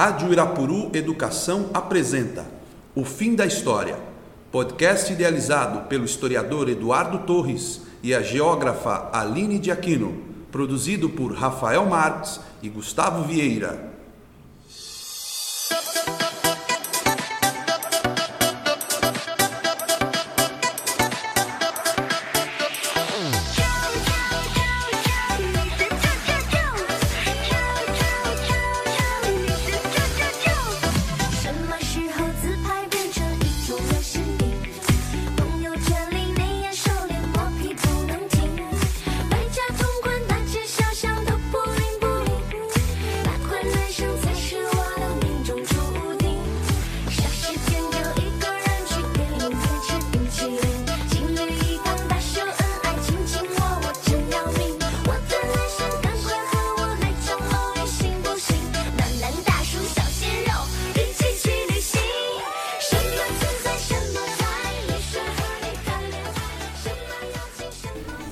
Rádio 0.00 0.32
Irapuru 0.32 0.90
Educação 0.94 1.68
apresenta 1.74 2.46
O 2.94 3.04
Fim 3.04 3.34
da 3.34 3.44
História, 3.44 3.98
podcast 4.50 5.12
idealizado 5.12 5.88
pelo 5.90 6.06
historiador 6.06 6.70
Eduardo 6.70 7.18
Torres 7.26 7.82
e 8.02 8.14
a 8.14 8.22
geógrafa 8.22 9.10
Aline 9.12 9.58
de 9.58 9.70
Aquino, 9.70 10.22
produzido 10.50 11.10
por 11.10 11.34
Rafael 11.34 11.84
Marques 11.84 12.40
e 12.62 12.70
Gustavo 12.70 13.24
Vieira. 13.24 13.92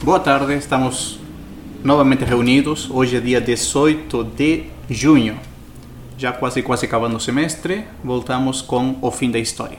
Boa 0.09 0.20
tarde, 0.20 0.55
estamos 0.55 1.20
novamente 1.84 2.25
reunidos. 2.25 2.89
Hoje 2.91 3.19
é 3.19 3.20
dia 3.20 3.42
18 3.42 4.25
de 4.25 4.64
junho. 4.89 5.39
Já 6.17 6.33
quase 6.33 6.62
quase 6.62 6.87
acabando 6.87 7.17
o 7.17 7.20
semestre, 7.20 7.84
voltamos 8.03 8.62
com 8.62 8.97
o 9.03 9.11
fim 9.11 9.31
da 9.31 9.39
história. 9.39 9.77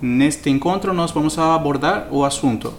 Neste 0.00 0.48
encontro 0.48 0.94
nós 0.94 1.10
vamos 1.10 1.38
abordar 1.38 2.08
o 2.10 2.24
assunto 2.24 2.72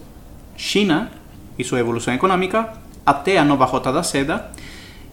China 0.55 1.11
e 1.59 1.63
sua 1.63 1.79
evolução 1.79 2.11
econômica 2.11 2.73
até 3.05 3.37
a 3.37 3.45
nova 3.45 3.65
rota 3.65 3.93
da 3.93 4.01
seda. 4.01 4.49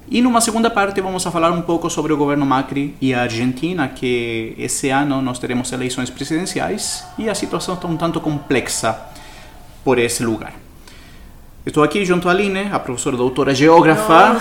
E 0.08 0.22
numa 0.22 0.40
segunda 0.40 0.70
parte 0.70 0.98
vamos 1.02 1.26
a 1.26 1.30
falar 1.30 1.52
um 1.52 1.60
pouco 1.60 1.90
sobre 1.90 2.14
o 2.14 2.16
governo 2.16 2.46
Macri 2.46 2.96
e 3.02 3.12
a 3.12 3.20
Argentina, 3.20 3.86
que 3.86 4.54
esse 4.56 4.88
ano 4.88 5.20
nós 5.20 5.38
teremos 5.38 5.70
eleições 5.72 6.08
presidenciais 6.08 7.04
e 7.18 7.28
a 7.28 7.34
situação 7.34 7.74
está 7.74 7.86
um 7.86 7.98
tanto 7.98 8.18
complexa 8.18 8.98
por 9.84 9.98
esse 9.98 10.24
lugar. 10.24 10.63
Estou 11.66 11.82
aqui 11.82 12.04
junto 12.04 12.28
à 12.28 12.32
Aline, 12.32 12.68
a 12.70 12.78
professora 12.78 13.16
doutora 13.16 13.54
geógrafa. 13.54 14.36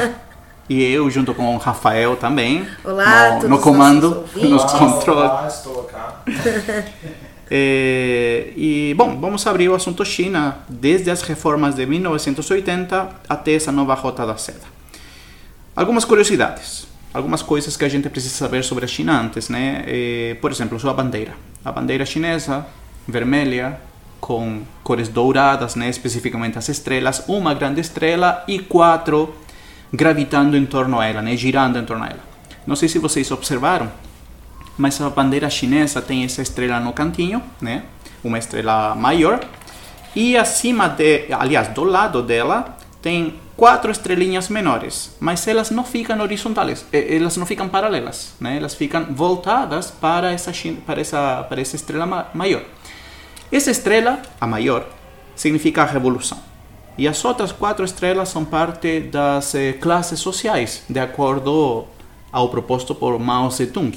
e 0.66 0.82
eu 0.82 1.10
junto 1.10 1.34
com 1.34 1.54
o 1.54 1.58
Rafael 1.58 2.16
também. 2.16 2.66
Olá, 2.82 3.38
no, 3.42 3.50
no 3.50 3.58
comando, 3.58 4.24
nos 4.34 4.64
controles. 4.64 5.30
Olá, 5.30 5.46
estou 5.46 5.84
cá. 5.84 6.22
É, 7.50 8.50
e, 8.56 8.94
bom, 8.96 9.20
vamos 9.20 9.46
abrir 9.46 9.68
o 9.68 9.74
assunto 9.74 10.02
China 10.06 10.56
desde 10.66 11.10
as 11.10 11.20
reformas 11.20 11.74
de 11.74 11.84
1980 11.84 13.10
até 13.28 13.52
essa 13.52 13.70
nova 13.70 13.92
rota 13.92 14.24
da 14.24 14.38
seda. 14.38 14.64
Algumas 15.76 16.06
curiosidades, 16.06 16.86
algumas 17.12 17.42
coisas 17.42 17.76
que 17.76 17.84
a 17.84 17.90
gente 17.90 18.08
precisa 18.08 18.36
saber 18.36 18.64
sobre 18.64 18.86
a 18.86 18.88
China 18.88 19.20
antes, 19.20 19.50
né? 19.50 19.84
É, 19.86 20.38
por 20.40 20.50
exemplo, 20.50 20.80
sua 20.80 20.94
bandeira. 20.94 21.34
A 21.62 21.70
bandeira 21.70 22.06
chinesa, 22.06 22.66
vermelha, 23.06 23.78
com 24.24 24.62
cores 24.82 25.10
douradas, 25.10 25.74
né? 25.74 25.90
especificamente 25.90 26.56
as 26.56 26.70
estrelas, 26.70 27.24
uma 27.28 27.52
grande 27.52 27.82
estrela 27.82 28.42
e 28.48 28.58
quatro 28.58 29.34
gravitando 29.92 30.56
em 30.56 30.64
torno 30.64 30.98
a 30.98 31.04
ela, 31.04 31.20
né? 31.20 31.36
girando 31.36 31.78
em 31.78 31.84
torno 31.84 32.04
a 32.04 32.06
ela. 32.06 32.20
Não 32.66 32.74
sei 32.74 32.88
se 32.88 32.98
vocês 32.98 33.30
observaram, 33.30 33.92
mas 34.78 34.98
a 34.98 35.10
bandeira 35.10 35.50
chinesa 35.50 36.00
tem 36.00 36.24
essa 36.24 36.40
estrela 36.40 36.80
no 36.80 36.94
cantinho, 36.94 37.42
né? 37.60 37.82
uma 38.24 38.38
estrela 38.38 38.94
maior, 38.94 39.40
e 40.16 40.38
acima 40.38 40.88
de, 40.88 41.26
aliás, 41.30 41.68
do 41.68 41.84
lado 41.84 42.22
dela 42.22 42.78
tem 43.02 43.34
quatro 43.54 43.90
estrelinhas 43.90 44.48
menores, 44.48 45.14
mas 45.20 45.46
elas 45.46 45.70
não 45.70 45.84
ficam 45.84 46.18
horizontais, 46.22 46.86
elas 46.90 47.36
não 47.36 47.44
ficam 47.44 47.68
paralelas, 47.68 48.32
né? 48.40 48.56
elas 48.56 48.74
ficam 48.74 49.04
voltadas 49.10 49.90
para 49.90 50.32
essa, 50.32 50.50
para 50.86 51.02
essa, 51.02 51.44
para 51.46 51.60
essa 51.60 51.76
estrela 51.76 52.30
maior. 52.32 52.62
Essa 53.54 53.70
estrela, 53.70 54.20
a 54.40 54.48
maior, 54.48 54.84
significa 55.36 55.84
revolução. 55.84 56.38
E 56.98 57.06
as 57.06 57.24
outras 57.24 57.52
quatro 57.52 57.84
estrelas 57.84 58.28
são 58.28 58.44
parte 58.44 58.98
das 58.98 59.54
eh, 59.54 59.74
classes 59.74 60.18
sociais, 60.18 60.82
de 60.90 60.98
acordo 60.98 61.84
ao 62.32 62.48
proposto 62.48 62.96
por 62.96 63.16
Mao 63.20 63.48
Zedong. 63.52 63.92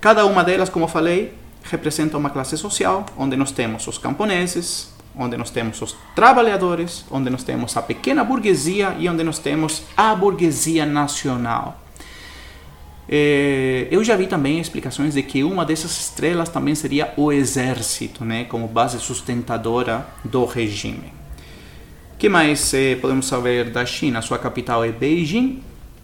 Cada 0.00 0.24
uma 0.24 0.44
delas, 0.44 0.68
como 0.68 0.86
falei, 0.86 1.34
representa 1.64 2.16
uma 2.16 2.30
classe 2.30 2.56
social, 2.56 3.04
onde 3.18 3.36
nós 3.36 3.50
temos 3.50 3.88
os 3.88 3.98
camponeses, 3.98 4.94
onde 5.18 5.36
nós 5.36 5.50
temos 5.50 5.82
os 5.82 5.96
trabalhadores, 6.14 7.04
onde 7.10 7.30
nós 7.30 7.42
temos 7.42 7.76
a 7.76 7.82
pequena 7.82 8.22
burguesia 8.22 8.94
e 9.00 9.08
onde 9.08 9.24
nós 9.24 9.40
temos 9.40 9.82
a 9.96 10.14
burguesia 10.14 10.86
nacional. 10.86 11.83
É, 13.08 13.86
eu 13.90 14.02
já 14.02 14.16
vi 14.16 14.26
também 14.26 14.58
explicações 14.60 15.14
de 15.14 15.22
que 15.22 15.44
uma 15.44 15.64
dessas 15.64 15.92
estrelas 15.98 16.48
também 16.48 16.74
seria 16.74 17.12
o 17.16 17.30
exército, 17.30 18.24
né, 18.24 18.44
como 18.44 18.66
base 18.66 18.98
sustentadora 18.98 20.06
do 20.24 20.44
regime. 20.44 21.12
O 22.14 22.16
que 22.16 22.28
mais 22.28 22.72
eh, 22.72 22.94
podemos 22.96 23.26
saber 23.26 23.70
da 23.70 23.84
China? 23.84 24.22
Sua 24.22 24.38
capital 24.38 24.82
é 24.84 24.90
Beijing. 24.90 25.62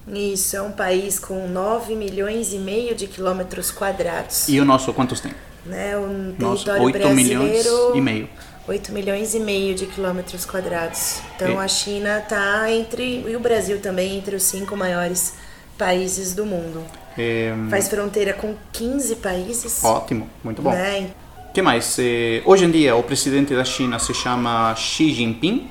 Isso, 0.09 0.57
é 0.57 0.61
um 0.61 0.73
país 0.73 1.19
com 1.19 1.49
9 1.49 1.95
milhões 1.95 2.53
e 2.53 2.59
meio 2.59 2.95
de 2.95 3.07
quilômetros 3.07 3.71
quadrados. 3.71 4.49
E 4.49 4.61
o 4.61 4.65
nosso 4.65 4.93
quantos 4.93 5.21
tem? 5.21 5.33
Né, 5.65 5.97
o 5.97 6.35
Nosso, 6.39 6.65
território 6.65 6.83
8 6.85 6.99
brasileiro... 6.99 7.43
milhões 7.43 7.67
e 7.95 8.01
meio. 8.01 8.29
8 8.69 8.93
milhões 8.93 9.35
e 9.35 9.41
meio 9.41 9.75
de 9.75 9.87
quilômetros 9.87 10.45
quadrados. 10.45 11.21
Então 11.37 11.53
E- 11.53 11.57
a 11.57 11.69
China 11.69 12.19
está 12.19 12.71
entre, 12.71 13.25
e 13.27 13.37
o 13.37 13.41
Brasil 13.41 13.79
também, 13.81 14.19
entre 14.19 14.37
os 14.37 14.43
cinco 14.43 14.77
maiores 14.77 15.35
países 15.81 16.35
do 16.35 16.45
mundo. 16.45 16.85
É, 17.17 17.55
Faz 17.71 17.89
fronteira 17.89 18.35
com 18.35 18.55
15 18.71 19.17
países. 19.17 19.83
ótimo, 19.83 20.29
muito 20.45 20.61
bom. 20.61 20.71
Né? 20.71 21.11
Que 21.55 21.63
mais? 21.63 21.99
Eh, 21.99 22.43
hoje 22.45 22.67
em 22.67 22.71
dia, 22.71 22.95
o 22.95 23.03
presidente 23.03 23.55
da 23.55 23.65
China 23.65 23.99
se 23.99 24.13
chama 24.13 24.75
Xi 24.77 25.11
Jinping. 25.13 25.71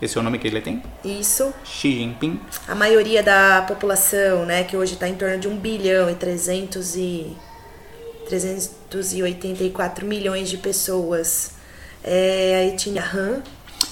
Esse 0.00 0.18
é 0.18 0.20
o 0.20 0.24
nome 0.24 0.38
que 0.38 0.46
ele 0.46 0.60
tem? 0.60 0.82
Isso. 1.02 1.52
Xi 1.64 1.90
Jinping. 1.98 2.38
A 2.68 2.74
maioria 2.74 3.22
da 3.22 3.64
população, 3.66 4.44
né, 4.44 4.62
que 4.62 4.76
hoje 4.76 4.92
está 4.92 5.08
em 5.08 5.14
torno 5.14 5.38
de 5.38 5.48
1 5.48 5.56
bilhão 5.56 6.10
e 6.10 6.14
300 6.14 6.96
e 6.96 7.36
384 8.28 10.06
milhões 10.06 10.48
de 10.50 10.58
pessoas, 10.58 11.52
é 12.04 12.56
a 12.56 12.64
etnia 12.66 13.02
Han. 13.02 13.42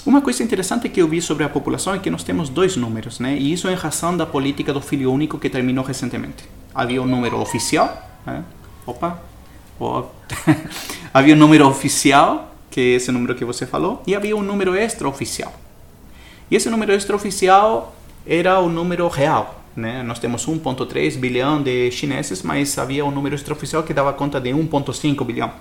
Uma 0.05 0.21
coisa 0.21 0.43
interessante 0.43 0.89
que 0.89 1.01
eu 1.01 1.07
vi 1.07 1.21
sobre 1.21 1.43
a 1.43 1.49
população 1.49 1.93
é 1.93 1.99
que 1.99 2.09
nós 2.09 2.23
temos 2.23 2.49
dois 2.49 2.75
números, 2.75 3.19
né? 3.19 3.37
E 3.37 3.53
isso 3.53 3.69
em 3.69 3.73
razão 3.73 4.15
da 4.15 4.25
política 4.25 4.73
do 4.73 4.81
filho 4.81 5.11
único 5.11 5.39
que 5.39 5.49
terminou 5.49 5.83
recentemente. 5.83 6.43
Havia 6.75 7.01
um 7.01 7.05
número 7.05 7.39
oficial, 7.39 8.09
né? 8.25 8.43
Opa, 8.85 9.21
havia 11.13 11.33
um 11.35 11.37
número 11.37 11.67
oficial, 11.67 12.53
que 12.69 12.79
é 12.79 12.83
esse 12.95 13.11
número 13.11 13.33
que 13.35 13.45
você 13.45 13.65
falou, 13.65 14.03
e 14.05 14.15
havia 14.15 14.35
um 14.35 14.41
número 14.41 14.75
extraoficial. 14.75 15.53
E 16.51 16.55
esse 16.55 16.69
número 16.69 16.91
extraoficial 16.93 17.95
era 18.25 18.59
o 18.59 18.69
número 18.69 19.07
real, 19.07 19.63
né? 19.75 20.03
Nós 20.03 20.19
temos 20.19 20.45
1.3 20.45 21.17
bilhão 21.17 21.61
de 21.61 21.89
chineses, 21.91 22.43
mas 22.43 22.77
havia 22.77 23.05
um 23.05 23.11
número 23.11 23.35
extraoficial 23.35 23.83
que 23.83 23.93
dava 23.93 24.11
conta 24.13 24.39
de 24.39 24.49
1.5 24.49 25.25
bilhão 25.25 25.51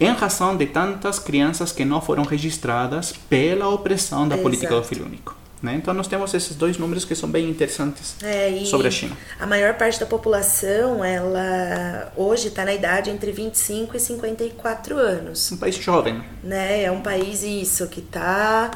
em 0.00 0.12
razão 0.12 0.56
de 0.56 0.66
tantas 0.66 1.18
crianças 1.18 1.72
que 1.72 1.84
não 1.84 2.00
foram 2.00 2.22
registradas 2.24 3.12
pela 3.28 3.68
opressão 3.68 4.28
da 4.28 4.36
política 4.38 4.68
do 4.68 4.74
Exato. 4.76 4.88
filho 4.88 5.06
único. 5.06 5.36
Né? 5.60 5.74
Então 5.74 5.92
nós 5.92 6.06
temos 6.06 6.32
esses 6.34 6.54
dois 6.54 6.78
números 6.78 7.04
que 7.04 7.16
são 7.16 7.28
bem 7.28 7.50
interessantes 7.50 8.14
É, 8.22 8.62
sobre 8.64 8.86
a 8.86 8.90
China. 8.92 9.16
A 9.40 9.46
maior 9.46 9.74
parte 9.74 9.98
da 9.98 10.06
população, 10.06 11.04
ela 11.04 12.12
hoje 12.16 12.46
está 12.46 12.64
na 12.64 12.72
idade 12.72 13.10
entre 13.10 13.32
25 13.32 13.96
e 13.96 14.00
54 14.00 14.96
anos. 14.96 15.50
Um 15.50 15.56
país 15.56 15.74
jovem. 15.76 16.22
né? 16.44 16.84
É 16.84 16.90
um 16.92 17.00
país 17.00 17.42
isso 17.42 17.88
que 17.88 17.98
está 17.98 18.70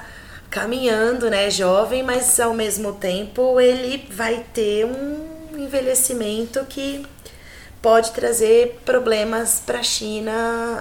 caminhando, 0.51 1.31
né, 1.31 1.49
jovem, 1.51 2.03
mas 2.03 2.39
ao 2.39 2.53
mesmo 2.53 2.93
tempo 2.93 3.59
ele 3.61 4.05
vai 4.11 4.45
ter 4.53 4.85
um 4.85 5.57
envelhecimento 5.57 6.65
que 6.69 7.07
pode 7.83 8.13
trazer 8.13 8.81
problemas 8.85 9.61
para 9.65 9.81
a 9.81 9.83
China 9.83 10.33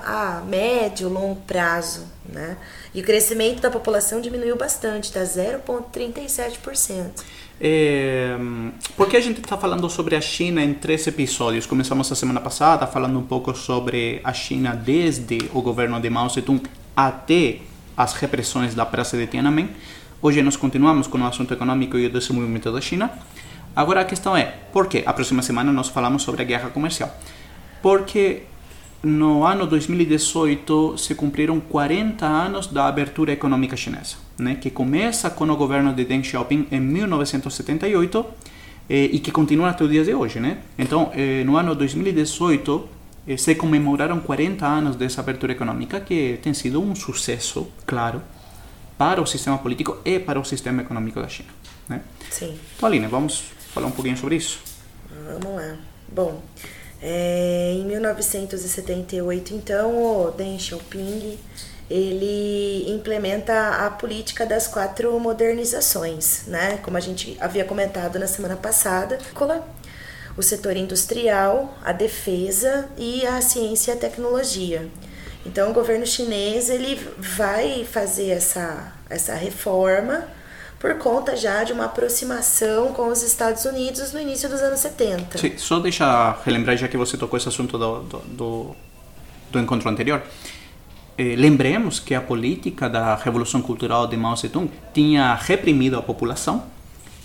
a 0.06 0.44
médio, 0.48 1.09
longo 1.09 1.42
prazo, 1.42 2.06
né? 2.30 2.56
E 2.94 3.01
o 3.01 3.03
crescimento 3.03 3.59
da 3.59 3.71
população 3.71 4.21
diminuiu 4.21 4.56
bastante, 4.56 5.06
está 5.06 5.21
0,37%. 5.21 7.24
É, 7.59 8.36
por 8.95 9.07
que 9.07 9.18
a 9.18 9.19
gente 9.19 9.39
está 9.39 9.57
falando 9.57 9.89
sobre 9.89 10.15
a 10.15 10.21
China 10.21 10.63
em 10.63 10.74
três 10.74 11.06
episódios? 11.07 11.65
Começamos 11.65 12.12
a 12.12 12.15
semana 12.15 12.39
passada 12.39 12.86
falando 12.86 13.19
um 13.19 13.24
pouco 13.24 13.56
sobre 13.56 14.21
a 14.24 14.33
China 14.33 14.75
desde 14.75 15.50
o 15.54 15.62
governo 15.62 16.00
de 16.00 16.09
Mao 16.09 16.30
Zedong 16.30 16.62
até 16.95 17.59
as 17.97 18.13
repressões 18.13 18.75
da 18.75 18.86
Praça 18.86 19.18
de 19.18 19.27
Tiananmen. 19.27 19.69
Hoje 20.21 20.42
nós 20.44 20.56
continuamos 20.56 21.07
com 21.07 21.18
o 21.18 21.25
assunto 21.25 21.54
econômico 21.54 21.97
e 21.97 22.06
o 22.06 22.09
desenvolvimento 22.12 22.71
da 22.71 22.81
China. 22.81 23.12
Agora 23.75 24.01
a 24.01 24.06
questão 24.06 24.35
é, 24.35 24.45
por 24.73 24.88
quê? 24.88 25.03
A 25.06 25.13
próxima 25.13 25.41
semana 25.41 25.71
nós 25.71 25.88
falamos 25.88 26.23
sobre 26.23 26.41
a 26.41 26.45
guerra 26.45 26.69
comercial. 26.69 27.15
Porque 27.81 28.44
no 29.03 29.44
ano 29.44 29.65
2018 29.65 30.97
se 30.97 31.15
cumpriram 31.15 31.59
40 31.59 32.25
anos 32.25 32.68
da 32.68 32.85
abertura 32.85 33.31
econômica 33.31 33.75
chinesa, 33.75 34.18
né, 34.38 34.56
que 34.56 34.69
começa 34.69 35.29
com 35.29 35.45
o 35.45 35.56
governo 35.56 35.91
de 35.94 36.06
Deng 36.06 36.23
Xiaoping 36.23 36.68
em 36.71 36.79
1978 36.79 38.25
eh, 38.89 39.09
e 39.13 39.19
que 39.19 39.31
continua 39.31 39.69
até 39.69 39.83
o 39.83 39.88
dia 39.88 40.03
de 40.03 40.13
hoje. 40.13 40.39
Né? 40.39 40.59
Então, 40.77 41.12
eh, 41.15 41.44
no 41.44 41.57
ano 41.57 41.73
2018 41.73 42.89
eh, 43.27 43.38
se 43.38 43.56
comemoraram 43.56 44.19
40 44.19 44.68
anos 44.68 44.95
dessa 44.95 45.21
abertura 45.21 45.53
econômica, 45.53 46.00
que 46.00 46.38
tem 46.44 46.53
sido 46.53 46.81
um 46.81 46.94
sucesso, 46.94 47.68
claro, 47.88 48.21
para 48.97 49.19
o 49.19 49.25
sistema 49.25 49.57
político 49.57 49.97
e 50.06 50.19
para 50.19 50.39
o 50.39 50.45
sistema 50.45 50.83
econômico 50.83 51.19
da 51.19 51.27
China. 51.27 51.50
Né? 51.89 52.01
Sim. 52.29 52.56
Então, 52.75 52.88
Aline, 52.88 53.07
vamos 53.07 53.45
falar 53.73 53.88
um 53.88 53.91
pouquinho 53.91 54.18
sobre 54.18 54.35
isso? 54.35 54.59
Vamos 55.27 55.56
lá. 55.56 55.77
Bom, 56.07 56.41
é, 57.01 57.73
em 57.73 57.85
1978, 57.85 59.53
então, 59.53 60.25
o 60.27 60.31
Deng 60.31 60.59
Xiaoping 60.59 61.39
ele 61.89 62.89
implementa 62.89 63.85
a 63.85 63.89
política 63.89 64.45
das 64.45 64.65
quatro 64.65 65.19
modernizações, 65.19 66.44
né? 66.47 66.79
Como 66.83 66.95
a 66.95 67.01
gente 67.01 67.35
havia 67.39 67.65
comentado 67.65 68.18
na 68.18 68.27
semana 68.27 68.56
passada, 68.56 69.18
o 70.38 70.41
setor 70.41 70.77
industrial, 70.77 71.77
a 71.83 71.91
defesa 71.91 72.88
e 72.97 73.25
a 73.25 73.41
ciência 73.41 73.91
e 73.91 73.94
a 73.95 73.97
tecnologia. 73.97 74.88
Então, 75.45 75.71
o 75.71 75.73
governo 75.73 76.06
chinês 76.06 76.69
ele 76.69 76.95
vai 77.18 77.83
fazer 77.83 78.29
essa, 78.29 78.94
essa 79.09 79.33
reforma 79.33 80.27
por 80.81 80.95
conta 80.95 81.38
já 81.38 81.63
de 81.63 81.72
uma 81.72 81.86
aproximação 81.86 82.92
com 82.92 83.07
os 83.07 83.22
Estados 83.22 83.66
Unidos 83.66 84.12
no 84.12 84.19
início 84.19 84.50
dos 84.50 84.62
anos 84.62 84.80
70. 84.80 85.38
Sim, 85.38 85.56
só 85.56 85.80
deixa 85.80 86.36
relembrar, 86.44 86.75
já 86.75 86.88
que 86.88 86.98
você 86.98 87.16
tocou 87.16 87.38
esse 87.38 87.48
assunto 87.48 87.78
do, 87.78 88.00
do, 88.00 88.75
do, 89.51 89.60
encontro 89.60 89.88
anterior. 89.88 90.24
Eh, 91.19 91.36
lembremos 91.38 92.00
que 92.00 92.16
a 92.16 92.22
política 92.22 92.89
da 92.89 93.16
Revolução 93.16 93.62
Cultural 93.62 94.07
de 94.07 94.18
Mao 94.18 94.36
Zedong 94.36 94.72
tinha 94.92 95.36
reprimido 95.36 96.00
a 96.00 96.01
população 96.01 96.66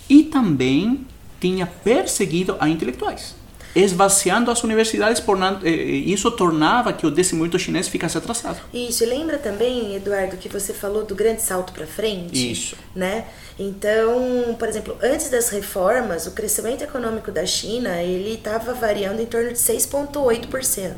e 0.07 0.21
também 0.21 1.07
tinha 1.41 1.65
perseguido 1.65 2.57
a 2.59 2.69
intelectuais 2.69 3.36
esvaziando 3.83 4.49
as 4.49 4.63
universidades, 4.63 5.19
por 5.19 5.37
isso 5.63 6.31
tornava 6.31 6.93
que 6.93 7.05
o 7.05 7.11
desenvolvimento 7.11 7.59
chinês 7.59 7.87
ficasse 7.87 8.17
atrasado. 8.17 8.59
Isso, 8.73 9.03
e 9.03 9.07
lembra 9.07 9.37
também, 9.37 9.95
Eduardo, 9.95 10.37
que 10.37 10.49
você 10.49 10.73
falou 10.73 11.03
do 11.03 11.15
grande 11.15 11.41
salto 11.41 11.73
para 11.73 11.85
frente? 11.85 12.51
Isso. 12.51 12.75
Né? 12.95 13.25
Então, 13.59 14.55
por 14.57 14.67
exemplo, 14.67 14.97
antes 15.01 15.29
das 15.29 15.49
reformas, 15.49 16.27
o 16.27 16.31
crescimento 16.31 16.83
econômico 16.83 17.31
da 17.31 17.45
China, 17.45 18.01
ele 18.01 18.35
estava 18.35 18.73
variando 18.73 19.21
em 19.21 19.25
torno 19.25 19.49
de 19.49 19.59
6,8%. 19.59 20.93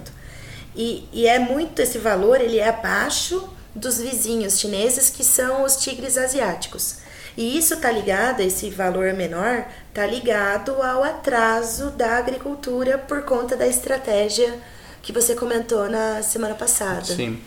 E, 0.76 1.08
e 1.12 1.28
é 1.28 1.40
muito, 1.40 1.82
esse 1.82 1.98
valor, 1.98 2.40
ele 2.40 2.60
é 2.60 2.70
abaixo 2.70 3.50
dos 3.76 4.00
vizinhos 4.00 4.60
chineses, 4.60 5.10
que 5.10 5.24
são 5.24 5.64
os 5.64 5.78
tigres 5.78 6.18
asiáticos. 6.18 6.98
E 7.38 7.58
isso 7.58 7.76
está 7.76 7.92
ligado, 7.92 8.42
esse 8.42 8.70
valor 8.70 9.14
menor, 9.14 9.66
está 10.00 10.06
ligado 10.06 10.82
ao 10.82 11.04
atraso 11.04 11.92
da 11.92 12.18
agricultura 12.18 12.98
por 12.98 13.24
conta 13.24 13.58
da 13.58 13.68
estratégia 13.68 14.58
que 15.02 15.12
você 15.12 15.36
comentou 15.36 15.90
na 15.90 16.24
semana 16.24 16.56
passada. 16.56 17.04
Sim. 17.04 17.38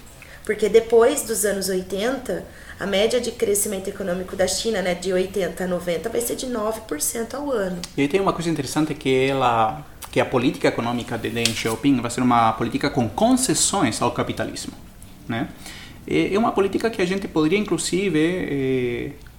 Porque 0.44 0.69
depois 0.69 1.22
dos 1.22 1.46
anos 1.46 1.70
80, 1.70 2.44
a 2.78 2.87
média 2.87 3.19
de 3.19 3.31
crescimento 3.32 3.88
econômico 3.88 4.37
da 4.37 4.46
China, 4.46 4.82
né, 4.82 4.94
de 4.94 5.14
80 5.14 5.64
a 5.64 5.66
90, 5.66 6.10
vai 6.10 6.20
ser 6.20 6.37
de 6.37 6.46
9% 6.46 7.32
ao 7.34 7.50
ano. 7.50 7.81
E 7.96 8.02
aí 8.02 8.08
tem 8.08 8.20
uma 8.20 8.34
coisa 8.34 8.50
interessante 8.50 8.94
que 8.94 9.28
ela 9.28 9.82
que 10.10 10.20
a 10.20 10.26
política 10.26 10.69
econômica 10.69 11.16
de 11.16 11.31
Deng 11.31 11.54
Xiaoping 11.54 12.02
vai 12.02 12.10
ser 12.10 12.20
uma 12.20 12.52
política 12.52 12.90
com 12.90 13.08
concessões 13.08 14.02
ao 14.02 14.10
capitalismo, 14.10 14.75
né? 15.26 15.49
É 16.06 16.37
uma 16.37 16.52
política 16.52 16.90
que 16.90 17.00
a 17.00 17.06
gente 17.06 17.26
poderia 17.26 17.58
inclusive 17.58 18.19
eh, 18.19 19.31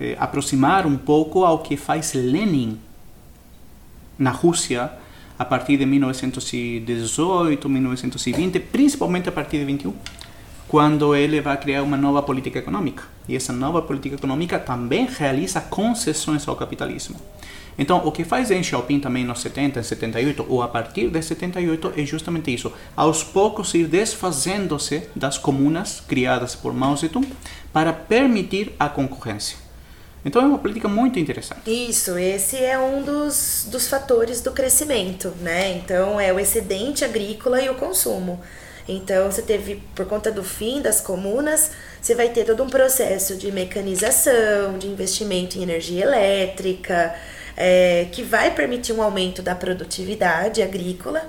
eh, 0.00 0.16
aproximar 0.18 0.86
um 0.86 0.96
pouco 0.96 1.44
ao 1.44 1.60
que 1.60 1.76
faz 1.76 2.12
Lenin 2.14 2.78
na 4.18 4.30
Rússia 4.30 4.90
a 5.38 5.44
partir 5.44 5.76
de 5.76 5.84
1918, 5.84 7.68
1920, 7.68 8.60
principalmente 8.60 9.28
a 9.28 9.32
partir 9.32 9.58
de 9.58 9.64
21, 9.64 9.94
quando 10.66 11.14
ele 11.14 11.40
vai 11.40 11.56
criar 11.58 11.82
uma 11.82 11.96
nova 11.96 12.22
política 12.22 12.58
econômica. 12.58 13.04
E 13.28 13.36
essa 13.36 13.52
nova 13.52 13.82
política 13.82 14.16
econômica 14.16 14.58
também 14.58 15.06
realiza 15.06 15.60
concessões 15.60 16.48
ao 16.48 16.56
capitalismo. 16.56 17.16
Então, 17.78 18.06
o 18.06 18.10
que 18.10 18.24
faz 18.24 18.48
Deng 18.48 18.62
Xiaoping 18.62 19.00
também 19.00 19.22
nos 19.24 19.40
70, 19.40 19.82
78, 19.82 20.46
ou 20.48 20.62
a 20.62 20.68
partir 20.68 21.10
de 21.10 21.20
78, 21.20 21.92
é 21.94 22.06
justamente 22.06 22.52
isso. 22.52 22.72
Aos 22.96 23.22
poucos 23.22 23.74
ir 23.74 23.86
desfazendo-se 23.86 25.02
das 25.14 25.36
comunas 25.36 26.00
criadas 26.00 26.54
por 26.54 26.72
Mao 26.72 26.96
Zedong 26.96 27.28
para 27.74 27.92
permitir 27.92 28.72
a 28.78 28.88
concorrência. 28.88 29.65
Então 30.26 30.42
é 30.42 30.44
uma 30.44 30.58
política 30.58 30.88
muito 30.88 31.20
interessante. 31.20 31.60
Isso, 31.88 32.18
esse 32.18 32.56
é 32.56 32.76
um 32.76 33.00
dos, 33.00 33.68
dos 33.70 33.86
fatores 33.86 34.40
do 34.40 34.50
crescimento, 34.50 35.32
né? 35.40 35.70
Então 35.76 36.20
é 36.20 36.32
o 36.32 36.40
excedente 36.40 37.04
agrícola 37.04 37.62
e 37.62 37.70
o 37.70 37.76
consumo. 37.76 38.40
Então 38.88 39.30
você 39.30 39.40
teve, 39.40 39.76
por 39.94 40.04
conta 40.06 40.32
do 40.32 40.42
fim 40.42 40.82
das 40.82 41.00
comunas, 41.00 41.70
você 42.02 42.12
vai 42.16 42.28
ter 42.30 42.44
todo 42.44 42.60
um 42.64 42.68
processo 42.68 43.36
de 43.36 43.52
mecanização, 43.52 44.76
de 44.76 44.88
investimento 44.88 45.58
em 45.58 45.62
energia 45.62 46.02
elétrica, 46.02 47.14
é, 47.56 48.08
que 48.10 48.24
vai 48.24 48.52
permitir 48.52 48.92
um 48.92 49.02
aumento 49.02 49.42
da 49.42 49.54
produtividade 49.54 50.60
agrícola. 50.60 51.22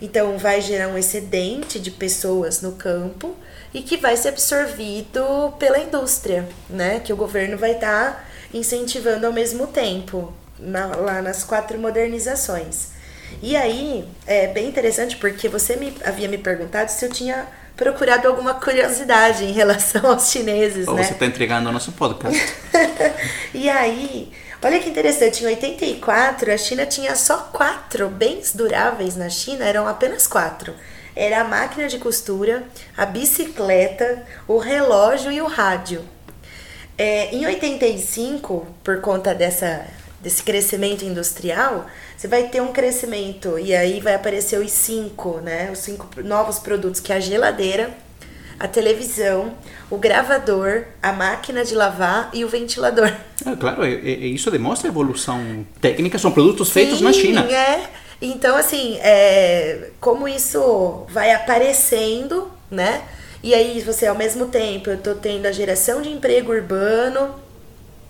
Então 0.00 0.38
vai 0.38 0.60
gerar 0.60 0.86
um 0.86 0.96
excedente 0.96 1.80
de 1.80 1.90
pessoas 1.90 2.62
no 2.62 2.72
campo 2.72 3.34
e 3.72 3.82
que 3.82 3.96
vai 3.96 4.16
ser 4.16 4.28
absorvido 4.28 5.52
pela 5.58 5.80
indústria, 5.80 6.48
né? 6.70 7.00
Que 7.00 7.12
o 7.12 7.16
governo 7.16 7.58
vai 7.58 7.72
estar 7.72 8.12
tá 8.12 8.33
incentivando 8.54 9.26
ao 9.26 9.32
mesmo 9.32 9.66
tempo, 9.66 10.32
na, 10.58 10.86
lá 10.86 11.20
nas 11.20 11.42
quatro 11.42 11.78
modernizações. 11.78 12.94
E 13.42 13.56
aí, 13.56 14.08
é 14.26 14.46
bem 14.46 14.68
interessante 14.68 15.16
porque 15.16 15.48
você 15.48 15.76
me 15.76 15.94
havia 16.04 16.28
me 16.28 16.38
perguntado 16.38 16.90
se 16.90 17.04
eu 17.04 17.10
tinha 17.10 17.46
procurado 17.76 18.28
alguma 18.28 18.54
curiosidade 18.54 19.44
em 19.44 19.52
relação 19.52 20.06
aos 20.10 20.30
chineses, 20.30 20.86
Ou 20.86 20.94
né? 20.94 21.02
Você 21.02 21.12
está 21.12 21.26
entregando 21.26 21.68
o 21.68 21.72
nosso 21.72 21.92
podcast. 21.92 22.40
e 23.52 23.68
aí, 23.68 24.32
olha 24.62 24.78
que 24.78 24.88
interessante, 24.88 25.42
em 25.42 25.46
84 25.48 26.52
a 26.52 26.56
China 26.56 26.86
tinha 26.86 27.16
só 27.16 27.48
quatro 27.52 28.08
bens 28.08 28.54
duráveis 28.54 29.16
na 29.16 29.28
China, 29.28 29.64
eram 29.64 29.88
apenas 29.88 30.26
quatro. 30.26 30.72
Era 31.16 31.42
a 31.42 31.44
máquina 31.44 31.86
de 31.86 31.98
costura, 31.98 32.64
a 32.96 33.06
bicicleta, 33.06 34.24
o 34.48 34.58
relógio 34.58 35.30
e 35.30 35.40
o 35.40 35.46
rádio. 35.46 36.04
É, 36.96 37.34
em 37.34 37.44
85, 37.46 38.66
por 38.82 39.00
conta 39.00 39.34
dessa, 39.34 39.86
desse 40.20 40.42
crescimento 40.42 41.04
industrial, 41.04 41.86
você 42.16 42.28
vai 42.28 42.44
ter 42.44 42.62
um 42.62 42.72
crescimento 42.72 43.58
e 43.58 43.74
aí 43.74 44.00
vai 44.00 44.14
aparecer 44.14 44.58
os 44.60 44.70
cinco, 44.70 45.40
né? 45.40 45.70
Os 45.72 45.80
cinco 45.80 46.08
novos 46.22 46.58
produtos 46.58 47.00
que 47.00 47.12
é 47.12 47.16
a 47.16 47.20
geladeira, 47.20 47.90
a 48.58 48.68
televisão, 48.68 49.54
o 49.90 49.98
gravador, 49.98 50.84
a 51.02 51.12
máquina 51.12 51.64
de 51.64 51.74
lavar 51.74 52.30
e 52.32 52.44
o 52.44 52.48
ventilador. 52.48 53.12
É, 53.44 53.56
claro, 53.56 53.84
é, 53.84 53.92
é, 53.92 54.26
isso 54.26 54.50
demonstra 54.50 54.88
evolução 54.88 55.66
técnica, 55.80 56.18
são 56.18 56.30
produtos 56.30 56.68
Sim, 56.68 56.74
feitos 56.74 57.00
na 57.00 57.12
China. 57.12 57.40
É. 57.50 57.90
Então, 58.22 58.56
assim, 58.56 58.96
é, 59.00 59.90
como 60.00 60.28
isso 60.28 61.04
vai 61.10 61.32
aparecendo, 61.32 62.50
né? 62.70 63.02
E 63.44 63.54
aí 63.54 63.78
você 63.82 64.06
ao 64.06 64.16
mesmo 64.16 64.46
tempo 64.46 64.88
eu 64.88 64.96
tô 64.96 65.14
tendo 65.14 65.44
a 65.44 65.52
geração 65.52 66.00
de 66.00 66.08
emprego 66.08 66.50
urbano 66.50 67.34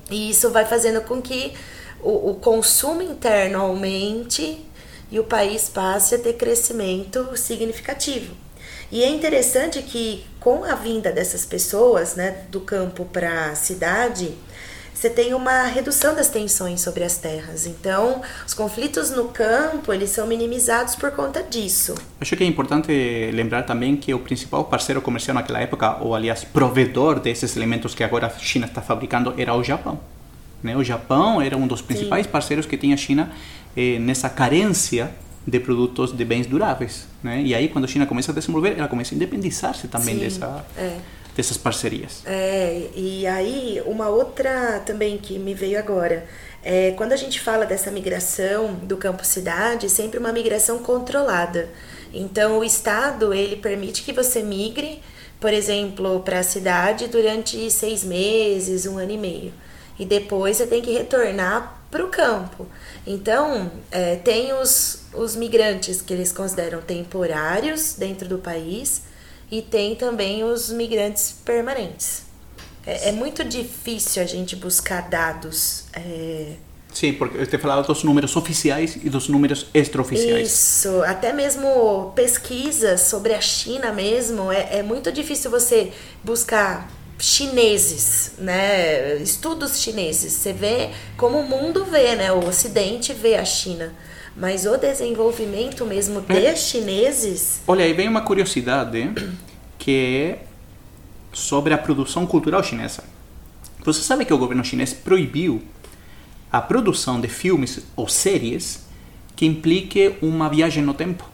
e 0.09 0.31
isso 0.31 0.49
vai 0.51 0.65
fazendo 0.65 1.01
com 1.01 1.21
que 1.21 1.53
o, 2.01 2.31
o 2.31 2.35
consumo 2.37 3.03
interno 3.03 3.61
aumente 3.61 4.65
e 5.11 5.19
o 5.19 5.25
país 5.25 5.69
passe 5.69 6.15
a 6.15 6.19
ter 6.21 6.35
crescimento 6.35 7.37
significativo. 7.37 8.33
E 8.93 9.03
é 9.03 9.09
interessante 9.09 9.83
que 9.83 10.25
com 10.39 10.63
a 10.63 10.77
vinda 10.77 11.11
dessas 11.11 11.45
pessoas, 11.45 12.15
né, 12.15 12.45
do 12.49 12.61
campo 12.61 13.05
para 13.05 13.51
a 13.51 13.57
cidade, 13.57 14.33
você 15.05 15.11
tem 15.11 15.35
uma 15.35 15.65
redução 15.65 16.15
das 16.15 16.31
tensões 16.31 16.81
sobre 16.81 17.05
as 17.05 17.19
terras. 17.19 17.67
Então, 17.67 18.23
os 18.47 18.55
conflitos 18.55 19.11
no 19.11 19.29
campo, 19.29 19.93
eles 19.93 20.09
são 20.09 20.27
minimizados 20.27 20.97
por 20.97 21.11
conta 21.11 21.43
disso. 21.43 21.95
Acho 22.19 22.35
que 22.35 22.43
é 22.43 22.47
importante 22.47 22.91
lembrar 23.31 23.65
também 23.65 23.97
que 23.97 24.15
o 24.15 24.19
principal 24.19 24.65
parceiro 24.65 25.03
comercial 25.03 25.35
naquela 25.35 25.61
época, 25.61 25.99
ou 26.01 26.15
aliás, 26.15 26.43
provedor 26.43 27.21
desses 27.21 27.55
elementos 27.55 27.95
que 27.95 28.03
agora 28.03 28.29
a 28.29 28.31
China 28.31 28.65
está 28.65 28.81
fabricando, 28.81 29.35
era 29.37 29.55
o 29.55 29.63
Japão. 29.63 30.01
Né? 30.63 30.75
O 30.75 30.83
Japão 30.83 31.43
era 31.43 31.55
um 31.55 31.67
dos 31.67 31.83
principais 31.83 32.25
Sim. 32.25 32.33
parceiros 32.33 32.65
que 32.65 32.79
tinha 32.79 32.95
a 32.95 32.99
China 32.99 33.31
eh, 33.77 33.99
nessa 33.99 34.31
carência 34.31 35.11
de 35.47 35.61
produtos 35.61 36.17
de 36.17 36.25
bens 36.25 36.47
duráveis. 36.47 37.07
Né? 37.23 37.43
E 37.43 37.55
aí, 37.55 37.69
quando 37.69 37.85
a 37.85 37.89
China 37.89 38.07
começa 38.07 38.33
a 38.33 38.35
desenvolver, 38.35 38.79
ela 38.79 38.89
começa 38.89 39.15
a 39.15 39.17
independizar-se 39.17 39.87
também 39.87 40.15
Sim, 40.15 40.21
dessa... 40.23 40.65
É 40.79 40.97
dessas 41.35 41.57
parcerias. 41.57 42.23
É, 42.25 42.89
e 42.95 43.27
aí 43.27 43.83
uma 43.87 44.09
outra 44.09 44.81
também 44.87 45.19
que 45.19 45.39
me 45.39 45.55
veio 45.55 45.79
agora. 45.79 46.27
É, 46.63 46.93
quando 46.93 47.13
a 47.13 47.17
gente 47.17 47.41
fala 47.41 47.67
dessa 47.67 47.91
migração 47.91 48.75
do 48.75 48.97
campo 48.97 49.25
cidade, 49.25 49.91
sempre 49.91 50.19
uma 50.19 50.33
migração 50.33 50.79
controlada. 50.79 51.69
Então 52.13 52.59
o 52.59 52.65
Estado 52.65 53.35
ele 53.35 53.57
permite 53.57 54.03
que 54.03 54.13
você 54.13 54.43
migre, 54.43 55.03
por 55.41 55.53
exemplo, 55.53 56.21
para 56.21 56.39
a 56.39 56.43
cidade 56.43 57.09
durante 57.09 57.71
seis 57.71 58.05
meses, 58.05 58.87
um 58.87 58.97
ano 58.97 59.13
e 59.13 59.19
meio, 59.19 59.53
e 59.99 60.07
depois 60.07 60.57
você 60.57 60.67
tem 60.67 60.81
que 60.81 60.93
retornar 60.93 61.83
para 61.91 62.05
o 62.05 62.09
campo. 62.09 62.67
Então 63.07 63.71
é, 63.91 64.17
tem 64.17 64.53
os, 64.55 65.03
os 65.13 65.37
migrantes 65.37 66.01
que 66.01 66.15
eles 66.15 66.33
consideram 66.33 66.81
temporários 66.81 67.95
dentro 67.95 68.29
do 68.29 68.39
país 68.39 69.03
e 69.59 69.63
tem 69.63 69.95
também 69.95 70.43
os 70.43 70.71
migrantes 70.71 71.37
permanentes. 71.45 72.25
É, 72.85 73.11
é 73.11 73.13
muito 73.13 73.45
difícil 73.45 74.23
a 74.23 74.27
gente 74.27 74.57
buscar 74.57 75.09
dados. 75.09 75.85
É... 75.93 76.55
Sim, 76.93 77.15
porque 77.15 77.39
você 77.39 77.59
falava 77.59 77.83
dos 77.83 78.03
números 78.05 78.35
oficiais 78.37 78.97
e 79.03 79.09
dos 79.09 79.29
números 79.29 79.67
extraoficiais. 79.73 80.49
Isso, 80.49 81.03
até 81.03 81.33
mesmo 81.33 82.13
pesquisas 82.15 83.03
sobre 83.03 83.35
a 83.35 83.41
China 83.41 83.93
mesmo, 83.93 84.51
é, 84.51 84.79
é 84.79 84.83
muito 84.83 85.11
difícil 85.11 85.51
você 85.51 85.93
buscar 86.23 86.89
chineses, 87.19 88.33
né? 88.39 89.17
Estudos 89.17 89.81
chineses. 89.81 90.33
Você 90.33 90.53
vê 90.53 90.91
como 91.17 91.39
o 91.39 91.49
mundo 91.49 91.85
vê, 91.85 92.17
né? 92.17 92.33
O 92.33 92.47
Ocidente 92.47 93.13
vê 93.13 93.37
a 93.37 93.45
China. 93.45 93.93
Mas 94.37 94.67
o 94.67 94.77
desenvolvimento 94.77 95.87
mesmo 95.87 96.21
de 96.21 96.47
é. 96.47 96.57
chineses. 96.57 97.63
Olha, 97.67 97.85
aí 97.85 97.93
vem 97.93 98.09
uma 98.09 98.21
curiosidade 98.21 99.13
que 99.79 100.39
é 100.41 100.45
sobre 101.33 101.73
a 101.73 101.79
produção 101.79 102.27
cultural 102.27 102.63
chinesa. 102.63 103.05
Você 103.85 104.01
sabe 104.01 104.25
que 104.25 104.33
o 104.33 104.39
governo 104.39 104.65
chinês 104.65 104.93
proibiu 104.93 105.63
a 106.51 106.61
produção 106.61 107.21
de 107.21 107.29
filmes 107.29 107.81
ou 107.95 108.09
séries 108.09 108.87
que 109.37 109.45
implique 109.45 110.17
uma 110.23 110.49
viagem 110.49 110.83
no 110.83 110.95
tempo. 110.95 111.29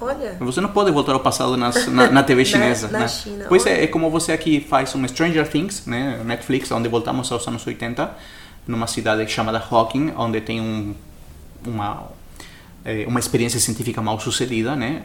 Olha. 0.00 0.36
Você 0.40 0.60
não 0.60 0.70
pode 0.70 0.90
voltar 0.90 1.12
ao 1.12 1.20
passado 1.20 1.56
nas, 1.56 1.86
na, 1.86 2.10
na, 2.10 2.22
TV 2.22 2.44
chinesa. 2.46 2.86
na, 2.88 2.92
na 2.92 2.98
né? 3.00 3.08
China. 3.08 3.46
Pois 3.48 3.66
é, 3.66 3.84
é 3.84 3.86
como 3.86 4.10
você 4.10 4.32
aqui 4.32 4.60
faz 4.60 4.94
um 4.94 5.06
Stranger 5.06 5.48
Things, 5.48 5.86
né, 5.86 6.22
Netflix, 6.24 6.70
onde 6.70 6.88
voltamos 6.88 7.30
aos 7.30 7.46
anos 7.46 7.66
80, 7.66 8.10
numa 8.66 8.86
cidade 8.86 9.30
chamada 9.30 9.62
Hawking, 9.70 10.12
onde 10.16 10.40
tem 10.40 10.60
um 10.60 10.94
uma 11.66 12.08
eh, 12.84 13.04
uma 13.06 13.20
experiência 13.20 13.60
científica 13.60 14.00
mal 14.00 14.18
sucedida, 14.18 14.74
né? 14.74 15.02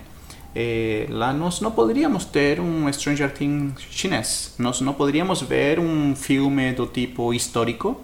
Eh, 0.55 1.07
lá 1.09 1.33
nós 1.33 1.59
não 1.59 1.71
poderíamos 1.71 2.23
ter 2.25 2.59
um 2.59 2.91
Stranger 2.91 3.31
Things 3.33 3.81
chinês. 3.91 4.53
Nós 4.57 4.79
não 4.81 4.93
poderíamos 4.93 5.41
ver 5.41 5.79
um 5.79 6.15
filme 6.15 6.71
do 6.73 6.87
tipo 6.87 7.33
histórico. 7.33 8.01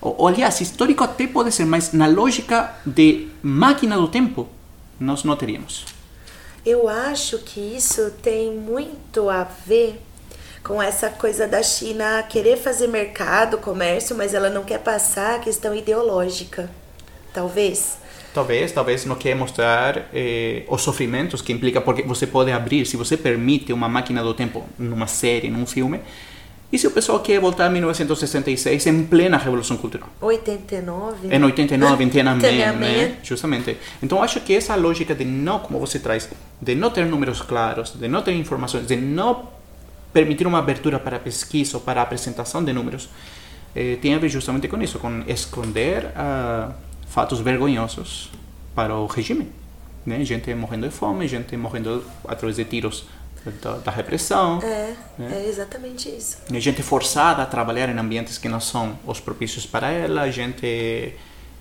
Ou, 0.00 0.26
aliás, 0.26 0.60
histórico 0.62 1.04
até 1.04 1.26
pode 1.26 1.52
ser, 1.52 1.66
mas 1.66 1.92
na 1.92 2.06
lógica 2.06 2.74
de 2.86 3.28
máquina 3.42 3.96
do 3.98 4.08
tempo, 4.08 4.48
nós 4.98 5.24
não 5.24 5.36
teríamos. 5.36 5.84
Eu 6.64 6.88
acho 6.88 7.38
que 7.38 7.60
isso 7.60 8.10
tem 8.22 8.50
muito 8.54 9.28
a 9.28 9.44
ver 9.44 10.00
com 10.64 10.82
essa 10.82 11.10
coisa 11.10 11.46
da 11.46 11.62
China 11.62 12.22
querer 12.22 12.56
fazer 12.56 12.86
mercado, 12.86 13.58
comércio, 13.58 14.16
mas 14.16 14.32
ela 14.32 14.48
não 14.48 14.64
quer 14.64 14.78
passar 14.78 15.36
a 15.36 15.38
questão 15.38 15.74
ideológica 15.74 16.70
talvez? 17.32 17.98
Talvez, 18.32 18.70
talvez 18.70 19.04
não 19.04 19.16
quer 19.16 19.34
mostrar 19.34 20.08
eh, 20.14 20.62
os 20.68 20.82
sofrimentos 20.82 21.42
que 21.42 21.52
implica, 21.52 21.80
porque 21.80 22.02
você 22.02 22.28
pode 22.28 22.52
abrir, 22.52 22.86
se 22.86 22.96
você 22.96 23.16
permite 23.16 23.72
uma 23.72 23.88
máquina 23.88 24.22
do 24.22 24.32
tempo 24.32 24.64
numa 24.78 25.08
série, 25.08 25.48
num 25.48 25.66
filme, 25.66 26.00
e 26.72 26.78
se 26.78 26.86
o 26.86 26.92
pessoal 26.92 27.18
quer 27.18 27.40
voltar 27.40 27.66
a 27.66 27.70
1966 27.70 28.86
em 28.86 29.04
plena 29.04 29.36
Revolução 29.36 29.76
Cultural? 29.76 30.08
89? 30.20 31.34
Em 31.34 31.42
89, 31.42 32.04
em 32.04 32.08
Tiananmen, 32.08 32.40
né? 32.78 33.16
Justamente. 33.24 33.76
Então 34.00 34.22
acho 34.22 34.38
que 34.40 34.54
essa 34.54 34.76
lógica 34.76 35.12
de 35.12 35.24
não, 35.24 35.58
como 35.58 35.80
você 35.80 35.98
traz, 35.98 36.28
de 36.62 36.74
não 36.76 36.90
ter 36.90 37.06
números 37.06 37.40
claros, 37.42 37.94
de 37.98 38.06
não 38.06 38.22
ter 38.22 38.32
informações, 38.34 38.86
de 38.86 38.94
não 38.94 39.48
permitir 40.12 40.46
uma 40.46 40.60
abertura 40.60 41.00
para 41.00 41.18
pesquisa 41.18 41.76
ou 41.76 41.80
para 41.80 42.02
apresentação 42.02 42.62
de 42.62 42.72
números, 42.72 43.08
eh, 43.74 43.98
tem 44.00 44.14
a 44.14 44.18
ver 44.18 44.28
justamente 44.28 44.68
com 44.68 44.80
isso, 44.80 45.00
com 45.00 45.24
esconder 45.26 46.12
a 46.14 46.70
fatos 47.10 47.40
vergonhosos 47.40 48.30
para 48.74 48.94
o 48.94 49.06
regime. 49.06 49.48
Né? 50.06 50.24
Gente 50.24 50.54
morrendo 50.54 50.88
de 50.88 50.94
fome, 50.94 51.28
gente 51.28 51.56
morrendo 51.56 52.02
através 52.26 52.56
de 52.56 52.64
tiros 52.64 53.04
da, 53.60 53.76
da 53.78 53.90
repressão. 53.90 54.60
É, 54.62 54.94
né? 55.18 55.42
é 55.44 55.48
exatamente 55.48 56.08
isso. 56.08 56.38
Gente 56.52 56.82
forçada 56.82 57.42
a 57.42 57.46
trabalhar 57.46 57.88
em 57.88 57.98
ambientes 57.98 58.38
que 58.38 58.48
não 58.48 58.60
são 58.60 58.98
os 59.04 59.20
propícios 59.20 59.66
para 59.66 59.90
ela, 59.90 60.30
gente 60.30 61.14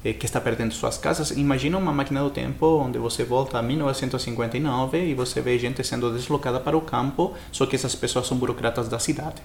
eh, 0.05 0.13
que 0.13 0.25
está 0.25 0.39
perdendo 0.39 0.73
suas 0.73 0.97
casas. 0.97 1.31
Imagina 1.31 1.77
uma 1.77 1.91
máquina 1.91 2.21
do 2.21 2.29
tempo 2.29 2.65
onde 2.85 2.99
você 2.99 3.23
volta 3.23 3.57
a 3.57 3.61
1959 3.63 5.03
e 5.03 5.13
você 5.15 5.41
vê 5.41 5.57
gente 5.57 5.83
sendo 5.83 6.13
deslocada 6.13 6.59
para 6.59 6.77
o 6.77 6.81
campo, 6.81 7.33
só 7.51 7.65
que 7.65 7.75
essas 7.75 7.95
pessoas 7.95 8.27
são 8.27 8.37
burocratas 8.37 8.87
da 8.87 8.99
cidade. 8.99 9.41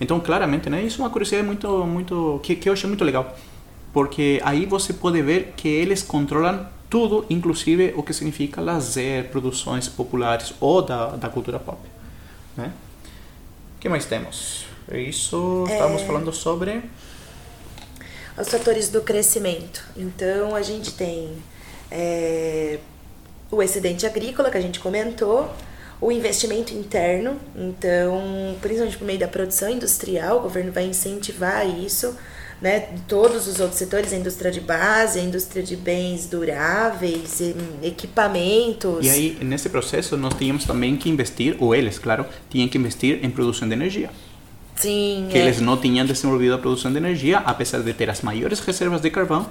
Então, 0.00 0.18
claramente, 0.18 0.68
né, 0.70 0.82
isso 0.82 1.00
é 1.00 1.04
uma 1.04 1.10
curiosidade 1.10 1.46
muito, 1.46 1.68
muito 1.86 2.40
que, 2.42 2.56
que 2.56 2.68
eu 2.68 2.72
achei 2.72 2.88
muito 2.88 3.04
legal 3.04 3.36
porque 3.94 4.40
aí 4.44 4.66
você 4.66 4.92
pode 4.92 5.22
ver 5.22 5.54
que 5.56 5.68
eles 5.68 6.02
controlam 6.02 6.66
tudo, 6.90 7.24
inclusive 7.30 7.94
o 7.96 8.02
que 8.02 8.12
significa 8.12 8.60
lazer, 8.60 9.30
produções 9.30 9.88
populares 9.88 10.52
ou 10.60 10.82
da, 10.82 11.10
da 11.10 11.28
cultura 11.28 11.60
pop. 11.60 11.78
Né? 12.56 12.72
O 13.76 13.80
que 13.80 13.88
mais 13.88 14.04
temos? 14.04 14.66
É 14.90 15.00
isso, 15.00 15.64
é... 15.68 15.72
estávamos 15.72 16.02
falando 16.02 16.32
sobre... 16.32 16.82
Os 18.36 18.48
fatores 18.48 18.88
do 18.88 19.00
crescimento. 19.00 19.86
Então, 19.96 20.56
a 20.56 20.62
gente 20.62 20.92
tem 20.94 21.36
é, 21.88 22.80
o 23.48 23.62
excedente 23.62 24.04
agrícola, 24.04 24.50
que 24.50 24.58
a 24.58 24.60
gente 24.60 24.80
comentou, 24.80 25.48
o 26.00 26.10
investimento 26.10 26.74
interno, 26.74 27.38
então, 27.54 28.56
principalmente 28.60 28.98
por 28.98 29.04
meio 29.04 29.20
da 29.20 29.28
produção 29.28 29.70
industrial, 29.70 30.38
o 30.38 30.40
governo 30.40 30.72
vai 30.72 30.84
incentivar 30.84 31.64
isso, 31.64 32.16
né, 32.64 32.88
todos 33.06 33.46
os 33.46 33.60
outros 33.60 33.78
setores, 33.78 34.10
a 34.10 34.16
indústria 34.16 34.50
de 34.50 34.58
base, 34.58 35.20
a 35.20 35.22
indústria 35.22 35.62
de 35.62 35.76
bens 35.76 36.26
duráveis, 36.26 37.42
equipamentos. 37.82 39.04
E 39.04 39.10
aí, 39.10 39.38
nesse 39.42 39.68
processo, 39.68 40.16
nós 40.16 40.32
tínhamos 40.32 40.64
também 40.64 40.96
que 40.96 41.10
investir, 41.10 41.58
ou 41.60 41.74
eles, 41.74 41.98
claro, 41.98 42.24
tinham 42.48 42.66
que 42.66 42.78
investir 42.78 43.22
em 43.22 43.28
produção 43.28 43.68
de 43.68 43.74
energia. 43.74 44.08
Sim. 44.76 45.28
Que 45.30 45.36
é. 45.36 45.42
eles 45.42 45.60
não 45.60 45.76
tinham 45.76 46.06
desenvolvido 46.06 46.54
a 46.54 46.58
produção 46.58 46.90
de 46.90 46.96
energia, 46.96 47.36
apesar 47.44 47.82
de 47.82 47.92
ter 47.92 48.08
as 48.08 48.22
maiores 48.22 48.60
reservas 48.60 49.02
de 49.02 49.10
carvão, 49.10 49.46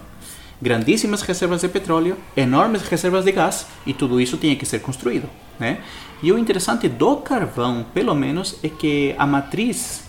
grandíssimas 0.59 1.21
reservas 1.21 1.61
de 1.61 1.67
petróleo, 1.67 2.17
enormes 2.35 2.81
reservas 2.81 3.25
de 3.25 3.31
gás, 3.31 3.67
e 3.85 3.93
tudo 3.93 4.19
isso 4.19 4.37
tinha 4.37 4.55
que 4.55 4.65
ser 4.65 4.79
construído. 4.79 5.29
Né? 5.59 5.83
E 6.23 6.31
o 6.31 6.37
interessante 6.39 6.89
do 6.89 7.17
carvão, 7.17 7.85
pelo 7.93 8.15
menos, 8.15 8.55
é 8.63 8.69
que 8.69 9.13
a 9.19 9.27
matriz 9.27 10.01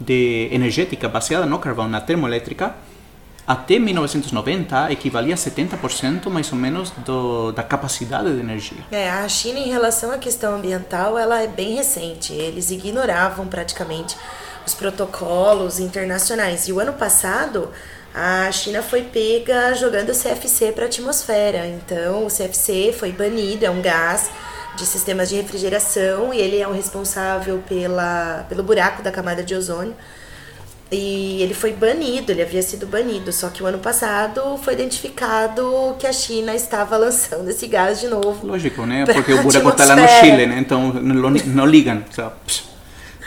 de 0.00 0.48
energética 0.50 1.08
baseada 1.08 1.44
no 1.44 1.58
carvão 1.58 1.86
na 1.86 2.00
termoelétrica, 2.00 2.74
até 3.46 3.78
1990 3.80 4.92
equivalia 4.92 5.34
a 5.34 5.36
70% 5.36 6.28
mais 6.28 6.52
ou 6.52 6.58
menos 6.58 6.90
do, 7.04 7.50
da 7.52 7.62
capacidade 7.62 8.32
de 8.32 8.38
energia. 8.38 8.78
É, 8.92 9.10
a 9.10 9.28
China 9.28 9.58
em 9.58 9.68
relação 9.68 10.12
à 10.12 10.18
questão 10.18 10.54
ambiental, 10.54 11.18
ela 11.18 11.42
é 11.42 11.48
bem 11.48 11.74
recente. 11.74 12.32
Eles 12.32 12.70
ignoravam 12.70 13.48
praticamente 13.48 14.16
os 14.64 14.72
protocolos 14.72 15.80
internacionais. 15.80 16.68
E 16.68 16.72
o 16.72 16.78
ano 16.78 16.92
passado, 16.92 17.70
a 18.14 18.50
China 18.52 18.82
foi 18.82 19.02
pega 19.02 19.74
jogando 19.74 20.12
CFC 20.12 20.70
para 20.70 20.84
a 20.84 20.86
atmosfera. 20.86 21.66
Então, 21.66 22.26
o 22.26 22.28
CFC 22.28 22.94
foi 22.96 23.10
banido, 23.10 23.66
é 23.66 23.70
um 23.70 23.82
gás 23.82 24.30
de 24.76 24.86
sistemas 24.86 25.28
de 25.28 25.36
refrigeração 25.36 26.32
e 26.32 26.38
ele 26.38 26.58
é 26.58 26.66
o 26.66 26.72
responsável 26.72 27.62
pela, 27.68 28.46
pelo 28.48 28.62
buraco 28.62 29.02
da 29.02 29.10
camada 29.10 29.42
de 29.42 29.54
ozônio. 29.54 29.94
E 30.92 31.40
ele 31.40 31.54
foi 31.54 31.72
banido, 31.72 32.32
ele 32.32 32.42
havia 32.42 32.62
sido 32.62 32.84
banido, 32.84 33.32
só 33.32 33.48
que 33.48 33.62
o 33.62 33.66
ano 33.66 33.78
passado 33.78 34.58
foi 34.58 34.74
identificado 34.74 35.94
que 36.00 36.06
a 36.06 36.12
China 36.12 36.52
estava 36.52 36.96
lançando 36.96 37.48
esse 37.48 37.68
gás 37.68 38.00
de 38.00 38.08
novo. 38.08 38.44
Lógico, 38.44 38.84
né? 38.84 39.04
Porque 39.06 39.32
o 39.32 39.42
buraco 39.42 39.68
está 39.68 39.84
lá 39.84 39.94
no 39.94 40.08
Chile, 40.08 40.46
né? 40.46 40.58
Então 40.58 40.92
não, 40.92 41.30
não 41.30 41.66
ligam. 41.66 42.02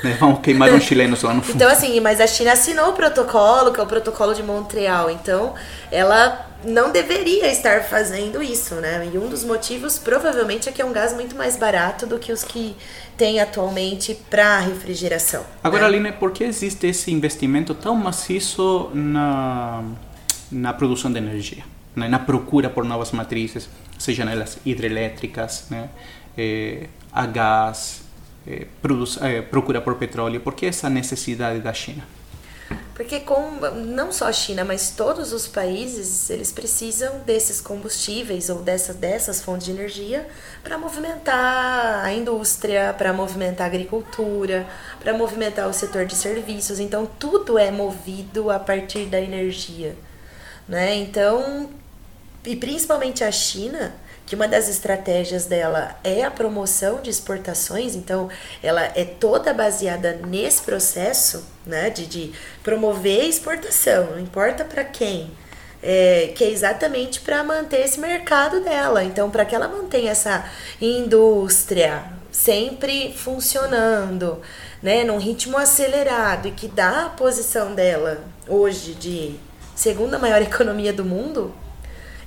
Né? 0.03 0.17
Vamos 0.19 0.41
queimar 0.41 0.73
um 0.73 0.81
chileno 0.81 1.17
lá 1.23 1.33
no 1.33 1.41
fundo. 1.41 1.55
Então, 1.55 1.71
assim, 1.71 1.97
mas 2.01 2.19
a 2.19 2.27
China 2.27 2.51
assinou 2.51 2.89
o 2.89 2.93
protocolo, 2.93 3.71
que 3.71 3.79
é 3.79 3.83
o 3.83 3.88
protocolo 3.88 4.33
de 4.33 4.43
Montreal. 4.43 5.09
Então, 5.09 5.53
ela 5.89 6.52
não 6.65 6.91
deveria 6.91 7.51
estar 7.51 7.84
fazendo 7.84 8.41
isso, 8.41 8.75
né? 8.75 9.10
E 9.13 9.17
um 9.17 9.29
dos 9.29 9.43
motivos, 9.43 9.98
provavelmente, 10.00 10.70
é 10.70 10.72
que 10.72 10.82
é 10.82 10.86
um 10.86 10.93
gás 10.93 11.13
muito 11.13 11.36
mais 11.36 11.58
barato 11.58 12.05
do 12.05 12.17
que 12.20 12.32
os 12.32 12.43
que 12.43 12.75
tem 13.17 13.39
atualmente 13.39 14.15
para 14.29 14.60
refrigeração. 14.60 15.46
Agora, 15.63 15.84
né? 15.84 15.88
Aline, 15.88 16.12
por 16.12 16.32
que 16.32 16.43
existe 16.43 16.88
esse 16.88 17.12
investimento 17.12 17.74
tão 17.74 17.96
maciço 17.96 18.89
na, 18.93 19.84
na 20.51 20.74
produção 20.74 21.12
de 21.12 21.17
energia? 21.17 21.63
Né? 21.96 22.08
Na 22.08 22.20
procura 22.20 22.70
por 22.70 22.84
novas 22.86 23.12
matrizes, 23.12 23.70
sejam 24.00 24.27
elas 24.27 24.58
hidrelétricas, 24.65 25.67
né? 25.70 25.89
Eh, 26.38 26.88
a 27.12 27.27
gás, 27.27 28.01
eh, 28.48 28.65
produz, 28.82 29.20
eh, 29.22 29.41
procura 29.41 29.82
por 29.82 29.96
petróleo. 29.96 30.39
Por 30.41 30.53
que 30.55 30.65
essa 30.65 30.89
necessidade 30.89 31.60
da 31.60 31.74
China? 31.74 32.03
Porque 32.95 33.21
com, 33.21 33.59
não 33.71 34.12
só 34.12 34.27
a 34.27 34.31
China, 34.31 34.63
mas 34.63 34.91
todos 34.91 35.33
os 35.33 35.47
países, 35.47 36.29
eles 36.29 36.51
precisam 36.51 37.19
desses 37.25 37.59
combustíveis 37.59 38.50
ou 38.50 38.62
dessa, 38.62 38.93
dessas 38.93 39.41
fontes 39.41 39.65
de 39.65 39.71
energia 39.71 40.27
para 40.63 40.77
movimentar 40.77 42.05
a 42.05 42.13
indústria, 42.13 42.93
para 42.95 43.12
movimentar 43.12 43.65
a 43.65 43.69
agricultura, 43.69 44.67
para 45.00 45.12
movimentar 45.12 45.67
o 45.67 45.73
setor 45.73 46.05
de 46.05 46.13
serviços. 46.13 46.79
Então, 46.79 47.07
tudo 47.17 47.57
é 47.57 47.71
movido 47.71 48.51
a 48.51 48.59
partir 48.59 49.05
da 49.05 49.19
energia. 49.19 49.95
Né? 50.67 50.93
Então, 50.95 51.71
e 52.45 52.55
principalmente 52.55 53.23
a 53.23 53.31
China, 53.31 53.95
que 54.33 54.35
uma 54.35 54.47
das 54.47 54.67
estratégias 54.67 55.45
dela 55.45 55.95
é 56.03 56.23
a 56.23 56.31
promoção 56.31 56.99
de 57.01 57.07
exportações, 57.07 57.95
então 57.95 58.29
ela 58.63 58.81
é 58.95 59.05
toda 59.05 59.53
baseada 59.53 60.19
nesse 60.25 60.63
processo 60.63 61.45
né, 61.63 61.91
de, 61.91 62.07
de 62.07 62.33
promover 62.63 63.25
exportação, 63.25 64.07
não 64.13 64.19
importa 64.19 64.65
para 64.65 64.83
quem, 64.83 65.29
é, 65.83 66.31
que 66.35 66.43
é 66.43 66.49
exatamente 66.49 67.21
para 67.21 67.43
manter 67.43 67.81
esse 67.81 67.99
mercado 67.99 68.59
dela. 68.61 69.03
Então, 69.03 69.29
para 69.29 69.45
que 69.45 69.53
ela 69.53 69.67
mantenha 69.67 70.09
essa 70.09 70.49
indústria 70.81 72.03
sempre 72.31 73.13
funcionando, 73.15 74.41
né, 74.81 75.03
num 75.03 75.19
ritmo 75.19 75.59
acelerado 75.59 76.47
e 76.47 76.51
que 76.51 76.67
dá 76.67 77.05
a 77.05 77.09
posição 77.09 77.75
dela 77.75 78.23
hoje 78.47 78.95
de 78.95 79.35
segunda 79.75 80.17
maior 80.17 80.41
economia 80.41 80.91
do 80.91 81.05
mundo, 81.05 81.53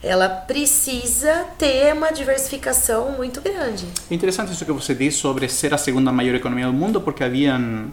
ela 0.06 0.28
precisa 0.28 1.44
ter 1.58 1.92
uma 1.92 2.12
diversificação 2.12 3.12
muito 3.12 3.40
grande. 3.40 3.86
Interessante 4.10 4.52
isso 4.52 4.64
que 4.64 4.72
você 4.72 4.94
diz 4.94 5.16
sobre 5.16 5.48
ser 5.48 5.74
a 5.74 5.78
segunda 5.78 6.12
maior 6.12 6.34
economia 6.34 6.66
do 6.66 6.72
mundo, 6.72 7.00
porque 7.00 7.24
haviam 7.24 7.90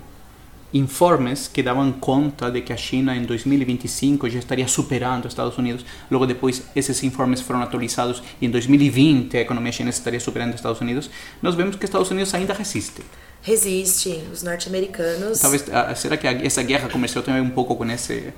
informes 0.73 1.47
que 1.47 1.61
davam 1.61 1.91
conta 1.91 2.49
de 2.49 2.61
que 2.61 2.73
a 2.73 2.77
China 2.77 3.15
em 3.15 3.23
2025 3.23 4.27
já 4.29 4.39
estaria 4.39 4.67
superando 4.67 5.25
os 5.25 5.31
Estados 5.31 5.57
Unidos. 5.57 5.85
Logo 6.09 6.25
depois, 6.25 6.63
esses 6.75 7.03
informes 7.03 7.41
foram 7.41 7.61
atualizados 7.61 8.23
e 8.41 8.45
em 8.45 8.49
2020 8.49 9.37
a 9.37 9.41
economia 9.41 9.71
chinesa 9.71 9.99
estaria 9.99 10.19
superando 10.19 10.49
os 10.49 10.55
Estados 10.55 10.81
Unidos. 10.81 11.09
Nós 11.41 11.53
vemos 11.53 11.75
que 11.75 11.83
os 11.83 11.89
Estados 11.89 12.09
Unidos 12.09 12.33
ainda 12.33 12.53
resiste. 12.53 13.03
Resiste. 13.43 14.23
Os 14.31 14.41
norte-americanos. 14.41 15.39
Talvez, 15.39 15.65
será 15.95 16.17
que 16.17 16.27
essa 16.27 16.63
guerra 16.63 16.89
comercial 16.89 17.23
tem 17.23 17.39
um 17.39 17.49
pouco 17.49 17.75
com 17.75 17.85
esse 17.91 18.33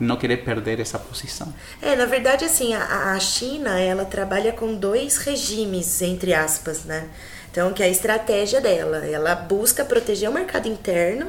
não 0.00 0.16
querer 0.16 0.38
perder 0.38 0.80
essa 0.80 0.98
posição. 0.98 1.52
É, 1.80 1.94
na 1.94 2.06
verdade, 2.06 2.44
assim, 2.44 2.74
a, 2.74 3.12
a 3.12 3.20
China, 3.20 3.78
ela 3.78 4.04
trabalha 4.04 4.52
com 4.52 4.74
dois 4.74 5.18
regimes, 5.18 6.00
entre 6.00 6.32
aspas, 6.34 6.84
né? 6.84 7.08
Então, 7.50 7.72
que 7.72 7.82
é 7.82 7.86
a 7.86 7.90
estratégia 7.90 8.60
dela. 8.60 9.06
Ela 9.06 9.34
busca 9.34 9.84
proteger 9.84 10.30
o 10.30 10.32
mercado 10.32 10.68
interno, 10.68 11.28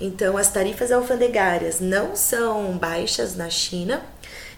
então 0.00 0.36
as 0.36 0.48
tarifas 0.48 0.92
alfandegárias 0.92 1.80
não 1.80 2.14
são 2.14 2.76
baixas 2.78 3.36
na 3.36 3.50
China, 3.50 4.02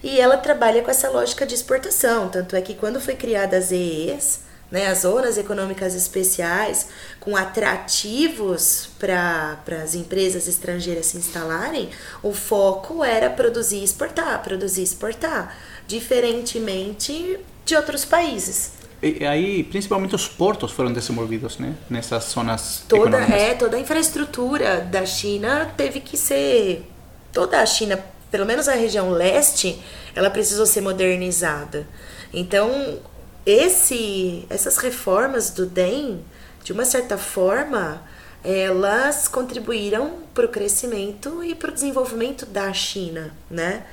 e 0.02 0.21
ela 0.21 0.37
trabalha 0.37 0.83
com 0.83 0.90
essa 0.90 1.09
lógica 1.09 1.47
de 1.47 1.54
exportação. 1.54 2.28
Tanto 2.28 2.54
é 2.54 2.60
que 2.60 2.75
quando 2.75 3.00
foi 3.00 3.15
criada 3.15 3.56
as 3.56 3.73
EEs, 3.73 4.41
né, 4.75 4.89
as 4.89 5.02
zonas 5.02 5.39
econômicas 5.39 5.95
especiais, 5.95 6.89
com 7.21 7.37
atrativos 7.37 8.89
para 8.99 9.56
as 9.80 9.95
empresas 9.95 10.49
estrangeiras 10.49 11.06
se 11.06 11.17
instalarem, 11.17 11.91
o 12.25 12.32
foco 12.32 13.04
era 13.04 13.30
produzir 13.30 13.76
e 13.76 13.84
exportar, 13.84 14.43
produzir 14.43 14.80
e 14.80 14.84
exportar, 14.84 15.56
diferentemente 15.87 17.39
de 17.65 17.76
outros 17.76 18.04
países. 18.04 18.73
E 19.00 19.25
aí, 19.25 19.63
principalmente 19.63 20.17
os 20.17 20.26
portos 20.26 20.73
foram 20.73 20.93
desenvolvidos, 20.93 21.56
né? 21.58 21.75
Nessas 21.89 22.25
zonas 22.25 22.84
toda 22.89 23.19
econômicas. 23.19 23.43
é 23.43 23.54
toda 23.54 23.76
a 23.76 23.80
infraestrutura 23.80 24.80
da 24.80 25.06
China 25.06 25.73
teve 25.76 26.00
que 26.00 26.17
ser 26.17 26.91
toda 27.32 27.60
a 27.60 27.67
China, 27.67 28.04
pelo 28.28 28.45
menos 28.45 28.67
a 28.67 28.75
região 28.75 29.10
leste, 29.10 29.80
ela 30.17 30.30
precisou 30.30 30.67
ser 30.67 30.80
modernizada. 30.80 31.87
Então, 32.32 32.99
esse, 33.47 34.45
essas 34.49 34.76
reformas 34.78 35.50
do 35.50 35.67
DEM, 35.67 36.25
de 36.63 36.73
uma 36.73 36.85
certa 36.85 37.19
forma, 37.19 38.02
elas 38.43 39.28
contribuíram 39.28 40.19
para 40.35 40.47
o 40.47 40.49
crescimento 40.49 41.43
e 41.43 41.54
para 41.54 41.71
o 41.71 41.75
desenvolvimento 41.75 42.47
da 42.47 42.73
China, 42.73 43.35
né? 43.50 43.85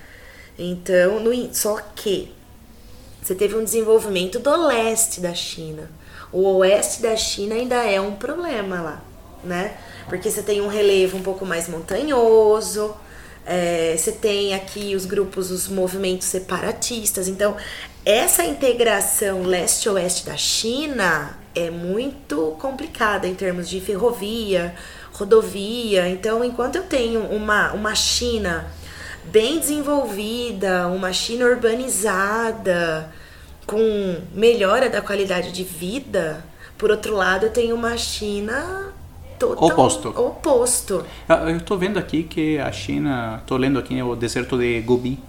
Então, 0.58 1.20
no, 1.20 1.54
só 1.54 1.78
que 1.96 2.32
você 3.22 3.36
teve 3.36 3.56
um 3.56 3.64
desenvolvimento 3.64 4.40
do 4.40 4.68
leste 4.68 5.22
da 5.22 5.34
China. 5.34 5.90
O 6.32 6.58
oeste 6.58 7.02
da 7.02 7.16
China 7.16 7.56
ainda 7.56 7.76
é 7.84 8.00
um 8.00 8.16
problema 8.16 8.82
lá, 8.82 9.02
né? 9.44 9.78
Porque 10.08 10.30
você 10.30 10.42
tem 10.42 10.62
um 10.62 10.68
relevo 10.68 11.18
um 11.18 11.24
pouco 11.24 11.46
mais 11.46 11.68
montanhoso, 11.68 12.96
é, 13.46 13.96
você 13.98 14.12
tem 14.12 14.54
aqui 14.54 14.96
os 14.96 15.06
grupos, 15.06 15.52
os 15.52 15.68
movimentos 15.68 16.28
separatistas. 16.28 17.28
Então, 17.28 17.56
essa 18.06 18.44
integração 18.44 19.44
leste-oeste 19.44 20.26
da 20.26 20.38
China 20.38 21.38
é 21.54 21.70
muito 21.70 22.56
complicada 22.60 23.28
em 23.28 23.36
termos 23.36 23.70
de 23.70 23.80
ferrovia, 23.82 24.74
rodovia. 25.14 26.08
Então, 26.08 26.44
enquanto 26.44 26.78
eu 26.78 26.84
tenho 26.84 27.22
uma, 27.22 27.72
uma 27.74 27.96
China 27.96 28.68
bem 29.26 29.60
desenvolvida, 29.60 30.88
uma 30.88 31.14
China 31.14 31.46
urbanizada, 31.46 33.12
com 33.68 34.22
melhora 34.34 34.90
da 34.90 35.02
qualidade 35.02 35.52
de 35.52 35.64
vida, 35.64 36.44
por 36.78 36.90
outro 36.90 37.16
lado, 37.16 37.46
eu 37.46 37.52
tenho 37.52 37.76
uma 37.76 37.96
China 37.98 38.92
total 39.48 39.68
Oposto. 39.70 40.10
oposto. 40.10 41.06
Eu 41.48 41.58
estou 41.58 41.78
vendo 41.78 41.98
aqui 41.98 42.24
que 42.24 42.58
a 42.60 42.72
China, 42.72 43.40
estou 43.42 43.58
lendo 43.58 43.80
aqui 43.80 44.02
o 44.02 44.16
deserto 44.16 44.58
de 44.58 44.82
Gobi, 44.82 45.20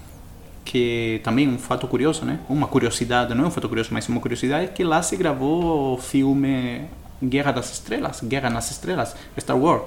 que 0.64 1.20
também 1.25 1.48
um 1.48 1.59
fato 1.59 1.87
curioso, 1.88 2.25
né? 2.25 2.38
Uma 2.48 2.66
curiosidade, 2.66 3.35
não 3.35 3.44
é 3.44 3.46
um 3.48 3.51
fato 3.51 3.68
curioso, 3.68 3.90
mas 3.92 4.09
uma 4.09 4.20
curiosidade, 4.20 4.68
que 4.72 4.85
lá 4.85 5.03
se 5.03 5.16
gravou 5.16 5.94
o 5.94 5.98
filme 5.98 6.83
Guerra 7.22 7.53
das 7.53 7.72
Estrelas, 7.72 8.20
Guerra 8.22 8.51
nas 8.51 8.70
Estrelas, 8.70 9.14
Star 9.40 9.57
Wars. 9.59 9.83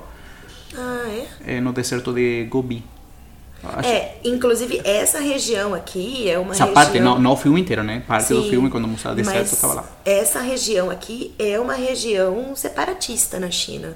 Ah, 0.77 1.05
é? 1.47 1.57
É 1.57 1.61
no 1.61 1.71
deserto 1.71 2.11
de 2.13 2.45
Gobi. 2.49 2.83
Acho- 3.63 3.89
É, 3.89 4.17
inclusive 4.23 4.79
essa 4.83 5.19
região 5.19 5.73
aqui 5.73 6.29
é 6.29 6.37
uma 6.37 6.51
Essa 6.51 6.65
região... 6.65 6.73
parte, 6.73 6.99
não, 6.99 7.17
não 7.17 7.31
o 7.33 7.37
filme 7.37 7.59
inteiro, 7.61 7.81
né? 7.83 8.03
Parte 8.05 8.31
do 8.33 8.43
Sim, 8.43 8.49
filme, 8.49 8.69
quando 8.69 8.87
mostrava 8.87 9.13
o 9.19 9.23
deserto, 9.23 9.53
estava 9.53 9.73
lá. 9.75 9.85
Essa 10.05 10.39
região 10.41 10.91
aqui 10.91 11.33
é 11.39 11.59
uma 11.59 11.73
região 11.73 12.55
separatista 12.55 13.39
na 13.39 13.49
China. 13.49 13.95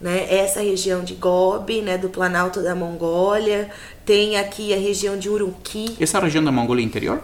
Né? 0.00 0.26
Essa 0.32 0.60
região 0.60 1.04
de 1.04 1.14
Gobi, 1.14 1.82
né, 1.82 1.98
do 1.98 2.08
Planalto 2.08 2.62
da 2.62 2.74
Mongólia, 2.74 3.70
tem 4.04 4.38
aqui 4.38 4.72
a 4.72 4.78
região 4.78 5.18
de 5.18 5.28
Urumqi. 5.28 5.96
Essa 6.00 6.18
região 6.18 6.42
da 6.42 6.50
Mongólia 6.50 6.82
interior? 6.82 7.22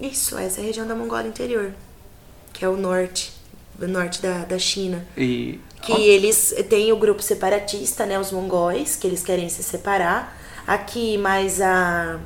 Isso, 0.00 0.38
essa 0.38 0.60
é 0.60 0.64
a 0.64 0.66
região 0.66 0.86
da 0.86 0.94
Mongólia 0.94 1.28
interior, 1.28 1.72
que 2.52 2.64
é 2.64 2.68
o 2.68 2.76
norte, 2.76 3.32
o 3.80 3.86
norte 3.86 4.22
da, 4.22 4.44
da 4.44 4.58
China. 4.58 5.06
E... 5.16 5.60
Que 5.82 5.92
eles 5.92 6.54
têm 6.68 6.90
o 6.90 6.96
grupo 6.96 7.22
separatista, 7.22 8.04
né, 8.06 8.18
os 8.18 8.32
mongóis, 8.32 8.96
que 8.96 9.06
eles 9.06 9.22
querem 9.22 9.48
se 9.48 9.62
separar. 9.62 10.36
Aqui 10.66 11.16
mais 11.16 11.60
a 11.60 12.18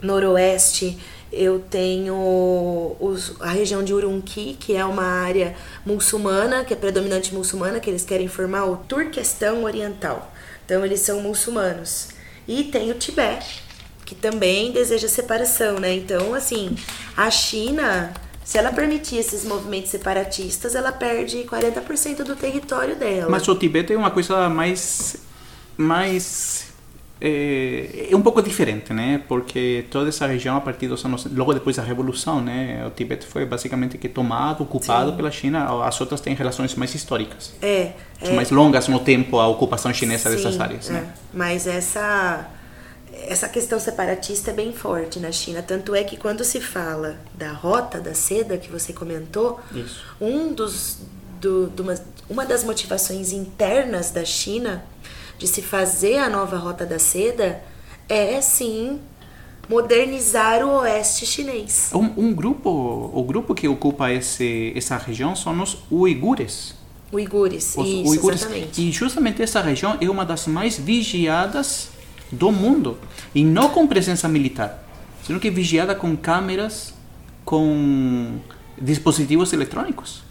noroeste 0.00 0.98
eu 1.36 1.58
tenho 1.58 2.96
os, 3.00 3.40
a 3.40 3.50
região 3.50 3.82
de 3.82 3.92
Urumqi, 3.92 4.56
que 4.58 4.74
é 4.74 4.84
uma 4.84 5.04
área 5.04 5.54
muçulmana, 5.84 6.64
que 6.64 6.72
é 6.72 6.76
predominante 6.76 7.34
muçulmana, 7.34 7.80
que 7.80 7.90
eles 7.90 8.04
querem 8.04 8.28
formar 8.28 8.64
o 8.66 8.76
Turquestão 8.76 9.64
Oriental. 9.64 10.32
Então 10.64 10.84
eles 10.84 11.00
são 11.00 11.20
muçulmanos. 11.20 12.08
E 12.46 12.64
tem 12.64 12.90
o 12.90 12.94
Tibete, 12.94 13.62
que 14.04 14.14
também 14.14 14.72
deseja 14.72 15.08
separação, 15.08 15.78
né? 15.78 15.94
Então, 15.94 16.34
assim, 16.34 16.76
a 17.16 17.30
China, 17.30 18.12
se 18.44 18.58
ela 18.58 18.72
permitir 18.72 19.16
esses 19.16 19.44
movimentos 19.44 19.90
separatistas, 19.90 20.74
ela 20.74 20.92
perde 20.92 21.38
40% 21.44 22.22
do 22.22 22.36
território 22.36 22.96
dela. 22.96 23.30
Mas 23.30 23.48
o 23.48 23.54
Tibete 23.54 23.92
é 23.92 23.96
uma 23.96 24.10
coisa 24.10 24.48
mais... 24.48 25.16
mais 25.76 26.73
é, 27.20 28.08
é 28.10 28.16
um 28.16 28.22
pouco 28.22 28.42
diferente, 28.42 28.92
né? 28.92 29.22
Porque 29.28 29.84
toda 29.90 30.08
essa 30.08 30.26
região, 30.26 30.56
a 30.56 30.60
partir 30.60 30.88
dos 30.88 31.04
anos, 31.04 31.26
logo 31.32 31.54
depois 31.54 31.76
da 31.76 31.82
revolução, 31.82 32.40
né? 32.40 32.84
O 32.86 32.90
Tibete 32.90 33.26
foi 33.26 33.44
basicamente 33.46 33.96
que 33.96 34.08
tomado, 34.08 34.62
ocupado 34.62 35.10
Sim. 35.10 35.16
pela 35.16 35.30
China. 35.30 35.84
As 35.84 36.00
outras 36.00 36.20
têm 36.20 36.34
relações 36.34 36.74
mais 36.74 36.94
históricas, 36.94 37.52
É, 37.62 37.92
é 38.20 38.32
mais 38.32 38.50
longas 38.50 38.88
no 38.88 38.98
tempo 38.98 39.38
a 39.38 39.46
ocupação 39.46 39.92
chinesa 39.94 40.30
dessas 40.30 40.54
Sim, 40.54 40.62
áreas, 40.62 40.90
é. 40.90 40.92
né? 40.92 41.14
Mas 41.32 41.66
essa 41.66 42.50
essa 43.26 43.48
questão 43.48 43.78
separatista 43.78 44.50
é 44.50 44.54
bem 44.54 44.72
forte 44.72 45.20
na 45.20 45.30
China, 45.30 45.62
tanto 45.62 45.94
é 45.94 46.02
que 46.02 46.16
quando 46.16 46.42
se 46.44 46.60
fala 46.60 47.16
da 47.32 47.52
rota 47.52 48.00
da 48.00 48.12
seda 48.12 48.58
que 48.58 48.68
você 48.68 48.92
comentou, 48.92 49.60
Isso. 49.72 50.04
um 50.20 50.52
dos 50.52 50.98
do, 51.40 51.68
de 51.68 51.80
uma, 51.80 51.94
uma 52.28 52.44
das 52.44 52.64
motivações 52.64 53.32
internas 53.32 54.10
da 54.10 54.24
China 54.24 54.82
de 55.38 55.46
se 55.46 55.62
fazer 55.62 56.18
a 56.18 56.28
nova 56.28 56.56
rota 56.56 56.86
da 56.86 56.98
seda 56.98 57.62
é 58.08 58.40
sim 58.40 59.00
modernizar 59.68 60.64
o 60.64 60.80
oeste 60.80 61.26
chinês. 61.26 61.90
Um, 61.94 62.28
um 62.28 62.34
grupo, 62.34 62.70
o 63.12 63.22
grupo 63.24 63.54
que 63.54 63.66
ocupa 63.66 64.12
esse, 64.12 64.72
essa 64.76 64.96
região 64.96 65.34
são 65.34 65.62
os 65.62 65.78
uigures. 65.90 66.74
Uigures, 67.12 67.74
Os 67.76 67.86
isso, 67.88 68.10
uigures. 68.10 68.40
exatamente. 68.40 68.82
E 68.82 68.90
justamente 68.90 69.42
essa 69.42 69.60
região 69.60 69.96
é 70.00 70.10
uma 70.10 70.24
das 70.24 70.46
mais 70.46 70.76
vigiadas 70.76 71.90
do 72.30 72.50
mundo. 72.50 72.98
E 73.34 73.44
não 73.44 73.70
com 73.70 73.86
presença 73.86 74.28
militar, 74.28 74.84
sino 75.24 75.38
que 75.38 75.48
vigiada 75.50 75.94
com 75.94 76.16
câmeras, 76.16 76.92
com 77.44 78.38
dispositivos 78.80 79.52
eletrônicos. 79.52 80.22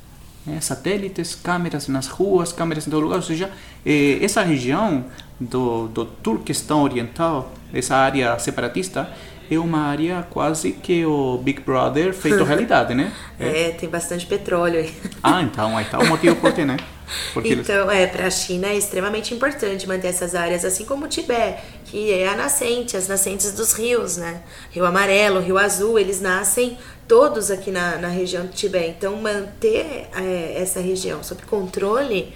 Né? 0.46 0.60
Satélites, 0.62 1.36
câmeras 1.36 1.88
nas 1.88 2.08
ruas, 2.08 2.52
câmeras 2.52 2.88
em 2.88 2.92
todo 2.92 3.04
lugar. 3.04 3.18
Ou 3.18 3.22
seja, 3.22 3.50
eh, 3.86 4.20
essa 4.22 4.42
região 4.44 5.06
do, 5.40 5.88
do 5.88 6.06
Turquestão 6.06 6.84
Oriental, 6.84 7.52
essa 7.74 7.96
área 7.96 8.38
separatista, 8.40 9.10
é 9.50 9.60
uma 9.60 9.82
área 9.82 10.26
quase 10.30 10.72
que 10.72 11.06
o 11.06 11.38
Big 11.38 11.62
Brother 11.62 12.14
feito 12.14 12.44
realidade, 12.46 12.94
né? 12.94 13.12
É, 13.40 13.70
tem 13.72 13.90
bastante 13.90 14.26
petróleo 14.26 14.80
aí. 14.80 14.94
Ah, 15.22 15.42
então 15.42 15.78
aí 15.78 15.86
está 15.86 16.00
o 16.00 16.08
motivo 16.08 16.36
por 16.38 16.54
quê, 16.54 16.66
né? 16.66 16.78
Porque 17.34 17.50
eles- 17.50 17.68
Então, 17.68 17.90
é, 17.92 18.08
para 18.08 18.28
a 18.28 18.30
China 18.30 18.68
é 18.68 18.76
extremamente 18.76 19.34
importante 19.34 19.88
manter 19.88 20.08
essas 20.08 20.36
áreas, 20.36 20.64
assim 20.66 20.86
como 20.86 21.06
o 21.06 21.08
Tibete, 21.08 21.62
que 21.86 22.12
é 22.12 22.28
a 22.28 22.36
nascente, 22.36 22.96
as 22.98 23.08
nascentes 23.08 23.52
dos 23.52 23.74
rios, 23.74 24.18
né? 24.18 24.42
Rio 24.72 24.86
Amarelo, 24.86 25.40
Rio 25.40 25.58
Azul, 25.58 26.00
eles 26.00 26.22
nascem 26.22 26.78
todos 27.08 27.52
aqui 27.52 27.72
na, 27.72 27.98
na 27.98 28.08
região 28.08 28.46
do 28.46 28.52
Tibete. 28.54 28.96
Então, 28.98 29.16
manter 29.18 30.08
é, 30.16 30.54
essa 30.58 30.80
região 30.80 31.24
sob 31.24 31.42
controle, 31.44 32.34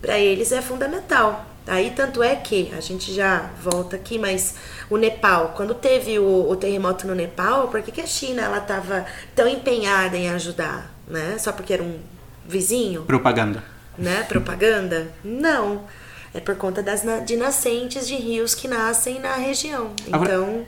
para 0.00 0.18
eles 0.18 0.52
é 0.52 0.62
fundamental. 0.62 1.46
Aí, 1.66 1.90
tanto 1.94 2.22
é 2.22 2.34
que, 2.34 2.72
a 2.76 2.80
gente 2.80 3.12
já 3.14 3.50
volta 3.62 3.94
aqui, 3.94 4.18
mas 4.18 4.54
o 4.88 4.96
Nepal, 4.96 5.52
quando 5.56 5.74
teve 5.74 6.18
o, 6.18 6.48
o 6.50 6.56
terremoto 6.56 7.06
no 7.06 7.14
Nepal, 7.14 7.68
por 7.68 7.82
que, 7.82 7.92
que 7.92 8.00
a 8.00 8.06
China 8.06 8.42
ela 8.42 8.58
estava 8.58 9.04
tão 9.36 9.46
empenhada 9.46 10.16
em 10.16 10.28
ajudar? 10.30 10.92
Né? 11.06 11.36
Só 11.38 11.52
porque 11.52 11.72
era 11.74 11.82
um 11.82 11.98
vizinho? 12.46 13.02
propaganda. 13.02 13.62
Né, 13.98 14.22
propaganda? 14.24 15.08
Não. 15.24 15.84
É 16.32 16.38
por 16.38 16.54
conta 16.56 16.82
das 16.82 17.02
de 17.26 17.36
nascentes 17.36 18.06
de 18.06 18.14
rios 18.14 18.54
que 18.54 18.68
nascem 18.68 19.18
na 19.18 19.34
região. 19.34 19.90
Então, 20.06 20.64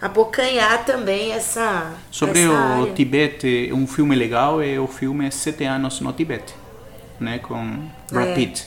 abocanhar 0.00 0.84
também 0.84 1.32
essa 1.32 1.92
Sobre 2.10 2.40
essa 2.40 2.50
o 2.50 2.56
área. 2.56 2.94
Tibete, 2.94 3.70
um 3.74 3.86
filme 3.86 4.16
legal 4.16 4.62
é 4.62 4.80
o 4.80 4.86
filme 4.86 5.30
Sete 5.30 5.64
Anos 5.64 6.00
no 6.00 6.12
Tibete, 6.12 6.54
né, 7.20 7.38
com 7.38 7.88
Brad 8.10 8.28
É. 8.28 8.34
Pitt. 8.34 8.66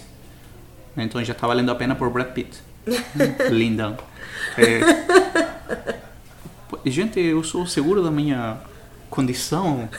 Então 0.95 1.23
já 1.23 1.33
está 1.33 1.47
valendo 1.47 1.71
a 1.71 1.75
pena 1.75 1.95
por 1.95 2.09
Brad 2.09 2.27
Pitt. 2.27 2.57
Lindão. 3.49 3.97
É, 4.57 4.81
gente, 6.85 7.19
eu 7.19 7.43
sou 7.43 7.65
seguro 7.65 8.03
da 8.03 8.11
minha 8.11 8.57
condição 9.09 9.89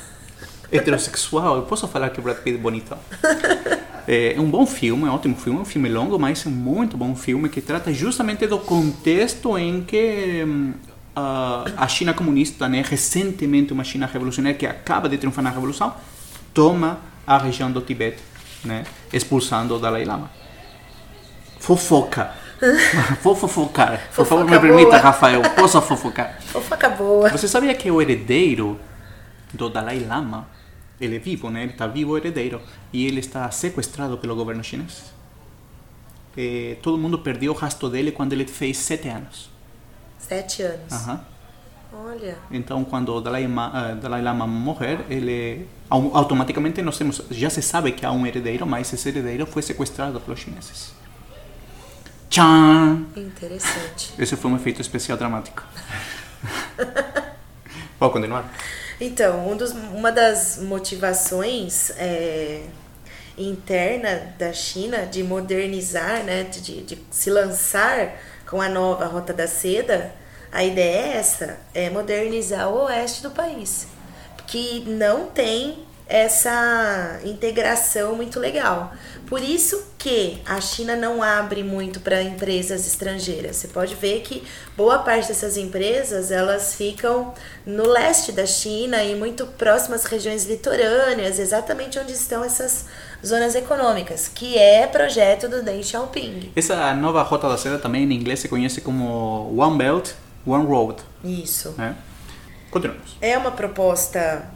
heterossexual. 0.71 1.57
Eu 1.57 1.63
posso 1.63 1.87
falar 1.89 2.11
que 2.11 2.21
o 2.21 2.23
Brad 2.23 2.39
Pitt 2.39 2.57
é 2.57 2.61
bonitão. 2.61 2.99
É 4.09 4.37
um 4.39 4.49
bom 4.49 4.65
filme, 4.65 5.03
é 5.03 5.07
um 5.07 5.15
ótimo 5.15 5.35
filme, 5.35 5.59
é 5.59 5.63
um 5.63 5.65
filme 5.65 5.89
longo, 5.89 6.17
mas 6.17 6.47
é 6.47 6.49
um 6.49 6.53
muito 6.53 6.97
bom 6.97 7.17
filme 7.17 7.49
que 7.49 7.61
trata 7.61 7.93
justamente 7.93 8.47
do 8.47 8.57
contexto 8.57 9.59
em 9.59 9.83
que 9.83 10.45
hum, 10.47 10.75
a, 11.17 11.65
a 11.77 11.89
China 11.89 12.15
comunista, 12.15 12.69
né, 12.69 12.85
recentemente 12.89 13.73
uma 13.73 13.83
China 13.83 14.07
revolucionária 14.07 14.57
que 14.57 14.65
acaba 14.65 15.09
de 15.09 15.19
triunfar 15.19 15.43
na 15.43 15.51
revolução, 15.51 15.93
toma 16.55 17.01
a 17.27 17.37
região 17.37 17.73
do 17.73 17.81
Tibete, 17.81 18.23
né, 18.65 18.85
expulsando 19.13 19.75
o 19.75 19.79
Dalai 19.81 20.05
Lama. 20.05 20.31
Fofoca. 21.59 22.31
Vou 23.25 23.35
fofocar. 23.35 24.01
Por 24.15 24.25
favor, 24.25 24.45
me 24.45 24.59
permita, 24.59 24.91
boa. 24.91 24.99
Rafael, 24.99 25.43
posso 25.57 25.83
fofocar? 25.83 26.39
Fofoca 26.41 26.89
boa. 26.91 27.29
Você 27.31 27.49
sabia 27.49 27.75
que 27.75 27.91
o 27.91 28.01
herdeiro 28.01 28.79
do 29.53 29.69
Dalai 29.69 29.99
Lama, 29.99 30.47
ele 31.01 31.17
é 31.17 31.19
vivo, 31.19 31.51
né? 31.51 31.63
Ele 31.63 31.73
está 31.73 31.87
vivo, 31.87 32.17
herdeiro, 32.17 32.61
e 32.93 33.07
ele 33.07 33.21
está 33.21 33.51
sequestrado 33.51 34.17
pelo 34.19 34.35
governo 34.35 34.63
chinês. 34.65 35.13
Eh, 36.37 36.77
todo 36.83 36.99
mundo 36.99 37.19
perdeu 37.19 37.53
o 37.53 37.55
rastro 37.55 37.89
dele 37.89 38.13
quando 38.13 38.33
ele 38.33 38.47
fez 38.47 38.77
sete 38.79 39.09
anos. 39.09 39.51
Sete 40.19 40.63
anos. 40.63 40.93
Aham. 40.93 41.21
Olha. 41.93 42.37
Então, 42.51 42.85
quando 42.85 43.15
o 43.15 43.21
Dalai, 43.21 43.47
Ma- 43.47 43.71
ah, 43.73 43.95
Dalai 43.95 44.21
Lama 44.21 44.47
morrer, 44.47 45.01
ele 45.09 45.67
au- 45.89 46.15
automaticamente 46.17 46.83
nós 46.83 46.99
temos, 46.99 47.23
já 47.31 47.49
se 47.49 47.63
sabe 47.63 47.93
que 47.93 48.05
há 48.05 48.11
um 48.13 48.27
herdeiro, 48.27 48.67
mas 48.67 48.93
esse 48.93 49.09
herdeiro 49.09 49.47
foi 49.47 49.63
sequestrado 49.63 50.21
pelos 50.21 50.41
chineses. 50.41 50.93
Tchan! 52.29 53.07
Interessante. 53.17 54.13
Esse 54.19 54.37
foi 54.37 54.51
um 54.51 54.57
efeito 54.57 54.81
especial 54.81 55.17
dramático. 55.17 55.63
Pode 57.99 58.13
continuar? 58.13 58.53
Então, 59.01 59.47
um 59.51 59.57
dos, 59.57 59.73
uma 59.73 60.11
das 60.11 60.59
motivações 60.59 61.91
é, 61.99 62.63
interna 63.37 64.35
da 64.39 64.53
China 64.53 65.05
de 65.05 65.23
modernizar, 65.23 66.25
né, 66.25 66.45
de, 66.45 66.83
de 66.83 66.99
se 67.11 67.31
lançar 67.31 68.19
com 68.49 68.61
a 68.61 68.69
nova 68.69 69.05
Rota 69.07 69.33
da 69.35 69.47
Seda, 69.47 70.13
a 70.51 70.65
ideia 70.65 71.15
é 71.15 71.17
essa, 71.19 71.59
é 71.75 71.91
modernizar 71.91 72.71
o 72.71 72.85
oeste 72.85 73.23
do 73.23 73.31
país, 73.31 73.87
que 74.47 74.85
não 74.87 75.27
tem 75.27 75.86
essa 76.09 77.21
integração 77.25 78.15
muito 78.15 78.39
legal. 78.39 78.93
Por 79.27 79.43
isso 79.43 79.89
que 79.99 80.41
a 80.47 80.61
China 80.61 80.95
não 80.95 81.21
abre 81.21 81.65
muito 81.65 81.99
para 81.99 82.23
empresas 82.23 82.87
estrangeiras. 82.87 83.57
Você 83.57 83.67
pode 83.69 83.97
ver 83.97 84.21
que 84.21 84.45
boa 84.77 85.01
parte 85.01 85.27
dessas 85.27 85.57
empresas 85.57 86.31
elas 86.31 86.77
ficam 86.77 87.35
no 87.67 87.89
leste 87.89 88.31
da 88.31 88.47
China 88.47 89.03
e 89.03 89.17
muito 89.17 89.47
próximas 89.47 90.05
às 90.05 90.11
regiões 90.11 90.45
litorâneas, 90.45 91.41
exatamente 91.41 91.99
onde 91.99 92.13
estão 92.13 92.45
essas 92.45 92.87
zonas 93.25 93.57
econômicas, 93.57 94.29
que 94.29 94.57
é 94.57 94.87
projeto 94.87 95.49
do 95.49 95.61
Deng 95.61 95.83
Xiaoping. 95.83 96.53
Essa 96.55 96.95
nova 96.95 97.23
rota 97.23 97.49
da 97.49 97.59
seda 97.59 97.79
também 97.79 98.05
em 98.05 98.13
inglês 98.13 98.39
se 98.39 98.49
conhece 98.49 98.81
como 98.81 99.53
One 99.59 99.77
Belt, 99.77 100.13
One 100.47 100.67
Road. 100.67 101.03
Isso. 101.25 101.75
Né? 101.77 101.97
Continuamos. 102.71 103.17
É 103.21 103.37
uma 103.37 103.51
proposta 103.51 104.47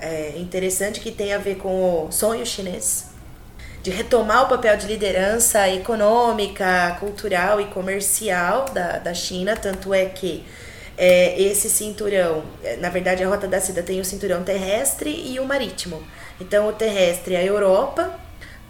é, 0.00 0.34
interessante 0.36 1.00
que 1.00 1.10
tem 1.10 1.32
a 1.32 1.38
ver 1.38 1.56
com 1.56 2.06
o 2.06 2.12
sonho 2.12 2.44
chinês 2.46 3.10
de 3.82 3.90
retomar 3.90 4.44
o 4.44 4.48
papel 4.48 4.76
de 4.76 4.86
liderança 4.86 5.68
econômica, 5.68 6.96
cultural 7.00 7.60
e 7.60 7.66
comercial 7.66 8.66
da, 8.66 8.98
da 8.98 9.14
China. 9.14 9.56
Tanto 9.56 9.94
é 9.94 10.04
que 10.06 10.44
é, 10.98 11.40
esse 11.40 11.70
cinturão, 11.70 12.44
é, 12.62 12.76
na 12.76 12.90
verdade, 12.90 13.24
a 13.24 13.28
Rota 13.28 13.48
da 13.48 13.60
Seda 13.60 13.82
tem 13.82 14.00
o 14.00 14.04
cinturão 14.04 14.42
terrestre 14.42 15.10
e 15.10 15.40
o 15.40 15.46
marítimo. 15.46 16.02
Então, 16.38 16.68
o 16.68 16.72
terrestre 16.72 17.34
é 17.34 17.38
a 17.38 17.44
Europa, 17.44 18.18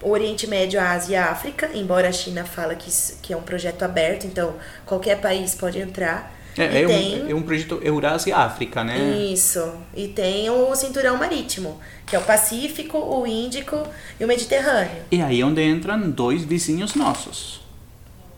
o 0.00 0.10
Oriente 0.10 0.46
Médio, 0.46 0.80
a 0.80 0.92
Ásia 0.92 1.12
e 1.12 1.16
a 1.16 1.26
África, 1.26 1.70
embora 1.74 2.08
a 2.08 2.12
China 2.12 2.44
fala 2.44 2.74
que, 2.74 2.90
que 3.20 3.32
é 3.32 3.36
um 3.36 3.42
projeto 3.42 3.82
aberto, 3.82 4.26
então 4.26 4.54
qualquer 4.86 5.20
país 5.20 5.54
pode 5.54 5.78
entrar. 5.78 6.39
É, 6.56 6.82
é 6.82 6.86
tem- 6.86 7.24
um, 7.24 7.30
é 7.30 7.34
um 7.34 7.42
projeto 7.42 7.80
Eurásia-África, 7.82 8.82
né? 8.84 8.98
isso. 9.32 9.72
E 9.94 10.08
tem 10.08 10.50
o 10.50 10.74
cinturão 10.74 11.16
marítimo, 11.16 11.78
que 12.06 12.14
é 12.16 12.18
o 12.18 12.22
Pacífico, 12.22 12.98
o 12.98 13.26
Índico 13.26 13.82
e 14.18 14.24
o 14.24 14.28
Mediterrâneo. 14.28 14.90
E 15.10 15.22
aí 15.22 15.40
é 15.40 15.44
onde 15.44 15.62
entram 15.62 16.10
dois 16.10 16.44
vizinhos 16.44 16.94
nossos, 16.94 17.60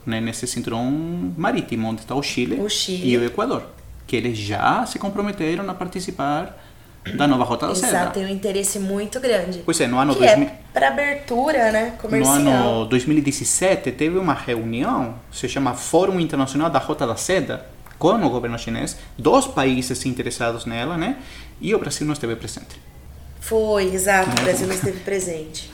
né? 0.05 0.21
nesse 0.21 0.45
cinturão 0.47 0.89
marítimo, 1.37 1.87
onde 1.89 2.01
está 2.01 2.15
o 2.15 2.21
Chile, 2.23 2.59
O 2.61 2.69
Chile. 2.69 3.09
e 3.11 3.17
o 3.17 3.25
Equador, 3.25 3.63
que 4.05 4.15
eles 4.15 4.37
já 4.37 4.85
se 4.85 4.99
comprometeram 4.99 5.67
a 5.69 5.73
participar 5.73 6.59
da 7.15 7.27
nova 7.27 7.43
rota 7.43 7.67
da 7.67 7.75
seda. 7.75 7.87
Exato, 7.87 8.13
tem 8.13 8.25
um 8.25 8.29
interesse 8.29 8.79
muito 8.79 9.19
grande. 9.19 9.61
Pois 9.65 9.81
é, 9.81 9.87
no 9.87 9.97
ano 9.99 10.13
que 10.13 10.19
2000 10.25 10.47
é 10.47 10.51
para 10.71 10.87
abertura, 10.87 11.69
né, 11.71 11.91
No 11.91 11.97
comercial. 11.97 12.37
ano 12.37 12.85
2017 12.85 13.91
teve 13.91 14.17
uma 14.17 14.33
reunião, 14.33 15.15
se 15.29 15.49
chama 15.49 15.73
Fórum 15.73 16.17
Internacional 16.19 16.69
da 16.69 16.79
Rota 16.79 17.05
da 17.05 17.17
Seda, 17.17 17.65
com 18.03 18.15
o 18.15 18.29
governo 18.29 18.59
chinês, 18.59 18.97
dos 19.17 19.47
países 19.47 20.05
interessados 20.05 20.65
nela, 20.65 20.97
né? 20.97 21.15
E 21.61 21.73
o 21.73 21.79
Brasil 21.79 22.05
não 22.05 22.11
esteve 22.11 22.35
presente. 22.35 22.75
Foi, 23.39 23.85
exato, 23.85 24.27
Né? 24.27 24.35
o 24.39 24.43
Brasil 24.43 24.67
não 24.67 24.75
esteve 24.75 24.99
presente. 24.99 25.71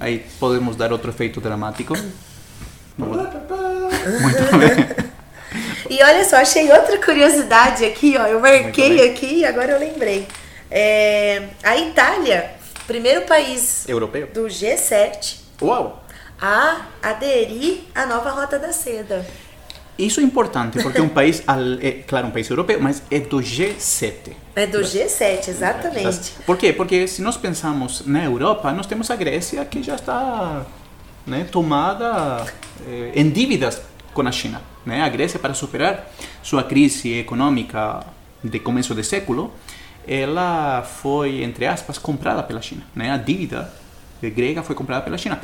Aí 0.00 0.24
podemos 0.40 0.74
dar 0.74 0.90
outro 0.90 1.10
efeito 1.10 1.38
dramático. 1.38 1.92
Muito 2.96 4.56
bem. 4.58 5.06
E 5.88 6.02
olha 6.02 6.24
só, 6.24 6.36
achei 6.36 6.70
outra 6.72 6.98
curiosidade 6.98 7.84
aqui, 7.84 8.16
ó. 8.18 8.26
Eu 8.26 8.40
marquei 8.40 9.08
aqui 9.08 9.36
e 9.36 9.44
agora 9.44 9.70
eu 9.72 9.78
lembrei. 9.78 10.26
É, 10.68 11.50
a 11.62 11.76
Itália, 11.76 12.50
primeiro 12.88 13.22
país 13.22 13.88
Europeu. 13.88 14.26
do 14.34 14.46
G7 14.46 15.36
Uau! 15.62 16.04
a 16.40 16.86
aderir 17.00 17.82
à 17.94 18.04
nova 18.04 18.30
Rota 18.30 18.58
da 18.58 18.72
Seda. 18.72 19.24
Isso 19.98 20.20
é 20.20 20.22
importante, 20.22 20.82
porque 20.82 20.98
é 20.98 21.02
um 21.02 21.08
país, 21.08 21.42
é, 21.80 22.02
claro, 22.06 22.26
um 22.26 22.30
país 22.30 22.48
europeu, 22.50 22.78
mas 22.80 23.02
é 23.10 23.18
do 23.18 23.38
G7. 23.38 24.32
É 24.54 24.66
do 24.66 24.80
G7, 24.80 25.48
exatamente. 25.48 26.32
Por 26.44 26.58
quê? 26.58 26.72
Porque 26.72 27.08
se 27.08 27.22
nós 27.22 27.36
pensamos 27.36 28.06
na 28.06 28.22
Europa, 28.24 28.70
nós 28.72 28.86
temos 28.86 29.10
a 29.10 29.16
Grécia 29.16 29.64
que 29.64 29.82
já 29.82 29.94
está 29.94 30.66
né, 31.26 31.46
tomada 31.50 32.44
eh, 32.86 33.12
em 33.14 33.30
dívidas 33.30 33.80
com 34.12 34.20
a 34.22 34.32
China. 34.32 34.60
Né? 34.84 35.02
A 35.02 35.08
Grécia, 35.08 35.38
para 35.38 35.54
superar 35.54 36.10
sua 36.42 36.62
crise 36.62 37.14
econômica 37.18 38.04
de 38.44 38.58
começo 38.60 38.94
de 38.94 39.02
século, 39.02 39.52
ela 40.06 40.82
foi, 40.82 41.42
entre 41.42 41.66
aspas, 41.66 41.96
comprada 41.96 42.42
pela 42.42 42.60
China. 42.60 42.82
Né? 42.94 43.10
A 43.10 43.16
dívida 43.16 43.72
grega 44.22 44.62
foi 44.62 44.74
comprada 44.74 45.02
pela 45.02 45.18
China. 45.18 45.40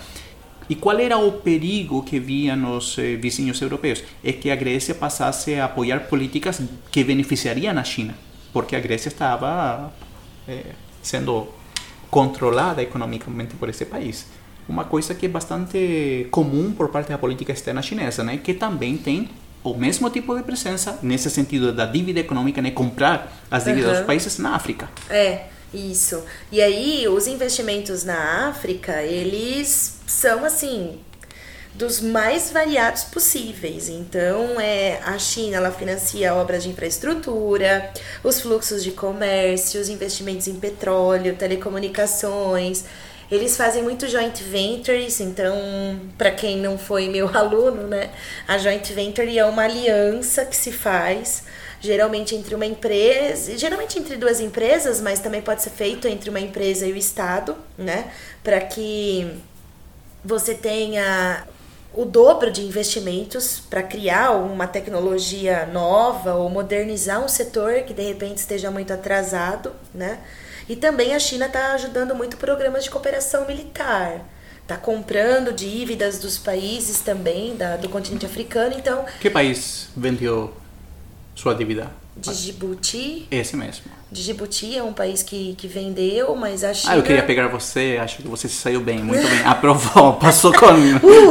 E 0.72 0.74
qual 0.74 0.98
era 0.98 1.18
o 1.18 1.32
perigo 1.32 2.02
que 2.02 2.18
viam 2.18 2.56
nos 2.56 2.96
eh, 2.96 3.16
vizinhos 3.16 3.60
europeus? 3.60 4.02
É 4.24 4.32
que 4.32 4.50
a 4.50 4.56
Grécia 4.56 4.94
passasse 4.94 5.56
a 5.56 5.66
apoiar 5.66 6.08
políticas 6.08 6.62
que 6.90 7.04
beneficiariam 7.04 7.76
a 7.78 7.84
China, 7.84 8.14
porque 8.54 8.74
a 8.74 8.80
Grécia 8.80 9.10
estava 9.10 9.92
eh, 10.48 10.72
sendo 11.02 11.46
controlada 12.10 12.80
economicamente 12.80 13.54
por 13.54 13.68
esse 13.68 13.84
país. 13.84 14.28
Uma 14.66 14.84
coisa 14.84 15.14
que 15.14 15.26
é 15.26 15.28
bastante 15.28 16.26
comum 16.30 16.72
por 16.72 16.88
parte 16.88 17.10
da 17.10 17.18
política 17.18 17.52
externa 17.52 17.82
chinesa, 17.82 18.24
né? 18.24 18.38
que 18.38 18.54
também 18.54 18.96
tem 18.96 19.28
o 19.62 19.74
mesmo 19.74 20.08
tipo 20.08 20.34
de 20.34 20.42
presença 20.42 20.98
nesse 21.02 21.28
sentido 21.28 21.70
da 21.70 21.84
dívida 21.84 22.20
econômica, 22.20 22.62
né? 22.62 22.70
comprar 22.70 23.30
as 23.50 23.64
dívidas 23.64 23.90
Aham. 23.90 23.98
dos 23.98 24.06
países 24.06 24.38
na 24.38 24.54
África. 24.54 24.88
É, 25.10 25.48
isso. 25.72 26.22
E 26.50 26.60
aí, 26.60 27.06
os 27.08 27.26
investimentos 27.26 28.04
na 28.04 28.48
África, 28.48 29.02
eles 29.02 29.96
são 30.06 30.44
assim 30.44 31.00
dos 31.74 32.00
mais 32.00 32.50
variados 32.50 33.04
possíveis. 33.04 33.88
Então, 33.88 34.60
é, 34.60 35.00
a 35.04 35.18
China 35.18 35.56
ela 35.56 35.70
financia 35.70 36.34
obras 36.34 36.62
de 36.62 36.68
infraestrutura, 36.70 37.90
os 38.22 38.40
fluxos 38.40 38.84
de 38.84 38.92
comércio, 38.92 39.80
os 39.80 39.88
investimentos 39.88 40.46
em 40.48 40.56
petróleo, 40.56 41.34
telecomunicações. 41.36 42.84
Eles 43.30 43.56
fazem 43.56 43.82
muito 43.82 44.06
joint 44.08 44.42
ventures, 44.42 45.18
então, 45.20 45.54
para 46.18 46.30
quem 46.30 46.58
não 46.58 46.76
foi 46.76 47.08
meu 47.08 47.26
aluno, 47.34 47.86
né, 47.86 48.10
a 48.46 48.58
joint 48.58 48.92
venture 48.92 49.38
é 49.38 49.44
uma 49.46 49.64
aliança 49.64 50.44
que 50.44 50.54
se 50.54 50.70
faz 50.70 51.44
geralmente 51.82 52.34
entre 52.36 52.54
uma 52.54 52.64
empresa, 52.64 53.58
geralmente 53.58 53.98
entre 53.98 54.16
duas 54.16 54.40
empresas, 54.40 55.00
mas 55.00 55.18
também 55.18 55.42
pode 55.42 55.62
ser 55.62 55.70
feito 55.70 56.06
entre 56.06 56.30
uma 56.30 56.40
empresa 56.40 56.86
e 56.86 56.92
o 56.92 56.96
Estado, 56.96 57.56
né, 57.76 58.12
para 58.42 58.60
que 58.60 59.28
você 60.24 60.54
tenha 60.54 61.44
o 61.92 62.04
dobro 62.04 62.50
de 62.50 62.62
investimentos 62.62 63.60
para 63.68 63.82
criar 63.82 64.30
uma 64.30 64.66
tecnologia 64.66 65.66
nova 65.66 66.34
ou 66.34 66.48
modernizar 66.48 67.22
um 67.22 67.28
setor 67.28 67.82
que 67.82 67.92
de 67.92 68.02
repente 68.02 68.38
esteja 68.38 68.70
muito 68.70 68.92
atrasado, 68.92 69.72
né? 69.92 70.20
E 70.68 70.76
também 70.76 71.14
a 71.14 71.18
China 71.18 71.46
está 71.46 71.72
ajudando 71.72 72.14
muito 72.14 72.38
programas 72.38 72.84
de 72.84 72.90
cooperação 72.90 73.46
militar. 73.46 74.24
Está 74.62 74.76
comprando 74.76 75.52
dívidas 75.52 76.18
dos 76.18 76.38
países 76.38 77.00
também, 77.00 77.56
da, 77.56 77.76
do 77.76 77.88
continente 77.90 78.24
africano. 78.24 78.74
Então, 78.78 79.04
Que 79.20 79.28
país 79.28 79.88
vendeu 79.94 80.54
sua 81.34 81.54
dívida? 81.54 81.90
de 82.16 82.30
Djibouti, 82.30 83.26
Esse 83.30 83.56
mesmo. 83.56 83.84
Djibouti 84.10 84.76
é 84.76 84.82
um 84.82 84.92
país 84.92 85.22
que, 85.22 85.54
que 85.56 85.66
vendeu, 85.66 86.36
mas 86.36 86.62
a 86.62 86.74
China... 86.74 86.92
Ah, 86.92 86.96
eu 86.96 87.02
queria 87.02 87.22
pegar 87.22 87.48
você, 87.48 87.98
acho 88.00 88.18
que 88.18 88.28
você 88.28 88.48
se 88.48 88.56
saiu 88.56 88.80
bem, 88.80 88.98
muito 88.98 89.26
bem. 89.26 89.40
Aprovou, 89.46 90.14
passou 90.14 90.52
com, 90.52 90.66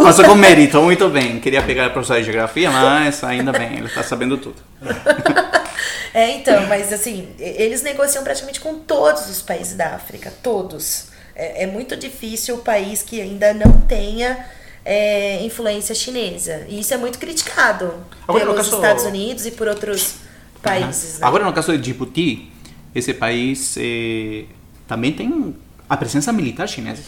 passou 0.03 0.25
com 0.25 0.33
mérito, 0.33 0.81
muito 0.81 1.07
bem. 1.09 1.39
Queria 1.39 1.61
pegar 1.61 1.85
a 1.85 1.89
professora 1.91 2.19
de 2.19 2.25
geografia, 2.25 2.71
mas 2.71 3.23
ainda 3.23 3.51
bem, 3.51 3.77
ele 3.77 3.85
está 3.85 4.03
sabendo 4.03 4.37
tudo. 4.37 4.55
É, 6.13 6.29
então, 6.31 6.67
mas 6.67 6.91
assim, 6.91 7.29
eles 7.39 7.81
negociam 7.83 8.21
praticamente 8.21 8.59
com 8.59 8.79
todos 8.79 9.29
os 9.29 9.41
países 9.41 9.77
da 9.77 9.95
África, 9.95 10.31
todos. 10.43 11.05
É, 11.33 11.63
é 11.63 11.67
muito 11.67 11.95
difícil 11.95 12.55
o 12.55 12.57
país 12.57 13.01
que 13.01 13.21
ainda 13.21 13.53
não 13.53 13.79
tenha 13.87 14.45
é, 14.83 15.43
influência 15.43 15.93
chinesa. 15.95 16.65
E 16.69 16.79
isso 16.79 16.93
é 16.93 16.97
muito 16.97 17.19
criticado 17.19 17.93
Agora, 18.27 18.45
pelos 18.45 18.57
caso- 18.57 18.75
Estados 18.75 19.03
Unidos 19.05 19.45
e 19.45 19.51
por 19.51 19.67
outros 19.67 20.15
países. 20.61 21.19
né? 21.19 21.27
Agora, 21.27 21.43
no 21.45 21.53
caso 21.53 21.71
de 21.71 21.77
Djibouti, 21.77 22.51
esse 22.93 23.13
país 23.13 23.75
eh, 23.77 24.45
também 24.87 25.11
tem 25.11 25.55
a 25.89 25.95
presença 25.97 26.31
militar 26.33 26.67
chinesa. 26.67 27.03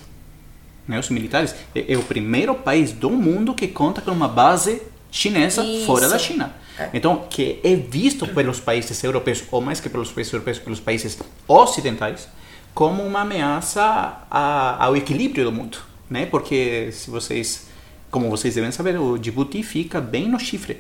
Né? 0.88 1.00
Os 1.00 1.10
militares 1.10 1.56
é, 1.76 1.94
é 1.94 1.98
o 1.98 2.04
primeiro 2.04 2.54
país 2.56 2.92
do 2.92 3.10
mundo 3.10 3.54
que 3.54 3.68
conta 3.68 4.02
com 4.02 4.12
uma 4.12 4.28
base 4.28 4.82
chinesa 5.12 5.64
Isso. 5.64 5.86
fora 5.86 6.08
da 6.10 6.18
China. 6.20 6.54
É. 6.78 6.90
Então, 6.94 7.26
que 7.30 7.60
é 7.64 7.76
visto 7.76 8.26
pelos 8.28 8.60
países 8.60 9.04
europeus, 9.04 9.44
ou 9.52 9.62
mais 9.62 9.80
que 9.80 9.88
pelos 9.90 10.12
países 10.12 10.34
europeus, 10.34 10.58
pelos 10.60 10.80
países 10.80 11.18
ocidentais, 11.48 12.28
como 12.74 13.04
uma 13.04 13.22
ameaça 13.22 13.82
a- 14.30 14.84
ao 14.84 14.98
equilíbrio 14.98 15.44
do 15.46 15.52
mundo, 15.52 15.78
né? 16.14 16.28
Porque 16.28 16.90
se 16.92 17.10
vocês, 17.10 17.66
como 18.12 18.30
vocês 18.30 18.54
devem 18.54 18.72
saber, 18.72 18.98
o 19.00 19.18
Djibouti 19.18 19.64
fica 19.64 20.00
bem 20.00 20.30
no 20.30 20.40
chifre 20.40 20.78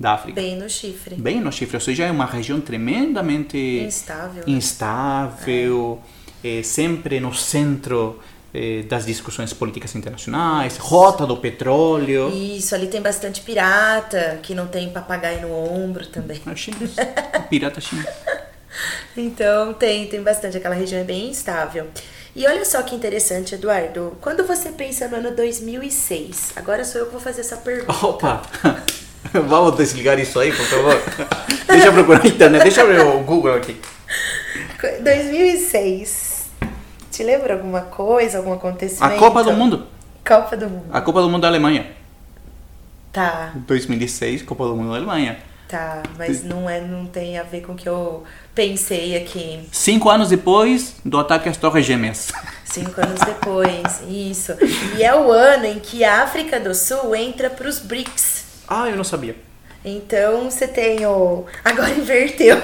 da 0.00 0.14
África 0.14 0.40
Bem 0.40 0.56
no 0.56 0.68
chifre. 0.68 1.14
bem 1.14 1.40
no 1.40 1.52
chifre, 1.52 1.76
ou 1.76 1.80
seja, 1.80 2.04
é 2.04 2.10
uma 2.10 2.24
região 2.24 2.58
tremendamente 2.60 3.56
Instável, 3.86 4.42
né? 4.46 4.52
instável, 4.52 6.00
é, 6.42 6.62
sempre 6.62 7.20
no 7.20 7.32
centro 7.34 8.18
eh, 8.54 8.82
das 8.88 9.04
discussões 9.06 9.52
políticas 9.52 9.94
internacionais, 9.94 10.78
rota 10.78 11.26
do 11.26 11.36
petróleo. 11.36 12.30
Isso, 12.30 12.74
ali 12.74 12.86
tem 12.86 13.02
bastante 13.02 13.42
pirata, 13.42 14.40
que 14.42 14.54
não 14.54 14.66
tem 14.66 14.88
papagaio 14.90 15.42
no 15.42 15.54
ombro 15.54 16.06
também. 16.06 16.40
Ah, 16.46 16.56
chinês, 16.56 16.96
pirata 17.50 17.80
chinês. 17.80 18.06
Então 19.14 19.74
tem, 19.74 20.06
tem 20.06 20.22
bastante, 20.22 20.56
aquela 20.56 20.74
região 20.74 20.98
é 20.98 21.04
bem 21.04 21.28
instável. 21.28 21.88
E 22.34 22.46
olha 22.46 22.64
só 22.64 22.82
que 22.82 22.94
interessante, 22.94 23.54
Eduardo. 23.54 24.16
Quando 24.20 24.46
você 24.46 24.70
pensa 24.70 25.06
no 25.06 25.16
ano 25.16 25.36
2006, 25.36 26.52
agora 26.56 26.84
sou 26.84 27.02
eu 27.02 27.06
que 27.06 27.12
vou 27.12 27.20
fazer 27.20 27.42
essa 27.42 27.58
pergunta. 27.58 28.06
Opa! 28.06 28.42
Vamos 29.32 29.76
desligar 29.76 30.18
isso 30.18 30.38
aí, 30.40 30.50
por 30.50 30.64
favor. 30.64 31.02
Deixa 31.66 31.86
eu 31.88 31.92
procurar 31.92 32.22
na 32.22 32.28
internet, 32.28 32.62
deixa 32.62 32.80
eu 32.80 32.86
abrir 32.86 33.00
o 33.00 33.22
Google 33.22 33.54
aqui. 33.54 33.80
2006. 35.02 36.50
Te 37.10 37.22
lembra 37.22 37.54
alguma 37.54 37.82
coisa, 37.82 38.38
algum 38.38 38.52
A 38.52 38.56
acontecimento? 38.56 39.18
Copa 39.18 39.44
do 39.44 39.52
Mundo. 39.52 39.86
Copa 40.26 40.56
do 40.56 40.68
Mundo. 40.68 40.86
A 40.90 41.00
Copa 41.02 41.20
do 41.20 41.28
Mundo 41.28 41.42
da 41.42 41.48
Alemanha. 41.48 41.92
Tá, 43.12 43.52
2006, 43.54 44.42
Copa 44.42 44.64
do 44.64 44.74
Mundo 44.74 44.90
da 44.90 44.96
Alemanha. 44.96 45.38
Tá, 45.72 46.02
mas 46.18 46.44
não 46.44 46.68
é, 46.68 46.82
não 46.82 47.06
tem 47.06 47.38
a 47.38 47.42
ver 47.42 47.62
com 47.62 47.72
o 47.72 47.74
que 47.74 47.88
eu 47.88 48.24
pensei 48.54 49.16
aqui. 49.16 49.66
Cinco 49.72 50.10
anos 50.10 50.28
depois 50.28 50.96
do 51.02 51.18
ataque 51.18 51.48
às 51.48 51.56
Torres 51.56 51.86
Gêmeas. 51.86 52.30
Cinco 52.62 53.00
anos 53.00 53.20
depois, 53.20 54.02
isso. 54.06 54.52
E 54.98 55.02
é 55.02 55.14
o 55.14 55.32
ano 55.32 55.64
em 55.64 55.78
que 55.78 56.04
a 56.04 56.22
África 56.22 56.60
do 56.60 56.74
Sul 56.74 57.16
entra 57.16 57.48
para 57.48 57.66
os 57.66 57.78
BRICS. 57.78 58.44
Ah, 58.68 58.88
eu 58.88 58.96
não 58.96 59.04
sabia. 59.04 59.34
Então 59.82 60.50
você 60.50 60.68
tem 60.68 61.04
o. 61.06 61.46
Agora 61.64 61.90
inverteu. 61.90 62.60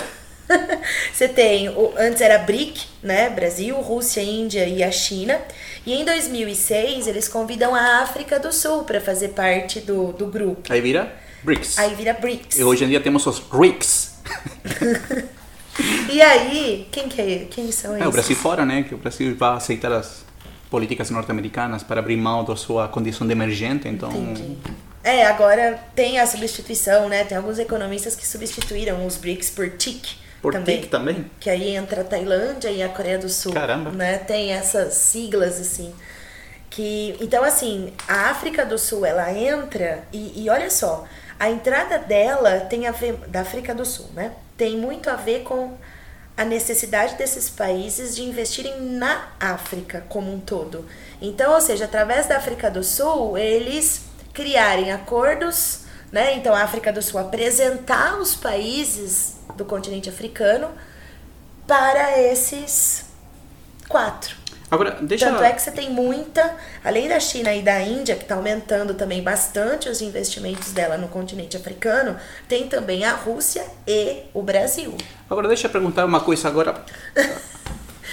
Você 1.12 1.28
tem 1.28 1.68
o 1.68 1.92
antes 1.98 2.22
era 2.22 2.38
BRIC, 2.38 2.86
né? 3.02 3.28
Brasil, 3.28 3.76
Rússia, 3.82 4.22
Índia 4.22 4.64
e 4.64 4.82
a 4.82 4.90
China. 4.90 5.38
E 5.84 5.92
em 5.92 6.06
2006 6.06 7.06
eles 7.06 7.28
convidam 7.28 7.74
a 7.74 8.00
África 8.00 8.38
do 8.38 8.50
Sul 8.50 8.84
para 8.84 8.98
fazer 8.98 9.28
parte 9.28 9.78
do, 9.78 10.10
do 10.14 10.26
grupo. 10.26 10.72
Aí 10.72 10.80
vira 10.80 11.12
BRICS. 11.42 11.78
Aí 11.78 11.94
vira 11.94 12.12
BRICS. 12.14 12.58
E 12.58 12.64
hoje 12.64 12.84
em 12.84 12.88
dia 12.88 13.00
temos 13.00 13.26
os 13.26 13.42
RICS. 13.50 14.18
E 16.10 16.20
aí, 16.20 16.88
quem 16.90 17.08
que 17.08 17.20
é? 17.20 17.46
Quem 17.48 17.70
são 17.70 17.92
eles? 17.92 18.04
É, 18.04 18.08
o 18.08 18.10
Brasil 18.10 18.34
fora, 18.34 18.66
né? 18.66 18.82
Que 18.82 18.94
o 18.94 18.98
Brasil 18.98 19.34
vai 19.36 19.56
aceitar 19.56 19.92
as 19.92 20.24
políticas 20.68 21.08
norte-americanas 21.10 21.82
para 21.82 22.00
abrir 22.00 22.16
mão 22.16 22.44
da 22.44 22.56
sua 22.56 22.88
condição 22.88 23.26
de 23.26 23.32
emergente, 23.32 23.88
então... 23.88 24.10
Entendi. 24.10 24.56
É, 25.04 25.24
agora 25.26 25.78
tem 25.94 26.18
a 26.18 26.26
substituição, 26.26 27.08
né? 27.08 27.24
Tem 27.24 27.38
alguns 27.38 27.58
economistas 27.58 28.16
que 28.16 28.26
substituíram 28.26 29.06
os 29.06 29.16
BRICS 29.16 29.50
por 29.50 29.70
TIC. 29.70 30.16
Por 30.42 30.52
também. 30.52 30.80
TIC 30.80 30.90
também? 30.90 31.30
Que 31.38 31.48
aí 31.48 31.76
entra 31.76 32.02
a 32.02 32.04
Tailândia 32.04 32.70
e 32.70 32.82
a 32.82 32.88
Coreia 32.88 33.18
do 33.18 33.28
Sul. 33.28 33.52
Caramba. 33.52 33.90
Né? 33.90 34.18
Tem 34.18 34.52
essas 34.52 34.94
siglas, 34.94 35.60
assim. 35.60 35.94
Que, 36.68 37.16
então, 37.20 37.42
assim, 37.44 37.92
a 38.06 38.30
África 38.30 38.66
do 38.66 38.76
Sul, 38.76 39.06
ela 39.06 39.32
entra 39.32 40.04
e, 40.12 40.44
e 40.44 40.50
olha 40.50 40.68
só, 40.68 41.06
a 41.38 41.50
entrada 41.50 41.98
dela 41.98 42.60
tem 42.60 42.86
a 42.86 42.92
ver, 42.92 43.14
da 43.28 43.40
África 43.40 43.74
do 43.74 43.84
Sul, 43.84 44.06
né? 44.14 44.32
Tem 44.56 44.76
muito 44.76 45.08
a 45.08 45.16
ver 45.16 45.42
com 45.42 45.76
a 46.36 46.44
necessidade 46.44 47.16
desses 47.16 47.50
países 47.50 48.14
de 48.14 48.22
investirem 48.22 48.80
na 48.80 49.28
África 49.40 50.04
como 50.08 50.32
um 50.32 50.38
todo. 50.38 50.86
Então, 51.20 51.52
ou 51.54 51.60
seja, 51.60 51.84
através 51.84 52.26
da 52.26 52.36
África 52.36 52.70
do 52.70 52.82
Sul, 52.84 53.36
eles 53.36 54.02
criarem 54.32 54.92
acordos 54.92 55.88
né? 56.10 56.34
Então 56.34 56.54
a 56.54 56.62
África 56.62 56.92
do 56.92 57.02
Sul 57.02 57.20
apresentar 57.20 58.18
os 58.18 58.34
países 58.34 59.36
do 59.56 59.64
continente 59.64 60.08
africano 60.08 60.70
para 61.66 62.18
esses 62.20 63.04
quatro. 63.88 64.37
Agora, 64.70 64.98
deixa... 65.00 65.30
Tanto 65.30 65.42
é 65.42 65.52
que 65.52 65.62
você 65.62 65.70
tem 65.70 65.90
muita, 65.90 66.56
além 66.84 67.08
da 67.08 67.18
China 67.18 67.54
e 67.54 67.62
da 67.62 67.80
Índia, 67.80 68.16
que 68.16 68.22
está 68.22 68.34
aumentando 68.34 68.94
também 68.94 69.22
bastante 69.22 69.88
os 69.88 70.02
investimentos 70.02 70.72
dela 70.72 70.98
no 70.98 71.08
continente 71.08 71.56
africano, 71.56 72.16
tem 72.46 72.68
também 72.68 73.04
a 73.04 73.14
Rússia 73.14 73.64
e 73.86 74.24
o 74.34 74.42
Brasil. 74.42 74.94
Agora, 75.28 75.48
deixa 75.48 75.66
eu 75.66 75.70
perguntar 75.70 76.04
uma 76.04 76.20
coisa 76.20 76.48
agora. 76.48 76.84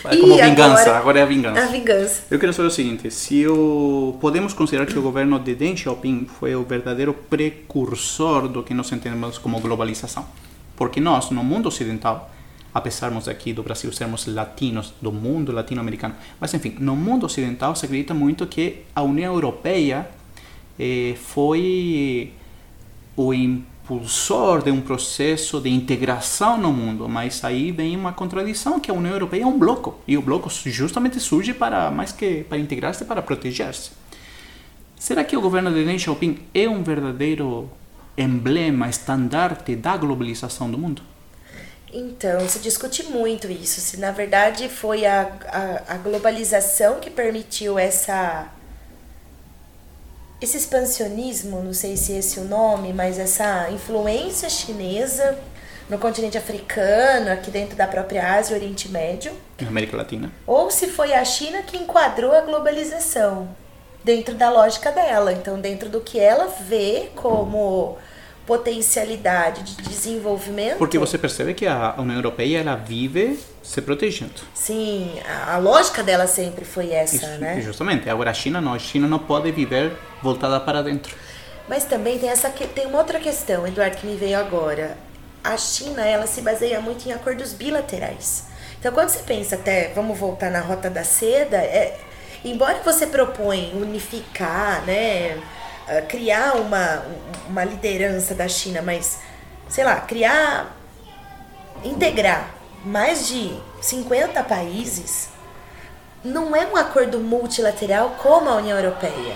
É 0.03 0.17
como 0.17 0.35
vingança, 0.35 0.81
agora, 0.81 0.97
agora, 0.97 1.19
é 1.19 1.21
a 1.23 1.25
vingança. 1.25 1.63
A 1.63 1.65
vingança. 1.65 2.23
Eu 2.29 2.37
quero 2.37 2.53
saber 2.53 2.67
o 2.67 2.71
seguinte: 2.71 3.09
se 3.09 3.47
o, 3.47 4.15
podemos 4.21 4.53
considerar 4.53 4.85
que 4.85 4.99
o 4.99 5.01
governo 5.01 5.39
de 5.39 5.55
Deng 5.55 5.75
Xiaoping 5.75 6.27
foi 6.39 6.55
o 6.55 6.63
verdadeiro 6.63 7.13
precursor 7.13 8.47
do 8.47 8.61
que 8.61 8.73
nós 8.73 8.91
entendemos 8.91 9.39
como 9.39 9.59
globalização? 9.59 10.27
Porque 10.75 10.99
nós, 10.99 11.31
no 11.31 11.43
mundo 11.43 11.69
ocidental, 11.69 12.29
apesar 12.75 13.09
de 13.09 13.29
aqui 13.29 13.53
do 13.53 13.63
Brasil 13.63 13.89
sermos 13.93 14.27
latinos, 14.27 14.93
do 15.01 15.09
mundo 15.09 15.53
latino-americano. 15.53 16.13
Mas, 16.41 16.53
enfim, 16.53 16.75
no 16.77 16.93
mundo 16.93 17.25
ocidental 17.25 17.73
se 17.73 17.85
acredita 17.85 18.13
muito 18.13 18.45
que 18.45 18.81
a 18.93 19.01
União 19.01 19.33
Europeia 19.33 20.05
eh, 20.77 21.15
foi 21.15 22.33
o 23.15 23.33
impulsor 23.33 24.61
de 24.61 24.71
um 24.71 24.81
processo 24.81 25.61
de 25.61 25.69
integração 25.69 26.57
no 26.57 26.73
mundo, 26.73 27.07
mas 27.07 27.41
aí 27.45 27.71
vem 27.71 27.95
uma 27.95 28.11
contradição 28.11 28.77
que 28.77 28.91
a 28.91 28.93
União 28.93 29.13
Europeia 29.13 29.43
é 29.43 29.45
um 29.45 29.57
bloco 29.57 29.97
e 30.05 30.17
o 30.17 30.21
bloco 30.21 30.49
justamente 30.49 31.17
surge 31.17 31.53
para 31.53 31.89
mais 31.89 32.11
que 32.11 32.43
para 32.43 32.57
integrar-se, 32.57 33.05
para 33.05 33.21
proteger-se. 33.21 33.91
Será 34.99 35.23
que 35.23 35.37
o 35.37 35.39
governo 35.39 35.71
de 35.71 35.85
Deng 35.85 35.97
Xiaoping 35.97 36.39
é 36.53 36.67
um 36.67 36.83
verdadeiro 36.83 37.69
emblema, 38.17 38.89
estandarte 38.89 39.77
da 39.77 39.95
globalização 39.95 40.69
do 40.69 40.77
mundo? 40.77 41.14
Então, 41.97 42.45
se 42.49 42.59
discute 42.59 43.03
muito 43.03 43.49
isso, 43.49 43.79
se 43.79 43.95
na 43.95 44.11
verdade 44.11 44.67
foi 44.67 45.05
a, 45.05 45.31
a, 45.47 45.93
a 45.93 45.97
globalização 45.97 46.99
que 46.99 47.09
permitiu 47.09 47.79
essa 47.79 48.51
esse 50.41 50.57
expansionismo, 50.57 51.63
não 51.63 51.73
sei 51.73 51.95
se 51.95 52.11
esse 52.11 52.37
é 52.37 52.41
o 52.41 52.45
nome, 52.45 52.91
mas 52.91 53.17
essa 53.17 53.69
influência 53.71 54.49
chinesa 54.49 55.39
no 55.89 55.97
continente 55.97 56.37
africano, 56.37 57.31
aqui 57.31 57.49
dentro 57.49 57.77
da 57.77 57.87
própria 57.87 58.35
Ásia 58.35 58.55
e 58.55 58.57
Oriente 58.57 58.89
Médio. 58.89 59.31
América 59.65 59.95
Latina. 59.95 60.29
Ou 60.45 60.69
se 60.69 60.87
foi 60.87 61.13
a 61.13 61.23
China 61.23 61.61
que 61.61 61.77
enquadrou 61.77 62.33
a 62.33 62.41
globalização 62.41 63.47
dentro 64.03 64.35
da 64.35 64.49
lógica 64.49 64.91
dela, 64.91 65.31
então 65.31 65.61
dentro 65.61 65.87
do 65.87 66.01
que 66.01 66.19
ela 66.19 66.47
vê 66.47 67.09
como 67.15 67.97
potencialidade 68.45 69.63
de 69.63 69.75
desenvolvimento. 69.83 70.77
Porque 70.77 70.97
você 70.97 71.17
percebe 71.17 71.53
que 71.53 71.65
a 71.65 71.95
União 71.97 72.15
Europeia 72.15 72.59
ela 72.59 72.75
vive 72.75 73.39
se 73.63 73.81
protegendo. 73.81 74.33
Sim, 74.53 75.19
a, 75.27 75.55
a 75.55 75.57
lógica 75.57 76.03
dela 76.03 76.27
sempre 76.27 76.63
foi 76.63 76.91
essa, 76.91 77.15
Isso, 77.15 77.39
né? 77.39 77.59
Justamente. 77.61 78.09
Agora 78.09 78.29
a 78.29 78.33
China 78.33 78.61
não, 78.61 78.73
a 78.73 78.79
China 78.79 79.07
não 79.07 79.19
pode 79.19 79.51
viver 79.51 79.93
voltada 80.21 80.59
para 80.59 80.83
dentro. 80.83 81.15
Mas 81.67 81.83
também 81.85 82.19
tem 82.19 82.29
essa 82.29 82.49
tem 82.49 82.85
uma 82.85 82.99
outra 82.99 83.19
questão, 83.19 83.65
Eduardo, 83.65 83.97
que 83.97 84.05
me 84.05 84.15
veio 84.15 84.37
agora. 84.37 84.97
A 85.43 85.57
China, 85.57 86.03
ela 86.03 86.27
se 86.27 86.41
baseia 86.41 86.79
muito 86.79 87.07
em 87.07 87.11
acordos 87.11 87.53
bilaterais. 87.53 88.45
Então, 88.79 88.91
quando 88.91 89.09
você 89.09 89.19
pensa 89.19 89.55
até, 89.55 89.91
vamos 89.93 90.17
voltar 90.17 90.51
na 90.51 90.59
rota 90.59 90.89
da 90.89 91.03
seda, 91.03 91.57
é, 91.57 91.99
embora 92.43 92.81
você 92.83 93.07
propõe 93.07 93.73
unificar, 93.75 94.83
né, 94.85 95.39
ah, 95.87 96.01
criar 96.01 96.55
uma, 96.55 97.05
uma 97.47 97.63
liderança 97.63 98.33
da 98.33 98.47
China, 98.47 98.81
mas, 98.81 99.19
sei 99.69 99.83
lá, 99.83 100.01
criar, 100.01 100.75
integrar 101.83 102.49
mais 102.83 103.27
de 103.27 103.55
50 103.81 104.43
países 104.43 105.29
não 106.23 106.55
é 106.55 106.65
um 106.65 106.75
acordo 106.75 107.19
multilateral 107.19 108.15
como 108.21 108.49
a 108.49 108.55
União 108.55 108.77
Europeia. 108.77 109.35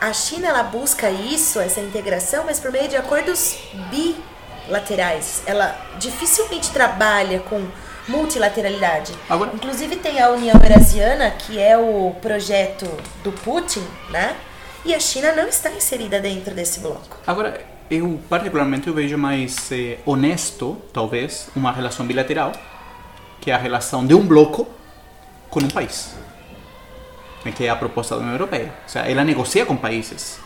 A 0.00 0.12
China 0.12 0.48
ela 0.48 0.62
busca 0.62 1.10
isso, 1.10 1.60
essa 1.60 1.80
integração, 1.80 2.44
mas 2.44 2.58
por 2.58 2.72
meio 2.72 2.88
de 2.88 2.96
acordos 2.96 3.56
bilaterais. 4.66 5.42
Ela 5.46 5.76
dificilmente 5.98 6.70
trabalha 6.70 7.40
com 7.40 7.66
multilateralidade. 8.08 9.12
Agora... 9.28 9.52
Inclusive 9.54 9.96
tem 9.96 10.20
a 10.20 10.30
União 10.30 10.58
Eurasiana, 10.60 11.30
que 11.30 11.60
é 11.60 11.76
o 11.76 12.14
projeto 12.20 12.86
do 13.22 13.30
Putin, 13.30 13.86
né? 14.10 14.36
E 14.84 14.94
a 14.94 15.00
China 15.00 15.32
não 15.32 15.46
está 15.46 15.70
inserida 15.70 16.20
dentro 16.20 16.54
desse 16.54 16.80
bloco. 16.80 17.18
Agora, 17.26 17.64
eu 17.90 18.18
particularmente 18.28 18.88
eu 18.88 18.94
vejo 18.94 19.18
mais 19.18 19.70
eh, 19.72 19.98
honesto, 20.06 20.80
talvez, 20.92 21.48
uma 21.54 21.70
relação 21.70 22.06
bilateral, 22.06 22.52
que 23.40 23.50
é 23.50 23.54
a 23.54 23.58
relação 23.58 24.06
de 24.06 24.14
um 24.14 24.26
bloco 24.26 24.66
com 25.50 25.60
um 25.60 25.68
país, 25.68 26.14
que 27.54 27.64
é 27.64 27.68
a 27.68 27.76
proposta 27.76 28.14
da 28.14 28.22
União 28.22 28.34
Europeia. 28.34 28.72
Ou 28.84 28.88
seja, 28.88 29.06
ela 29.06 29.24
negocia 29.24 29.66
com 29.66 29.76
países 29.76 30.40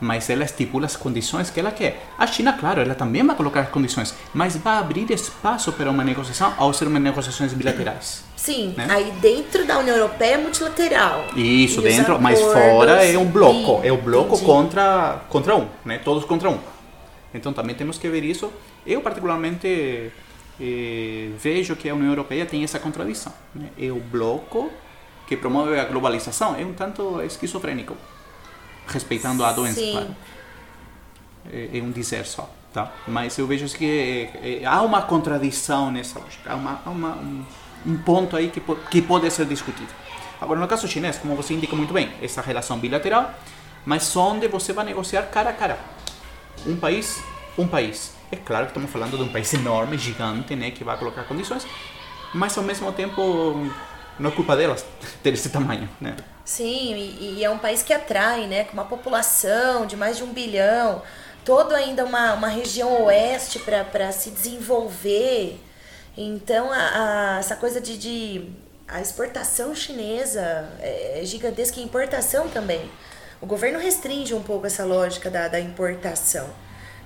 mas 0.00 0.28
ela 0.28 0.44
estipula 0.44 0.86
as 0.86 0.96
condições 0.96 1.50
que 1.50 1.58
ela 1.60 1.70
quer. 1.70 2.06
A 2.18 2.26
China, 2.26 2.52
claro, 2.52 2.80
ela 2.80 2.94
também 2.94 3.24
vai 3.24 3.34
colocar 3.36 3.60
as 3.60 3.68
condições, 3.70 4.14
mas 4.34 4.56
vai 4.56 4.76
abrir 4.76 5.10
espaço 5.10 5.72
para 5.72 5.90
uma 5.90 6.04
negociação 6.04 6.54
ao 6.56 6.72
ser 6.72 6.86
uma 6.86 6.98
negociações 6.98 7.52
bilaterais. 7.52 8.24
Sim, 8.36 8.74
né? 8.76 8.86
aí 8.90 9.10
dentro 9.20 9.66
da 9.66 9.78
União 9.78 9.96
Europeia 9.96 10.34
é 10.34 10.36
multilateral. 10.36 11.24
Isso, 11.34 11.80
dentro, 11.80 12.20
mas 12.20 12.40
fora 12.40 13.04
é 13.04 13.16
um 13.16 13.24
bloco, 13.24 13.80
é 13.82 13.90
o 13.90 13.96
bloco 13.96 14.38
contra 14.40 15.24
contra 15.28 15.56
um, 15.56 15.66
né? 15.84 15.98
Todos 15.98 16.24
contra 16.24 16.50
um. 16.50 16.58
Então 17.32 17.52
também 17.52 17.74
temos 17.74 17.98
que 17.98 18.08
ver 18.08 18.22
isso. 18.24 18.52
Eu 18.86 19.00
particularmente 19.00 20.12
eh, 20.60 21.30
vejo 21.38 21.74
que 21.76 21.88
a 21.88 21.94
União 21.94 22.10
Europeia 22.10 22.46
tem 22.46 22.62
essa 22.62 22.78
contradição. 22.78 23.32
Né? 23.54 23.68
É 23.78 23.90
o 23.90 24.00
bloco 24.00 24.70
que 25.26 25.36
promove 25.36 25.78
a 25.78 25.84
globalização, 25.84 26.54
é 26.56 26.64
um 26.64 26.72
tanto 26.72 27.20
esquizofrênico 27.22 27.96
respeitando 28.86 29.44
a 29.44 29.52
doença, 29.52 29.80
Sim. 29.80 29.92
claro. 29.92 30.16
É, 31.52 31.78
é, 31.78 31.82
um 31.82 31.90
dizer 31.90 32.24
só, 32.26 32.48
tá? 32.72 32.92
Mas 33.06 33.36
eu 33.38 33.46
vejo 33.46 33.68
que 33.76 33.84
é, 33.84 34.62
é, 34.62 34.64
há 34.64 34.82
uma 34.82 35.02
contradição 35.02 35.90
nessa 35.90 36.18
lógica, 36.18 36.52
há, 36.52 36.54
uma, 36.54 36.80
há 36.84 36.90
uma, 36.90 37.08
um, 37.16 37.44
um, 37.86 37.96
ponto 37.96 38.36
aí 38.36 38.50
que, 38.50 38.60
que 38.90 39.02
pode 39.02 39.30
ser 39.30 39.46
discutido. 39.46 39.88
Agora, 40.40 40.60
no 40.60 40.68
caso 40.68 40.86
chinês, 40.86 41.18
como 41.18 41.34
você 41.34 41.54
indica 41.54 41.74
muito 41.74 41.94
bem, 41.94 42.12
essa 42.20 42.42
relação 42.42 42.78
bilateral, 42.78 43.32
mas 43.84 44.14
onde 44.16 44.48
você 44.48 44.72
vai 44.72 44.84
negociar 44.84 45.22
cara 45.22 45.50
a 45.50 45.52
cara. 45.52 45.78
Um 46.66 46.76
país, 46.76 47.22
um 47.56 47.66
país. 47.66 48.12
É 48.30 48.36
claro 48.36 48.66
que 48.66 48.70
estamos 48.70 48.90
falando 48.90 49.16
de 49.16 49.22
um 49.22 49.28
país 49.28 49.52
enorme, 49.54 49.96
gigante, 49.96 50.56
né, 50.56 50.70
que 50.70 50.82
vai 50.82 50.96
colocar 50.98 51.22
condições, 51.24 51.66
mas 52.34 52.58
ao 52.58 52.64
mesmo 52.64 52.92
tempo 52.92 53.70
não 54.18 54.30
é 54.30 54.32
culpa 54.32 54.56
delas 54.56 54.84
ter 55.22 55.32
esse 55.32 55.50
tamanho, 55.50 55.88
né? 56.00 56.16
Sim, 56.44 56.94
e, 56.94 57.38
e, 57.38 57.44
é 57.44 57.50
um 57.50 57.58
país 57.58 57.82
que 57.82 57.92
atrai, 57.92 58.46
né? 58.46 58.64
Com 58.64 58.74
uma 58.74 58.84
população 58.84 59.86
de 59.86 59.96
mais 59.96 60.16
de 60.16 60.22
um 60.22 60.32
bilhão, 60.32 61.02
todo 61.44 61.74
ainda 61.74 62.04
uma, 62.04 62.34
uma 62.34 62.48
região 62.48 63.04
oeste 63.04 63.58
para 63.58 64.12
se 64.12 64.30
desenvolver. 64.30 65.60
Então, 66.16 66.72
a, 66.72 67.34
a, 67.34 67.38
essa 67.38 67.56
coisa 67.56 67.80
de, 67.80 67.98
de, 67.98 68.48
a 68.88 69.00
exportação 69.00 69.74
chinesa 69.74 70.72
é, 70.80 71.20
é 71.20 71.24
gigantesca 71.24 71.78
e 71.78 71.82
importação 71.82 72.48
também. 72.48 72.90
O 73.40 73.46
governo 73.46 73.78
restringe 73.78 74.32
um 74.32 74.42
pouco 74.42 74.66
essa 74.66 74.84
lógica 74.84 75.28
da, 75.30 75.46
da 75.48 75.60
importação. 75.60 76.48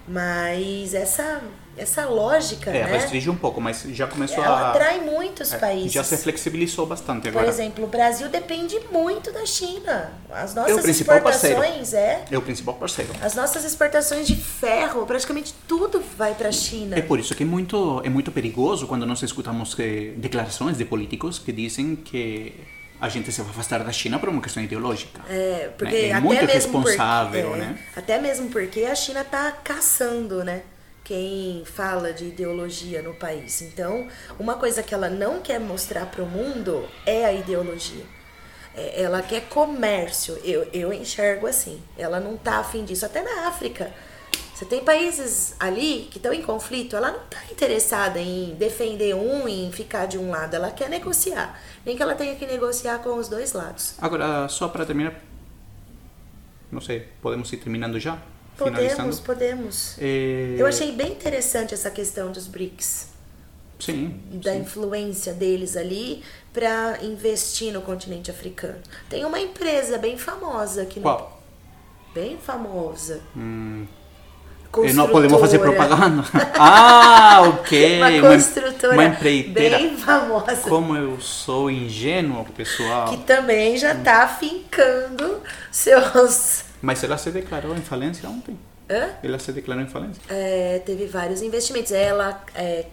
Mas 0.07 0.95
essa 0.95 1.43
essa 1.81 2.05
lógica, 2.05 2.71
é, 2.71 2.85
né? 2.85 2.93
restringe 2.93 3.31
um 3.31 3.37
pouco, 3.37 3.61
mas 3.61 3.83
já 3.91 4.07
começou 4.07 4.45
Ela 4.45 4.61
a... 4.61 4.71
atrai 4.71 5.01
muitos 5.01 5.53
é, 5.53 5.59
países. 5.59 5.93
Já 5.93 6.05
se 6.05 6.17
flexibilizou 6.19 6.87
bastante 6.87 7.29
agora. 7.29 7.47
Por 7.47 7.51
exemplo, 7.51 7.85
o 7.85 7.89
Brasil 7.89 8.29
depende 8.29 8.79
muito 8.93 9.33
da 9.33 9.47
China. 9.47 10.13
As 10.31 10.55
nossas 10.55 10.77
é 10.77 10.79
o 10.79 10.83
principal 10.83 11.17
exportações 11.17 11.55
parceiro. 11.55 11.97
é... 11.97 12.25
É 12.31 12.39
o 12.39 12.43
principal 12.43 12.75
parceiro. 12.75 13.13
As 13.23 13.35
nossas 13.35 13.65
exportações 13.65 14.27
de 14.27 14.37
ferro, 14.37 15.07
praticamente 15.07 15.55
tudo 15.67 16.03
vai 16.19 16.35
para 16.35 16.51
a 16.51 16.53
China. 16.53 16.99
É 16.99 17.03
por 17.03 17.19
isso 17.19 17.35
que 17.35 17.43
é 17.43 17.47
muito, 17.47 18.03
é 18.05 18.11
muito 18.11 18.31
perigoso 18.31 18.87
quando 18.87 19.07
nós 19.07 19.23
escutamos 19.23 19.75
que, 19.75 20.15
declarações 20.19 20.77
de 20.77 20.85
políticos 20.85 21.39
que 21.39 21.51
dizem 21.51 21.97
que 21.97 22.55
a 23.01 23.09
gente 23.09 23.33
se 23.33 23.41
vai 23.41 23.51
afastar 23.51 23.83
da 23.83 23.93
China 23.93 24.19
por 24.19 24.29
uma 24.29 24.43
questão 24.43 24.63
ideológica. 24.63 25.23
É, 25.31 25.71
porque 25.79 25.95
né? 25.95 26.09
é 26.09 26.13
até 26.13 26.21
muito 26.21 26.45
responsável, 26.45 27.49
porque, 27.49 27.63
é, 27.63 27.65
né? 27.65 27.79
Até 27.97 28.21
mesmo 28.21 28.51
porque 28.51 28.83
a 28.83 28.95
China 28.95 29.23
está 29.23 29.51
caçando, 29.51 30.45
né? 30.45 30.63
Quem 31.11 31.65
fala 31.65 32.13
de 32.13 32.27
ideologia 32.27 33.03
no 33.03 33.13
país. 33.13 33.63
Então, 33.63 34.07
uma 34.39 34.55
coisa 34.55 34.81
que 34.81 34.95
ela 34.95 35.11
não 35.11 35.41
quer 35.41 35.59
mostrar 35.59 36.07
para 36.07 36.23
o 36.23 36.27
mundo 36.27 36.89
é 37.05 37.25
a 37.25 37.33
ideologia. 37.33 38.05
É, 38.77 39.03
ela 39.03 39.21
quer 39.21 39.49
comércio. 39.49 40.39
Eu, 40.45 40.69
eu 40.73 40.93
enxergo 40.93 41.49
assim. 41.49 41.83
Ela 41.99 42.21
não 42.21 42.37
tá 42.37 42.59
afim 42.59 42.85
disso. 42.85 43.05
Até 43.05 43.25
na 43.25 43.49
África. 43.49 43.93
Você 44.55 44.65
tem 44.65 44.85
países 44.85 45.57
ali 45.59 46.07
que 46.13 46.19
estão 46.19 46.33
em 46.33 46.43
conflito, 46.43 46.95
ela 46.95 47.11
não 47.11 47.25
está 47.25 47.43
interessada 47.51 48.21
em 48.21 48.55
defender 48.55 49.13
um, 49.17 49.49
em 49.49 49.73
ficar 49.73 50.07
de 50.07 50.17
um 50.17 50.31
lado, 50.31 50.55
ela 50.55 50.71
quer 50.71 50.89
negociar. 50.89 51.59
Nem 51.85 51.97
que 51.97 52.03
ela 52.03 52.15
tenha 52.15 52.37
que 52.37 52.47
negociar 52.47 52.99
com 52.99 53.17
os 53.17 53.27
dois 53.27 53.53
lados. 53.53 53.95
Agora, 53.99 54.47
só 54.49 54.69
para 54.69 54.85
terminar, 54.87 55.15
não 56.71 56.81
sei, 56.81 57.09
podemos 57.23 57.51
ir 57.53 57.57
terminando 57.57 57.99
já? 57.99 58.19
Podemos, 58.65 59.21
podemos. 59.21 59.97
Eh, 59.99 60.57
Eu 60.59 60.67
achei 60.67 60.93
bem 60.93 61.13
interessante 61.13 61.73
essa 61.75 61.91
questão 61.91 62.31
dos 62.31 62.47
BRICS, 62.47 63.09
Sim, 63.79 64.21
da 64.33 64.53
sim. 64.53 64.59
influência 64.61 65.33
deles 65.33 65.77
ali 65.77 66.23
para 66.53 66.99
investir 67.03 67.73
no 67.73 67.81
continente 67.81 68.31
africano. 68.31 68.79
Tem 69.09 69.25
uma 69.25 69.41
empresa 69.41 69.97
bem 69.99 70.19
famosa 70.19 70.83
aqui 70.83 70.99
no 71.01 71.05
Qual? 71.05 71.41
bem 72.15 72.37
famosa. 72.39 73.21
Eh, 73.37 74.93
não 74.93 75.09
podemos 75.09 75.41
fazer 75.41 75.59
propaganda. 75.59 76.23
ah, 76.59 77.41
ok. 77.49 77.99
Uma 77.99 78.29
construtora 78.37 78.93
uma 78.95 79.05
empreiteira. 79.07 79.79
bem 79.79 79.97
famosa. 79.97 80.57
Como 80.69 80.97
eu 80.97 81.21
sou 81.21 81.71
ingênuo, 81.71 82.45
pessoal. 82.57 83.09
Que 83.09 83.17
também 83.19 83.77
já 83.77 83.95
tá 83.95 84.29
fincando 84.29 85.41
seus. 85.73 86.65
Mas 86.83 87.03
ela 87.05 87.19
se 87.19 87.31
declarou 87.31 87.77
em 87.77 87.81
falência 87.83 88.29
ontem. 88.29 88.59
Hã? 88.89 89.11
Ela 89.23 89.39
se 89.39 89.53
declarou 89.53 89.85
em 89.85 89.89
falência. 89.89 90.23
É, 90.29 90.81
teve 90.85 91.07
vários 91.07 91.43
investimentos. 91.43 91.93
Ela. 91.93 92.43
é, 92.55 92.87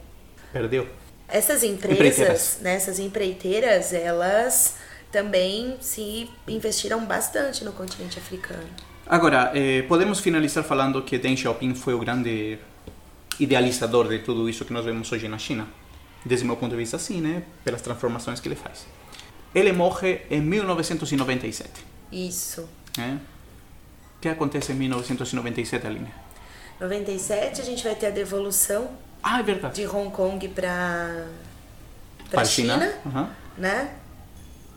Perdeu. 0.54 0.88
essas 1.28 1.64
empresas, 1.64 1.96
Empreiteiras. 1.98 2.58
né, 2.62 2.76
essas 2.76 3.00
empreiteiras, 3.00 3.94
elas 3.94 4.76
também 5.12 5.78
se 5.82 6.30
investiram 6.48 7.06
bastante 7.06 7.64
no 7.64 7.72
continente 7.74 8.18
africano. 8.20 8.68
Agora, 9.06 9.52
eh, 9.56 9.84
podemos 9.84 10.20
finalizar 10.20 10.64
falando 10.64 11.02
que 11.02 11.18
Deng 11.18 11.36
Xiaoping 11.38 11.76
foi 11.76 11.94
o 11.94 12.00
grande 12.00 12.60
idealizador 13.40 14.08
de 14.10 14.20
tudo 14.20 14.50
isso 14.50 14.66
que 14.66 14.74
nós 14.74 14.84
vemos 14.84 15.10
hoje 15.12 15.28
na 15.28 15.38
China. 15.38 15.68
Desde 16.26 16.46
meu 16.46 16.58
ponto 16.58 16.72
de 16.72 16.78
vista, 16.78 16.98
sim, 17.00 17.22
né? 17.22 17.44
Pelas 17.64 17.82
transformações 17.82 18.40
que 18.42 18.48
ele 18.50 18.56
faz. 18.56 18.86
Ele 19.56 19.72
morre 19.72 20.22
em 20.30 20.42
1997. 20.42 21.70
Isso. 22.12 22.68
Né? 22.98 23.20
O 24.18 24.20
que 24.20 24.30
acontece 24.30 24.72
em 24.72 24.76
1997, 24.76 25.86
Aline? 25.86 26.08
97 26.80 27.62
a 27.62 27.64
gente 27.64 27.84
vai 27.84 27.96
ter 27.96 28.08
a 28.08 28.10
devolução 28.10 28.90
Ah, 29.22 29.40
é 29.40 29.44
verdade. 29.44 29.76
de 29.82 29.88
Hong 29.88 30.10
Kong 30.12 30.48
para 30.50 31.26
a 32.34 32.46
China. 32.46 32.74
China, 32.80 32.94
Aham. 33.06 33.30
né? 33.58 33.90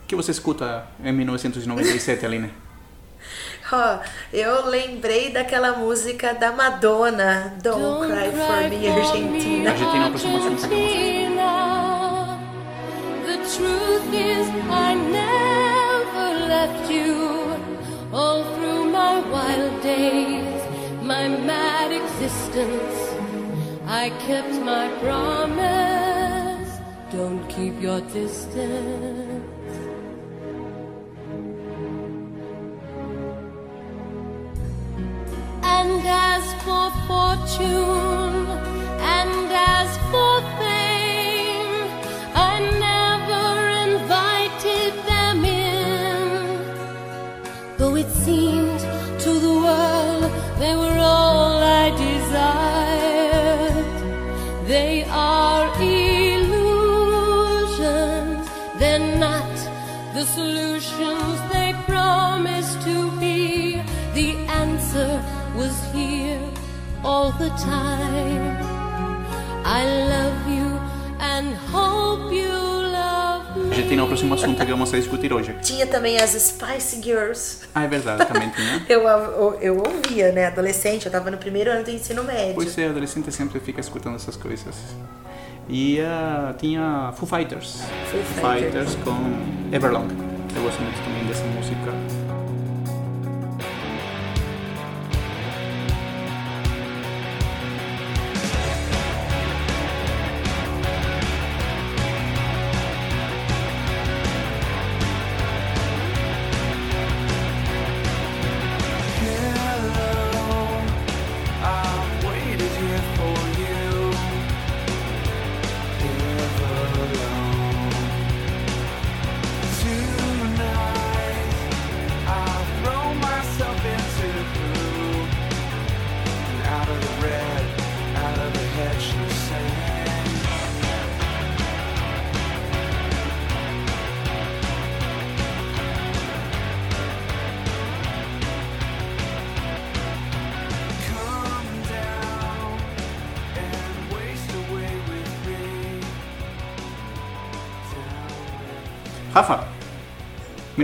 O 0.02 0.06
que 0.06 0.16
você 0.16 0.30
escuta 0.30 0.86
em 1.02 1.12
1997, 1.12 2.24
Aline? 2.26 2.50
Ó, 3.72 3.98
eu 4.32 4.66
lembrei 4.66 5.30
daquela 5.32 5.76
música 5.76 6.34
da 6.34 6.50
Madonna, 6.52 7.54
Don't, 7.62 8.06
Cry 8.10 8.30
for 8.32 8.68
Me, 8.68 8.88
Argentina. 8.88 9.70
Argentina, 9.70 10.06
a 10.06 10.08
próxima 10.08 10.32
música 10.38 10.68
que 10.68 10.74
Argentina. 10.74 12.38
The 13.26 13.36
truth 13.36 14.12
is, 14.12 14.48
I 14.68 14.94
never 14.96 16.46
left 16.48 16.90
you. 16.92 17.30
All 18.12 18.42
through 18.56 18.69
wild 19.30 19.82
days, 19.82 20.62
my 21.02 21.28
mad 21.28 21.92
existence, 21.92 22.98
I 23.86 24.10
kept 24.26 24.54
my 24.72 24.88
promise. 25.00 26.70
Don't 27.12 27.46
keep 27.48 27.80
your 27.80 28.00
distance. 28.00 29.44
And 35.62 36.02
as 36.06 36.44
for 36.64 36.90
fortune, 37.08 38.09
the 67.40 67.48
time. 67.56 68.54
I 69.64 69.82
love 70.12 70.38
you 70.46 70.68
and 71.18 71.56
hope 71.72 72.30
you 72.34 72.52
love 72.52 73.56
me. 73.56 73.70
Argentina 73.70 74.02
é 74.02 74.04
o 74.04 74.06
próximo 74.08 74.34
assunto 74.34 74.58
que 74.64 74.70
vamos 74.70 74.92
a 74.92 74.98
discutir 74.98 75.32
hoje. 75.32 75.56
Tinha 75.62 75.86
também 75.86 76.18
as 76.18 76.32
Spice 76.32 77.00
Girls. 77.02 77.60
Ah, 77.74 77.84
é 77.84 77.88
verdade, 77.88 78.26
também 78.26 78.50
tinha. 78.50 78.84
Eu, 78.88 79.08
eu, 79.08 79.58
eu 79.62 79.78
ouvia, 79.78 80.32
né? 80.32 80.46
Adolescente, 80.48 81.06
eu 81.06 81.12
tava 81.12 81.30
no 81.30 81.38
primeiro 81.38 81.70
ano 81.70 81.82
do 81.82 81.90
ensino 81.90 82.22
médio. 82.24 82.54
Pois 82.54 82.76
é, 82.76 82.88
adolescente 82.88 83.32
sempre 83.32 83.58
fica 83.58 83.80
escutando 83.80 84.16
essas 84.16 84.36
coisas. 84.36 84.74
E 85.66 85.98
ah, 86.00 86.54
tinha 86.58 87.12
Foo 87.16 87.26
Fighters. 87.26 87.80
Foo 88.10 88.22
Fighters. 88.22 88.96
com 88.96 89.74
Everlong. 89.74 90.08
Eu 90.54 90.62
gosto 90.62 90.82
muito 90.82 90.98
também 91.02 91.24
dessa 91.26 91.44
música. 91.44 91.79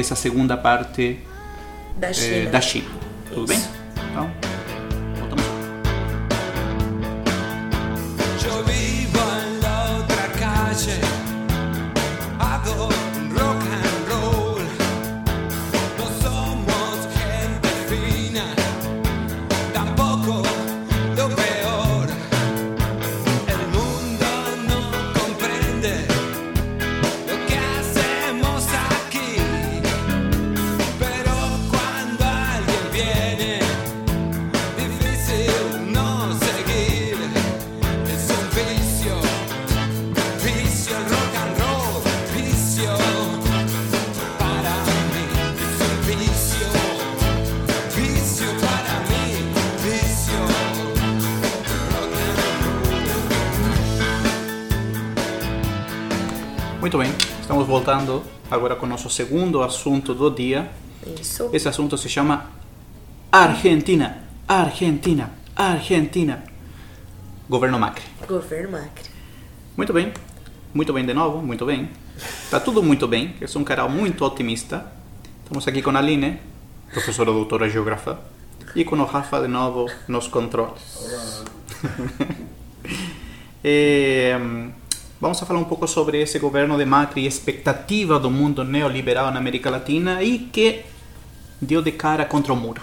essa 0.00 0.14
segunda 0.14 0.56
parte 0.56 1.18
Da 1.96 2.08
eh, 2.10 2.12
China. 2.12 2.50
da 2.50 2.60
China. 2.60 2.88
Tudo 3.28 3.46
bem? 3.46 3.56
Isso. 3.58 3.70
Então, 4.10 4.30
estamos 57.66 57.84
voltando 57.84 58.22
agora 58.48 58.76
com 58.76 58.86
o 58.86 58.88
nosso 58.88 59.10
segundo 59.10 59.60
assunto 59.60 60.14
do 60.14 60.30
dia. 60.30 60.70
Isso. 61.20 61.50
Esse 61.52 61.68
assunto 61.68 61.98
se 61.98 62.08
chama 62.08 62.46
Argentina, 63.30 64.24
Argentina, 64.46 65.32
Argentina. 65.54 66.44
Governo 67.48 67.78
Macri. 67.78 68.04
Governo 68.26 68.70
Macri. 68.70 69.10
Muito 69.76 69.92
bem, 69.92 70.12
muito 70.72 70.92
bem 70.92 71.04
de 71.04 71.12
novo, 71.12 71.42
muito 71.42 71.66
bem. 71.66 71.90
Tá 72.50 72.60
tudo 72.60 72.82
muito 72.82 73.08
bem, 73.08 73.34
eu 73.40 73.48
sou 73.48 73.60
um 73.60 73.64
cara 73.64 73.88
muito 73.88 74.24
otimista. 74.24 74.86
Estamos 75.42 75.66
aqui 75.66 75.82
com 75.82 75.90
a 75.90 75.98
Aline, 75.98 76.38
professora 76.92 77.32
doutora 77.32 77.68
geógrafa, 77.68 78.20
e 78.76 78.84
com 78.84 78.96
o 78.96 79.04
Rafa 79.04 79.40
de 79.40 79.48
novo 79.48 79.90
nos 80.06 80.28
controles. 80.28 81.44
Eh, 83.68 84.38
vamos 85.20 85.42
a 85.42 85.46
falar 85.46 85.60
um 85.60 85.64
pouco 85.64 85.86
sobre 85.86 86.20
esse 86.20 86.38
governo 86.38 86.76
de 86.76 86.84
Macri 86.84 87.22
e 87.22 87.26
expectativa 87.26 88.18
do 88.18 88.30
mundo 88.30 88.64
neoliberal 88.64 89.30
na 89.30 89.38
América 89.38 89.70
Latina 89.70 90.22
e 90.22 90.38
que 90.38 90.82
deu 91.60 91.82
de 91.82 91.92
cara 91.92 92.24
contra 92.24 92.52
o 92.52 92.56
muro. 92.56 92.82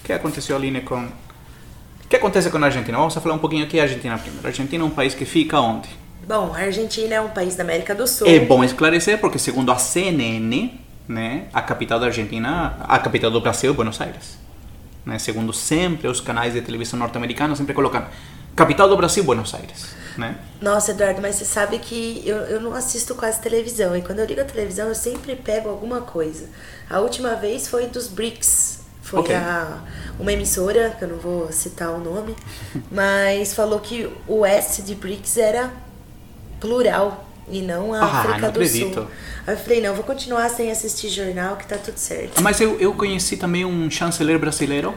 O 0.00 0.06
que 0.06 0.12
aconteceu, 0.12 0.56
Aline, 0.56 0.82
com... 0.82 1.04
O 1.04 2.08
que 2.08 2.16
acontece 2.16 2.50
com 2.50 2.58
a 2.58 2.66
Argentina? 2.66 2.98
Vamos 2.98 3.16
a 3.16 3.20
falar 3.20 3.34
um 3.34 3.38
pouquinho 3.38 3.64
aqui 3.64 3.80
a 3.80 3.84
Argentina 3.84 4.18
primeiro. 4.18 4.46
A 4.46 4.50
Argentina 4.50 4.84
é 4.84 4.86
um 4.86 4.90
país 4.90 5.14
que 5.14 5.24
fica 5.24 5.58
onde? 5.58 5.88
Bom, 6.26 6.54
a 6.54 6.58
Argentina 6.58 7.14
é 7.14 7.20
um 7.20 7.28
país 7.28 7.56
da 7.56 7.64
América 7.64 7.94
do 7.94 8.06
Sul. 8.06 8.26
É 8.26 8.40
bom 8.40 8.62
esclarecer 8.62 9.18
porque 9.18 9.38
segundo 9.38 9.72
a 9.72 9.76
CNN, 9.76 10.70
né, 11.08 11.46
a 11.52 11.60
capital 11.62 11.98
da 11.98 12.06
Argentina, 12.06 12.76
a 12.80 12.98
capital 12.98 13.30
do 13.30 13.40
Brasil 13.40 13.70
é 13.70 13.74
Buenos 13.74 14.00
Aires. 14.00 14.38
Né? 15.04 15.18
Segundo 15.18 15.52
sempre 15.52 16.08
os 16.08 16.20
canais 16.20 16.54
de 16.54 16.62
televisão 16.62 16.98
norte-americanos 16.98 17.58
sempre 17.58 17.74
colocam 17.74 18.04
capital 18.54 18.88
do 18.88 18.96
Brasil 18.96 19.24
Buenos 19.24 19.52
Aires, 19.54 19.86
né? 20.16 20.36
Nossa, 20.60 20.92
Eduardo, 20.92 21.20
mas 21.20 21.36
você 21.36 21.44
sabe 21.44 21.78
que 21.78 22.22
eu, 22.24 22.36
eu 22.36 22.60
não 22.60 22.72
assisto 22.74 23.14
quase 23.14 23.40
televisão. 23.40 23.96
E 23.96 24.02
quando 24.02 24.20
eu 24.20 24.26
ligo 24.26 24.40
a 24.40 24.44
televisão, 24.44 24.88
eu 24.88 24.94
sempre 24.94 25.36
pego 25.36 25.68
alguma 25.68 26.00
coisa. 26.00 26.46
A 26.88 27.00
última 27.00 27.34
vez 27.34 27.68
foi 27.68 27.86
dos 27.86 28.06
BRICS. 28.08 28.80
Foi 29.02 29.20
Ok. 29.20 29.34
a, 29.34 29.80
uma 30.18 30.32
emissora, 30.32 30.96
que 30.98 31.04
eu 31.04 31.08
não 31.08 31.18
vou 31.18 31.52
citar 31.52 31.90
o 31.90 31.98
nome, 31.98 32.34
mas 32.90 33.52
falou 33.52 33.78
que 33.80 34.08
o 34.26 34.46
S 34.46 34.80
de 34.80 34.94
BRICS 34.94 35.36
era 35.36 35.70
plural 36.58 37.26
e 37.48 37.60
não 37.60 37.92
a 37.92 37.98
Ah, 38.00 38.20
África 38.20 38.38
não 38.38 38.52
do 38.52 38.60
acredito. 38.60 38.94
Sul. 38.94 39.08
Aí 39.46 39.54
eu 39.54 39.58
falei, 39.58 39.82
não, 39.82 39.94
vou 39.94 40.04
continuar 40.04 40.48
sem 40.48 40.70
assistir 40.70 41.10
jornal 41.10 41.56
que 41.56 41.66
tá 41.66 41.76
tudo 41.76 41.98
certo. 41.98 42.40
Mas 42.42 42.58
eu, 42.60 42.80
eu 42.80 42.94
conheci 42.94 43.36
também 43.36 43.64
um 43.66 43.90
chanceler 43.90 44.38
brasileiro, 44.38 44.94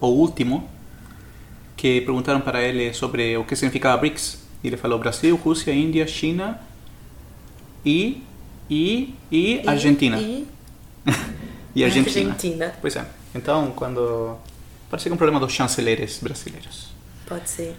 o 0.00 0.06
último, 0.06 0.66
que 1.80 2.02
perguntaram 2.02 2.42
para 2.42 2.62
ele 2.62 2.92
sobre 2.92 3.34
o 3.38 3.44
que 3.44 3.56
significava 3.56 3.96
BRICS. 3.96 4.38
Ele 4.62 4.76
falou 4.76 4.98
Brasil, 4.98 5.34
Rússia, 5.34 5.72
Índia, 5.72 6.06
China 6.06 6.60
e 7.82 8.22
e 8.68 9.14
e, 9.32 9.62
E- 9.62 9.62
Argentina. 9.66 10.18
E, 10.20 10.46
E 11.74 11.84
Argentina. 11.84 12.32
Argentina. 12.32 12.74
Pois 12.82 12.96
é. 12.96 13.06
Então, 13.34 13.70
quando 13.74 14.36
parece 14.90 15.04
que 15.04 15.12
é 15.12 15.14
um 15.14 15.16
problema 15.16 15.40
dos 15.40 15.52
chanceleres 15.52 16.18
brasileiros. 16.20 16.88
Pode 17.26 17.48
ser. 17.48 17.74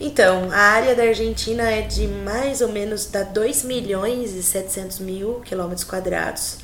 Então, 0.00 0.50
a 0.50 0.56
área 0.58 0.96
da 0.96 1.04
Argentina 1.04 1.62
é 1.70 1.82
de 1.82 2.08
mais 2.08 2.60
ou 2.60 2.68
menos 2.72 3.06
dá 3.06 3.22
2 3.22 3.64
milhões 3.64 4.32
e 4.34 4.42
700 4.42 4.98
mil 4.98 5.40
quilômetros 5.44 5.84
quadrados. 5.84 6.58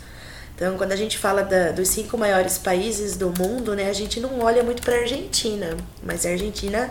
Então, 0.54 0.76
quando 0.76 0.92
a 0.92 0.96
gente 0.96 1.18
fala 1.18 1.42
da- 1.42 1.72
dos 1.72 1.88
cinco 1.88 2.16
maiores 2.16 2.58
países 2.58 3.16
do 3.16 3.32
mundo, 3.36 3.74
né, 3.74 3.88
a 3.88 3.92
gente 3.92 4.20
não 4.20 4.40
olha 4.40 4.62
muito 4.62 4.82
para 4.82 4.94
a 4.94 4.98
Argentina, 5.00 5.76
mas 6.02 6.24
a 6.24 6.30
Argentina 6.30 6.90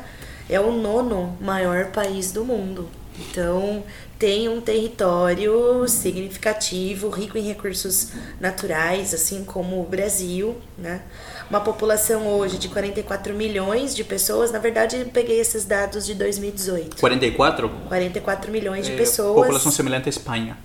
é 0.49 0.59
o 0.59 0.72
nono 0.72 1.38
maior 1.39 1.86
país 1.88 2.32
do 2.32 2.43
mundo. 2.43 2.89
Então, 3.18 3.84
tem 4.20 4.49
um 4.49 4.59
território 4.59 5.88
significativo, 5.88 7.09
rico 7.09 7.38
em 7.38 7.41
recursos 7.41 8.09
naturais, 8.39 9.14
assim 9.14 9.43
como 9.45 9.80
o 9.80 9.86
Brasil, 9.86 10.57
né? 10.78 11.01
Uma 11.49 11.61
população 11.61 12.28
hoje 12.28 12.57
de 12.57 12.70
44 12.70 13.34
milhões 13.36 13.95
de 13.95 14.03
pessoas, 14.03 14.51
na 14.51 14.59
verdade, 14.59 14.97
eu 14.97 15.05
peguei 15.05 15.39
esses 15.39 15.64
dados 15.64 16.05
de 16.05 16.16
2018. 16.16 16.97
44? 16.99 17.70
44 17.88 18.51
milhões 18.51 18.86
de 18.88 18.93
É, 18.93 18.95
pessoas 18.97 19.41
População 19.41 19.72
semelhante 19.72 20.07
à 20.07 20.09
Espanha. 20.09 20.57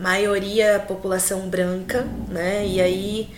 Maioria 0.00 0.78
população 0.86 1.48
branca, 1.48 2.06
né? 2.28 2.66
E 2.66 2.80
aí 2.80 3.28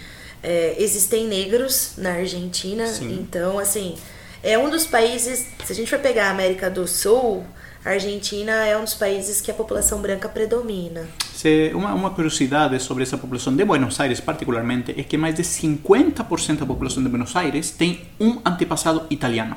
é, 0.42 0.76
existem 0.78 1.26
negros 1.26 1.94
na 1.96 2.12
Argentina, 2.12 2.86
Sim. 2.86 3.18
então 3.20 3.58
assim 3.58 3.96
é 4.42 4.56
um 4.58 4.70
dos 4.70 4.86
países. 4.86 5.46
Se 5.64 5.72
a 5.72 5.74
gente 5.74 5.90
for 5.90 5.98
pegar 5.98 6.28
a 6.28 6.30
América 6.30 6.70
do 6.70 6.86
Sul, 6.86 7.44
a 7.84 7.90
Argentina 7.90 8.52
é 8.66 8.76
um 8.76 8.84
dos 8.84 8.94
países 8.94 9.40
que 9.40 9.50
a 9.50 9.54
população 9.54 10.00
branca 10.00 10.28
predomina. 10.28 11.06
Se- 11.34 11.70
Uma, 11.74 11.94
uma 11.94 12.10
curiosidade 12.10 12.78
sobre 12.80 13.02
essa 13.02 13.16
população 13.18 13.54
de 13.56 13.64
Buenos 13.64 13.98
Aires, 14.00 14.20
particularmente, 14.20 14.94
é 14.98 15.02
que 15.02 15.16
mais 15.16 15.34
de 15.34 15.42
50% 15.42 16.58
da 16.58 16.66
população 16.66 17.02
de 17.02 17.08
Buenos 17.08 17.34
Aires 17.36 17.70
tem 17.70 18.02
um 18.20 18.38
antepassado 18.44 19.06
italiano. 19.10 19.56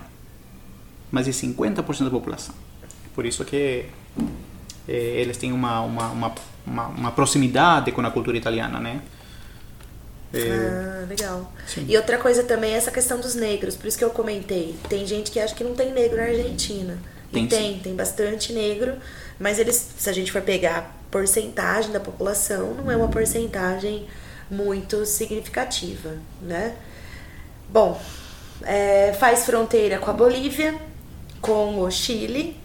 Mais 1.12 1.26
de 1.28 1.34
50% 1.34 2.04
da 2.06 2.10
população. 2.10 2.56
Por 3.14 3.26
isso 3.26 3.43
que 3.45 3.86
eles 4.91 5.38
têm 5.38 5.51
uma, 5.51 5.81
uma, 5.81 6.07
uma, 6.11 6.36
uma, 6.65 6.88
uma 6.88 7.11
proximidade 7.11 7.91
com 7.91 8.01
a 8.01 8.11
cultura 8.11 8.38
italiana, 8.38 8.79
né? 8.79 9.01
Eh, 10.34 10.93
Ah, 11.03 11.05
legal. 11.07 11.51
Sim. 11.65 11.86
E 11.88 11.95
outra 11.97 12.17
coisa 12.17 12.43
também 12.43 12.73
é 12.73 12.77
essa 12.77 12.91
questão 12.91 13.19
dos 13.19 13.36
negros, 13.36 13.75
por 13.75 13.88
isso 13.88 13.97
que 13.97 14.03
eu 14.03 14.09
comentei. 14.09 14.75
Tem 14.89 15.05
gente 15.05 15.31
que 15.31 15.39
acha 15.39 15.53
que 15.55 15.63
não 15.63 15.75
tem 15.75 15.91
negro 15.93 16.17
na 16.17 16.23
Argentina. 16.23 16.97
Tem 17.31 17.45
e 17.45 17.47
tem, 17.47 17.79
tem 17.79 17.95
bastante 17.95 18.53
negro, 18.53 18.95
mas 19.39 19.59
eles, 19.59 19.75
se 19.97 20.09
a 20.09 20.13
gente 20.13 20.31
for 20.31 20.41
pegar 20.41 20.77
a 20.77 20.81
porcentagem 21.11 21.91
da 21.91 21.99
população, 21.99 22.73
não 22.75 22.91
é 22.91 22.95
uma 22.95 23.07
porcentagem 23.09 24.07
muito 24.51 25.05
significativa, 25.05 26.17
né? 26.41 26.75
Bom, 27.69 27.99
é, 28.63 29.13
faz 29.13 29.45
fronteira 29.45 29.97
com 29.97 30.09
a 30.11 30.13
Bolívia, 30.13 30.75
com 31.41 31.79
o 31.79 31.89
Chile, 31.91 32.55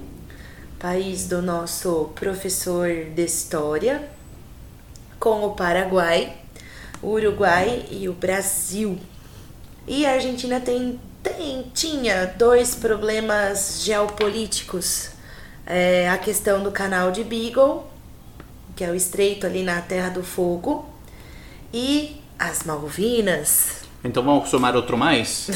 país 0.78 1.26
do 1.26 1.42
nosso 1.42 2.10
professor 2.14 2.88
de 2.88 3.24
história, 3.24 4.08
com 5.18 5.44
o 5.44 5.54
Paraguai, 5.54 6.36
o 7.02 7.08
Uruguai 7.08 7.84
e 7.90 8.08
o 8.08 8.12
Brasil. 8.12 8.98
E 9.86 10.06
a 10.06 10.12
Argentina 10.12 10.60
tem, 10.60 11.00
tem 11.22 11.64
tinha 11.74 12.26
dois 12.26 12.74
problemas 12.74 13.82
geopolíticos. 13.82 15.10
É, 15.66 16.08
a 16.08 16.16
questão 16.16 16.62
do 16.62 16.70
canal 16.70 17.10
de 17.10 17.24
Beagle, 17.24 17.84
que 18.76 18.84
é 18.84 18.90
o 18.90 18.94
estreito 18.94 19.46
ali 19.46 19.62
na 19.62 19.80
Terra 19.82 20.08
do 20.08 20.22
Fogo, 20.22 20.88
e 21.72 22.22
as 22.38 22.62
Malvinas. 22.62 23.82
Então 24.04 24.22
vamos 24.22 24.48
somar 24.48 24.76
outro 24.76 24.96
mais. 24.96 25.50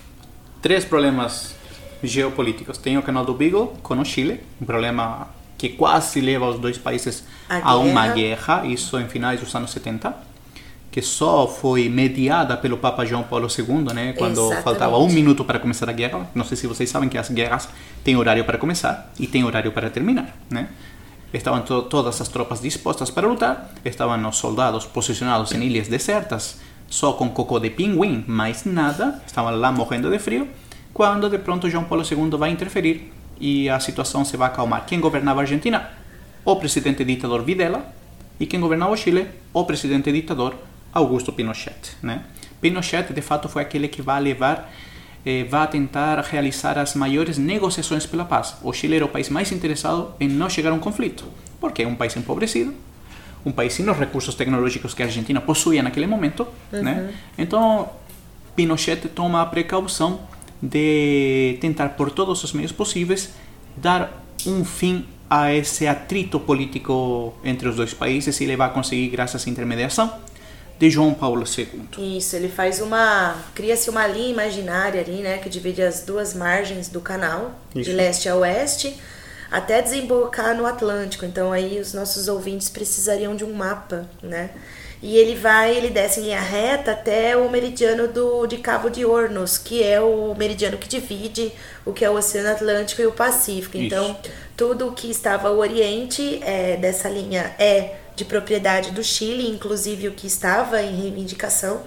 Três 0.62 0.84
problemas 0.84 1.54
geopolíticos. 2.02 2.78
Tem 2.78 2.96
o 2.98 3.02
canal 3.02 3.24
do 3.24 3.34
Beagle 3.34 3.74
com 3.82 3.98
o 3.98 4.04
Chile, 4.04 4.40
um 4.60 4.64
problema 4.64 5.28
que 5.58 5.68
quase 5.70 6.20
leva 6.20 6.48
os 6.48 6.58
dois 6.58 6.76
países 6.78 7.24
A 7.48 7.70
a, 7.72 7.76
uma 7.76 8.08
guerra. 8.08 8.66
isso 8.66 8.98
em 8.98 9.06
finais 9.08 9.40
dos 9.40 9.54
anos 9.54 9.70
70, 9.70 10.12
que 10.90 11.00
só 11.00 11.46
foi 11.46 11.88
mediada 11.88 12.56
pelo 12.56 12.76
Papa 12.76 13.04
João 13.04 13.22
Paulo 13.22 13.46
II, 13.48 13.94
né, 13.94 14.12
quando 14.12 14.32
Exatamente. 14.40 14.62
faltava 14.64 14.98
um 14.98 15.08
minuto 15.08 15.44
para 15.44 15.58
começar 15.58 15.88
a 15.88 15.92
guerra. 15.92 16.28
Não 16.34 16.44
sei 16.44 16.56
se 16.56 16.66
vocês 16.66 16.90
sabem 16.90 17.08
que 17.08 17.16
as 17.16 17.30
guerras 17.30 17.68
têm 18.04 18.16
horário 18.16 18.44
para 18.44 18.58
começar 18.58 19.10
e 19.18 19.26
têm 19.26 19.44
horário 19.44 19.70
para 19.72 19.88
terminar, 19.88 20.36
né? 20.50 20.68
Estavam 21.32 21.62
to- 21.62 21.82
todas 21.84 22.20
as 22.20 22.28
tropas 22.28 22.60
dispostas 22.60 23.08
para 23.10 23.26
lutar, 23.26 23.72
estavam 23.84 24.28
os 24.28 24.36
soldados 24.36 24.84
posicionados 24.84 25.50
em 25.52 25.62
ilhas 25.62 25.88
desertas, 25.88 26.58
só 26.90 27.14
com 27.14 27.30
cocô 27.30 27.58
de 27.58 27.70
pinguim, 27.70 28.22
mais 28.26 28.66
nada, 28.66 29.22
estavam 29.26 29.56
lá 29.58 29.72
morrendo 29.72 30.10
de 30.10 30.18
frio, 30.18 30.46
quando 30.92 31.28
de 31.28 31.38
pronto 31.38 31.70
João 31.70 31.84
Paulo 31.84 32.04
II 32.04 32.38
vai 32.38 32.50
interferir 32.50 33.12
e 33.40 33.68
a 33.68 33.80
situação 33.80 34.24
se 34.24 34.36
vai 34.36 34.48
acalmar. 34.48 34.86
Quem 34.86 35.00
governava 35.00 35.40
a 35.40 35.42
Argentina? 35.42 35.90
O 36.44 36.56
presidente 36.56 37.04
ditador 37.04 37.42
Videla, 37.42 37.92
e 38.38 38.46
quem 38.46 38.60
governava 38.60 38.92
o 38.92 38.96
Chile? 38.96 39.28
O 39.52 39.64
presidente 39.64 40.10
ditador 40.12 40.54
Augusto 40.92 41.32
Pinochet. 41.32 41.96
Né? 42.02 42.22
Pinochet, 42.60 43.12
de 43.12 43.20
fato, 43.20 43.48
foi 43.48 43.62
aquele 43.62 43.88
que 43.88 44.02
vai 44.02 44.20
levar, 44.20 44.70
eh, 45.24 45.44
vai 45.44 45.66
tentar 45.68 46.20
realizar 46.20 46.78
as 46.78 46.94
maiores 46.94 47.38
negociações 47.38 48.04
pela 48.04 48.24
paz. 48.24 48.56
O 48.62 48.72
Chile 48.72 48.96
era 48.96 49.04
o 49.04 49.08
país 49.08 49.28
mais 49.28 49.52
interessado 49.52 50.12
em 50.20 50.28
não 50.28 50.50
chegar 50.50 50.70
a 50.70 50.74
um 50.74 50.78
conflito, 50.78 51.24
porque 51.60 51.82
é 51.82 51.86
um 51.86 51.94
país 51.94 52.16
empobrecido, 52.16 52.74
um 53.44 53.52
país 53.52 53.72
sem 53.72 53.88
os 53.88 53.96
recursos 53.96 54.34
tecnológicos 54.34 54.94
que 54.94 55.02
a 55.02 55.06
Argentina 55.06 55.40
possuía 55.40 55.82
naquele 55.82 56.06
momento, 56.06 56.46
né? 56.70 57.12
Então, 57.36 57.90
Pinochet 58.54 59.08
toma 59.08 59.42
a 59.42 59.46
precaução 59.46 60.20
de 60.62 61.58
tentar 61.60 61.90
por 61.90 62.10
todos 62.10 62.44
os 62.44 62.52
meios 62.52 62.70
possíveis 62.70 63.30
dar 63.76 64.24
um 64.46 64.64
fim 64.64 65.04
a 65.28 65.52
esse 65.52 65.86
atrito 65.86 66.38
político 66.38 67.34
entre 67.42 67.68
os 67.68 67.76
dois 67.76 67.92
países 67.92 68.38
e 68.40 68.44
ele 68.44 68.56
vai 68.56 68.72
conseguir 68.72 69.08
graças 69.08 69.46
à 69.46 69.50
intermediação 69.50 70.12
de 70.78 70.90
João 70.90 71.14
Paulo 71.14 71.44
II. 71.44 72.16
Isso, 72.16 72.34
ele 72.34 72.48
faz 72.48 72.80
uma. 72.80 73.36
Cria-se 73.54 73.88
uma 73.88 74.06
linha 74.06 74.30
imaginária 74.30 75.00
ali, 75.00 75.22
né? 75.22 75.38
Que 75.38 75.48
divide 75.48 75.80
as 75.80 76.02
duas 76.02 76.34
margens 76.34 76.88
do 76.88 77.00
canal, 77.00 77.52
Isso. 77.74 77.88
de 77.88 77.96
leste 77.96 78.28
a 78.28 78.34
oeste, 78.34 78.96
até 79.50 79.80
desembocar 79.80 80.56
no 80.56 80.66
Atlântico. 80.66 81.24
Então 81.24 81.52
aí 81.52 81.80
os 81.80 81.94
nossos 81.94 82.26
ouvintes 82.26 82.68
precisariam 82.68 83.36
de 83.36 83.44
um 83.44 83.54
mapa, 83.54 84.08
né? 84.22 84.50
E 85.02 85.16
ele 85.16 85.34
vai, 85.34 85.76
ele 85.76 85.90
desce 85.90 86.20
em 86.20 86.24
linha 86.24 86.40
reta 86.40 86.92
até 86.92 87.36
o 87.36 87.50
meridiano 87.50 88.06
do, 88.06 88.46
de 88.46 88.58
Cabo 88.58 88.88
de 88.88 89.04
Hornos, 89.04 89.58
que 89.58 89.82
é 89.82 90.00
o 90.00 90.32
meridiano 90.36 90.78
que 90.78 90.88
divide 90.88 91.52
o 91.84 91.92
que 91.92 92.04
é 92.04 92.10
o 92.10 92.14
Oceano 92.14 92.50
Atlântico 92.50 93.02
e 93.02 93.06
o 93.06 93.12
Pacífico. 93.12 93.76
Isso. 93.76 93.86
Então, 93.86 94.16
tudo 94.56 94.86
o 94.86 94.92
que 94.92 95.10
estava 95.10 95.48
ao 95.48 95.58
oriente 95.58 96.40
é, 96.44 96.76
dessa 96.76 97.08
linha 97.08 97.52
é 97.58 97.96
de 98.14 98.24
propriedade 98.24 98.92
do 98.92 99.02
Chile, 99.02 99.48
inclusive 99.48 100.06
o 100.06 100.12
que 100.12 100.28
estava 100.28 100.80
em 100.80 100.94
reivindicação, 100.94 101.82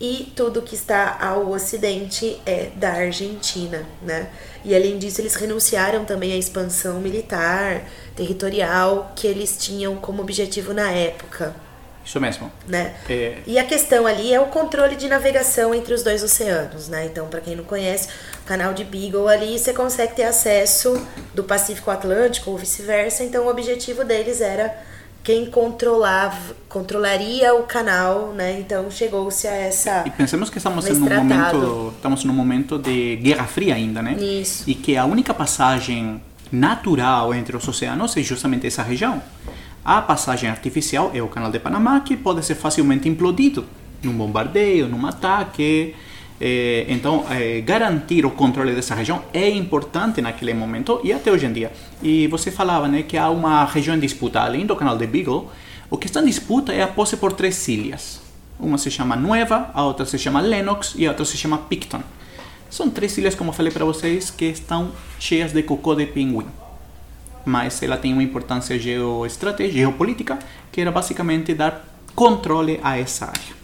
e 0.00 0.32
tudo 0.34 0.60
que 0.60 0.74
está 0.74 1.16
ao 1.20 1.48
ocidente 1.50 2.38
é 2.44 2.70
da 2.74 2.90
Argentina, 2.92 3.86
né? 4.02 4.28
E 4.64 4.74
além 4.74 4.98
disso, 4.98 5.20
eles 5.20 5.34
renunciaram 5.36 6.04
também 6.04 6.32
à 6.32 6.36
expansão 6.36 7.00
militar, 7.00 7.82
territorial 8.14 9.12
que 9.14 9.26
eles 9.26 9.56
tinham 9.56 9.96
como 9.96 10.20
objetivo 10.20 10.74
na 10.74 10.90
época, 10.90 11.54
Isso 12.06 12.20
mesmo. 12.20 12.50
né? 12.68 12.94
É, 13.10 13.38
E 13.46 13.58
a 13.58 13.64
questão 13.64 14.06
ali 14.06 14.32
é 14.32 14.40
o 14.40 14.46
controle 14.46 14.94
de 14.94 15.08
navegação 15.08 15.74
entre 15.74 15.92
os 15.92 16.04
dois 16.04 16.22
oceanos, 16.22 16.88
né? 16.88 17.06
Então, 17.06 17.26
para 17.26 17.40
quem 17.40 17.56
não 17.56 17.64
conhece, 17.64 18.08
o 18.42 18.46
canal 18.46 18.72
de 18.72 18.84
Beagle 18.84 19.26
ali 19.26 19.58
você 19.58 19.72
consegue 19.72 20.14
ter 20.14 20.22
acesso 20.22 21.04
do 21.34 21.42
Pacífico 21.42 21.90
Atlântico 21.90 22.50
ou 22.52 22.56
vice-versa. 22.56 23.24
Então, 23.24 23.46
o 23.46 23.50
objetivo 23.50 24.04
deles 24.04 24.40
era 24.40 24.72
quem 25.24 25.46
controlava, 25.46 26.54
controlaria 26.68 27.52
o 27.56 27.64
canal, 27.64 28.32
né? 28.32 28.56
Então, 28.60 28.88
chegou-se 28.88 29.48
a 29.48 29.54
essa 29.56 30.04
E 30.06 30.10
pensemos 30.10 30.48
que 30.48 30.58
estamos 30.58 30.88
um 30.88 31.04
tratado. 31.04 31.58
momento, 31.58 31.92
estamos 31.96 32.22
num 32.22 32.32
momento 32.32 32.78
de 32.78 33.16
Guerra 33.16 33.44
Fria 33.48 33.74
ainda, 33.74 34.00
né? 34.00 34.12
Isso. 34.12 34.62
E 34.70 34.76
que 34.76 34.96
a 34.96 35.04
única 35.04 35.34
passagem 35.34 36.22
natural 36.52 37.34
entre 37.34 37.56
os 37.56 37.66
oceanos 37.66 38.16
é 38.16 38.22
justamente 38.22 38.64
essa 38.64 38.84
região. 38.84 39.20
A 39.86 40.02
passagem 40.02 40.50
artificial 40.50 41.12
é 41.14 41.22
o 41.22 41.28
Canal 41.28 41.52
de 41.52 41.60
Panamá, 41.60 42.00
que 42.00 42.16
pode 42.16 42.44
ser 42.44 42.56
facilmente 42.56 43.08
implodido 43.08 43.64
num 44.02 44.12
bombardeio, 44.14 44.88
num 44.88 45.06
ataque. 45.06 45.94
Eh, 46.40 46.86
então, 46.88 47.24
eh, 47.30 47.60
garantir 47.60 48.26
o 48.26 48.32
controle 48.32 48.74
dessa 48.74 48.96
região 48.96 49.22
é 49.32 49.48
importante 49.48 50.20
naquele 50.20 50.52
momento 50.54 51.00
e 51.04 51.12
até 51.12 51.30
hoje 51.30 51.46
em 51.46 51.52
dia. 51.52 51.70
E 52.02 52.26
você 52.26 52.50
falava 52.50 52.88
né, 52.88 53.04
que 53.04 53.16
há 53.16 53.30
uma 53.30 53.64
região 53.64 53.94
em 53.94 54.00
disputa, 54.00 54.40
além 54.40 54.66
do 54.66 54.74
Canal 54.74 54.98
de 54.98 55.06
Beagle, 55.06 55.48
o 55.88 55.96
que 55.96 56.08
está 56.08 56.20
em 56.20 56.24
disputa 56.24 56.72
é 56.72 56.82
a 56.82 56.88
posse 56.88 57.16
por 57.16 57.32
três 57.34 57.68
ilhas. 57.68 58.20
Uma 58.58 58.78
se 58.78 58.90
chama 58.90 59.14
Nueva, 59.14 59.70
a 59.72 59.84
outra 59.84 60.04
se 60.04 60.18
chama 60.18 60.40
Lennox 60.40 60.96
e 60.98 61.06
a 61.06 61.10
outra 61.10 61.24
se 61.24 61.36
chama 61.36 61.58
Picton. 61.58 62.02
São 62.68 62.90
três 62.90 63.16
ilhas, 63.18 63.36
como 63.36 63.50
eu 63.50 63.54
falei 63.54 63.70
para 63.70 63.84
vocês, 63.84 64.32
que 64.32 64.46
estão 64.46 64.90
cheias 65.20 65.52
de 65.52 65.62
cocô 65.62 65.94
de 65.94 66.06
pinguim. 66.06 66.65
Mas 67.46 67.80
ela 67.80 67.96
tem 67.96 68.12
uma 68.12 68.24
importância 68.24 68.76
geoestratégica, 68.76 69.78
geopolítica, 69.78 70.38
que 70.72 70.80
era 70.80 70.90
basicamente 70.90 71.54
dar 71.54 71.86
controle 72.14 72.80
a 72.82 72.98
essa 72.98 73.26
área. 73.26 73.56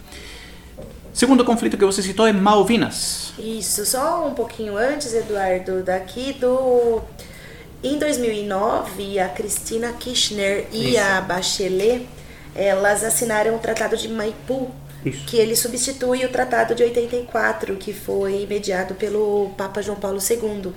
Segundo 1.13 1.45
conflito 1.45 1.77
que 1.77 1.85
você 1.85 2.01
citou 2.01 2.25
é 2.25 2.33
Malvinas. 2.33 3.33
Isso, 3.37 3.85
só 3.85 4.25
um 4.27 4.33
pouquinho 4.33 4.75
antes, 4.77 5.13
Eduardo, 5.13 5.83
daqui 5.83 6.33
do. 6.33 7.01
Em 7.83 7.99
2009, 7.99 9.19
a 9.19 9.27
Cristina 9.29 9.91
Kirchner 9.93 10.65
e 10.71 10.91
Isso. 10.91 10.99
a 11.03 11.21
Bachelet, 11.21 12.07
elas 12.55 13.03
assinaram 13.03 13.55
o 13.55 13.59
Tratado 13.59 13.97
de 13.97 14.07
Maipu, 14.07 14.71
Isso. 15.05 15.25
que 15.25 15.37
ele 15.37 15.55
substitui 15.55 16.23
o 16.25 16.29
Tratado 16.29 16.73
de 16.73 16.81
84, 16.81 17.75
que 17.75 17.93
foi 17.93 18.47
mediado 18.49 18.95
pelo 18.95 19.51
Papa 19.57 19.81
João 19.81 19.99
Paulo 19.99 20.17
II. 20.17 20.71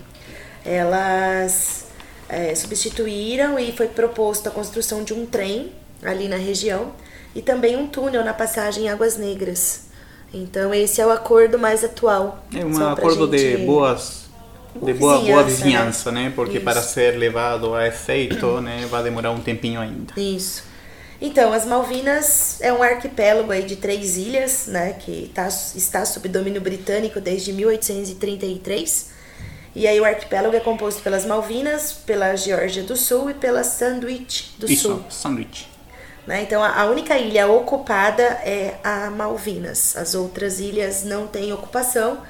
Elas 0.65 1.86
é, 2.29 2.55
substituíram 2.55 3.59
e 3.59 3.73
foi 3.73 3.89
proposto 3.89 4.49
a 4.49 4.51
construção 4.51 5.05
de 5.05 5.13
um 5.15 5.27
trem 5.27 5.73
ali 6.03 6.29
na 6.29 6.37
região 6.37 6.93
e 7.35 7.43
também 7.43 7.77
um 7.77 7.87
túnel 7.87 8.25
na 8.25 8.35
passagem 8.35 8.89
Águas 8.89 9.17
Negras. 9.17 9.87
Então 10.33 10.75
esse 10.75 11.01
é 11.01 11.07
o 11.07 11.11
acordo 11.11 11.59
mais 11.59 11.85
atual. 11.85 12.45
É 12.55 12.65
um 12.65 12.89
acordo 12.89 13.27
de 13.29 13.39
gente- 13.39 13.67
boas 13.67 14.27
de 14.75 14.93
Boa 14.93 15.19
boa, 15.19 15.19
boa 15.25 15.43
vizinhança, 15.43 15.45
vizinhança, 15.45 16.13
né? 16.13 16.25
né? 16.25 16.33
Porque 16.37 16.57
Isso. 16.57 16.65
para 16.65 16.83
ser 16.83 17.13
levado 17.17 17.75
a 17.75 17.87
efeito, 17.87 18.61
né, 18.61 18.87
vai 18.91 19.03
demorar 19.03 19.31
um 19.31 19.41
tempinho 19.41 19.81
ainda. 19.81 20.13
Isso. 20.19 20.65
Então, 21.19 21.51
as 21.55 21.65
Malvinas 21.65 22.61
é 22.61 22.71
um 22.71 22.83
arquipélago 22.83 23.51
aí 23.51 23.63
de 23.63 23.77
três 23.77 24.19
ilhas, 24.19 24.67
né, 24.67 24.93
que 24.93 25.31
tá, 25.35 25.49
está 25.49 26.05
sob 26.05 26.29
domínio 26.29 26.61
britânico 26.61 27.23
desde 27.23 27.55
1833. 27.55 29.16
E 29.77 29.87
aí 29.87 30.01
o 30.01 30.07
arquipélago 30.07 30.57
é 30.57 30.61
composto 30.61 31.03
pelas 31.03 31.27
Malvinas, 31.27 31.93
pela 31.93 32.35
Geórgia 32.35 32.83
do 32.83 32.97
Sul 32.97 33.29
e 33.29 33.35
pela 33.35 33.63
Sandwich 33.63 34.55
do 34.59 34.67
Isso, 34.67 34.89
Sul. 34.89 35.05
sanduíche. 35.11 35.67
né? 36.27 36.41
Então, 36.41 36.63
a, 36.63 36.81
a 36.81 36.87
única 36.87 37.19
ilha 37.19 37.47
ocupada 37.47 38.23
é 38.23 38.79
a 38.83 39.11
Malvinas. 39.11 39.95
As 39.95 40.15
outras 40.15 40.61
ilhas 40.61 41.05
não 41.05 41.27
têm 41.27 41.53
ocupação. 41.53 42.23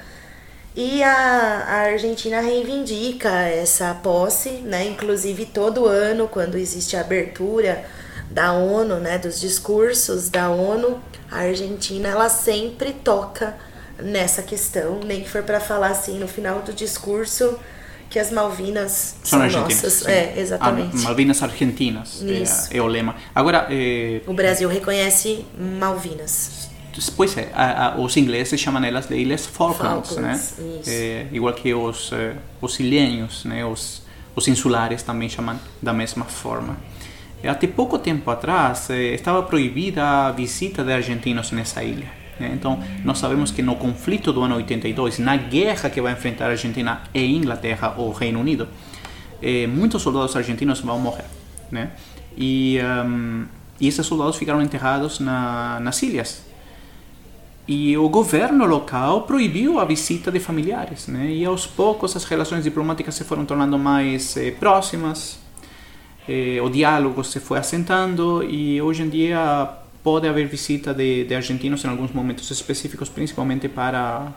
E 0.75 1.01
a, 1.01 1.09
a 1.09 1.75
Argentina 1.93 2.41
reivindica 2.41 3.29
essa 3.47 3.93
posse, 3.95 4.49
né? 4.49 4.85
Inclusive, 4.85 5.45
todo 5.45 5.85
ano, 5.85 6.27
quando 6.27 6.57
existe 6.57 6.97
a 6.97 7.01
abertura 7.01 7.85
da 8.29 8.51
ONU, 8.51 8.97
né? 8.97 9.17
Dos 9.17 9.39
discursos 9.39 10.29
da 10.29 10.49
ONU, 10.49 11.01
a 11.31 11.37
Argentina, 11.43 12.09
ela 12.09 12.27
sempre 12.27 12.91
toca 12.91 13.55
nessa 13.99 14.41
questão. 14.41 14.99
Nem 15.05 15.21
que 15.21 15.29
for 15.29 15.43
para 15.43 15.59
falar, 15.59 15.89
assim, 15.91 16.17
no 16.19 16.27
final 16.27 16.61
do 16.61 16.73
discurso, 16.73 17.57
que 18.09 18.19
as 18.19 18.31
Malvinas 18.31 19.15
São 19.23 19.39
são, 19.39 19.41
argentinas. 19.41 19.83
nossas. 19.83 19.93
sim. 19.93 20.11
É, 20.11 20.33
exatamente. 20.37 20.95
Ah, 20.95 21.01
Malvinas 21.01 21.43
Argentinas 21.43 22.23
é, 22.71 22.77
é 22.77 22.81
o 22.81 22.87
lema. 22.87 23.15
Agora, 23.35 23.67
é, 23.69 24.21
O 24.25 24.33
Brasil 24.33 24.69
reconhece 24.69 25.45
Malvinas. 25.57 26.67
Pois 27.15 27.37
é, 27.37 27.51
a, 27.53 27.89
a, 27.89 27.97
os 27.97 28.17
ingleses 28.17 28.59
chamam 28.59 28.83
elas 28.83 29.05
de 29.07 29.15
Ilhas 29.15 29.45
Falklands, 29.45 30.09
Falklands, 30.09 30.55
né? 30.57 30.83
É, 30.87 31.27
igual 31.31 31.53
que 31.53 31.71
os, 31.71 32.11
eh, 32.11 32.33
os 32.59 32.79
ilhéns, 32.79 33.45
né? 33.45 33.63
Os, 33.63 34.01
os 34.35 34.47
insulares 34.47 35.03
também 35.03 35.29
chamam 35.29 35.59
da 35.79 35.93
mesma 35.93 36.25
forma. 36.25 36.75
Até 37.43 37.67
pouco 37.67 37.99
tempo 37.99 38.31
atrás 38.31 38.89
estava 38.89 39.43
proibida 39.43 40.03
a 40.03 40.31
visita 40.31 40.83
de 40.83 40.91
argentinos 40.91 41.51
nessa 41.51 41.83
ilha. 41.83 42.16
Né? 42.39 42.51
Então, 42.53 42.81
nós 43.03 43.17
sabemos 43.17 43.51
que 43.51 43.61
no 43.61 43.75
conflito 43.75 44.31
do 44.31 44.41
ano 44.41 44.55
82, 44.55 45.19
na 45.19 45.35
guerra 45.35 45.89
que 45.89 46.01
vai 46.01 46.13
enfrentar 46.13 46.45
a 46.45 46.49
Argentina 46.49 47.01
e 47.13 47.35
Inglaterra 47.35 47.95
ou 47.97 48.11
Reino 48.11 48.39
Unido, 48.39 48.67
eh, 49.41 49.67
muitos 49.67 50.01
soldados 50.01 50.35
argentinos 50.35 50.79
vão 50.81 50.99
morrer, 50.99 51.25
né? 51.71 51.91
E, 52.35 52.79
ahm, 52.79 53.45
e 53.79 53.87
esses 53.87 54.05
soldados 54.05 54.35
ficaram 54.35 54.61
enterrados 54.61 55.19
na, 55.19 55.79
nas 55.79 56.01
ilhas. 56.01 56.45
E 57.67 57.97
o 57.97 58.07
governo 58.07 58.65
local 58.65 59.23
proibiu 59.23 59.77
a 59.79 59.85
visita 59.85 60.31
de 60.31 60.39
familiares, 60.39 61.07
né? 61.07 61.29
E 61.29 61.45
aos 61.45 61.67
poucos 61.67 62.15
as 62.15 62.23
relações 62.23 62.63
diplomáticas 62.63 63.15
se 63.15 63.23
foram 63.23 63.45
tornando 63.45 63.77
mais 63.77 64.37
eh, 64.37 64.51
próximas, 64.51 65.39
eh, 66.27 66.59
o 66.61 66.69
diálogo 66.69 67.23
se 67.23 67.39
foi 67.39 67.59
assentando 67.59 68.43
e 68.43 68.81
hoje 68.81 69.03
em 69.03 69.09
dia 69.09 69.69
pode 70.07 70.25
haver 70.25 70.47
visita 70.47 70.93
de, 70.93 71.25
de 71.25 71.35
argentinos 71.35 71.83
em 71.83 71.89
alguns 71.89 72.13
momentos 72.13 72.49
específicos, 72.49 73.09
principalmente 73.09 73.67
para 73.67 74.31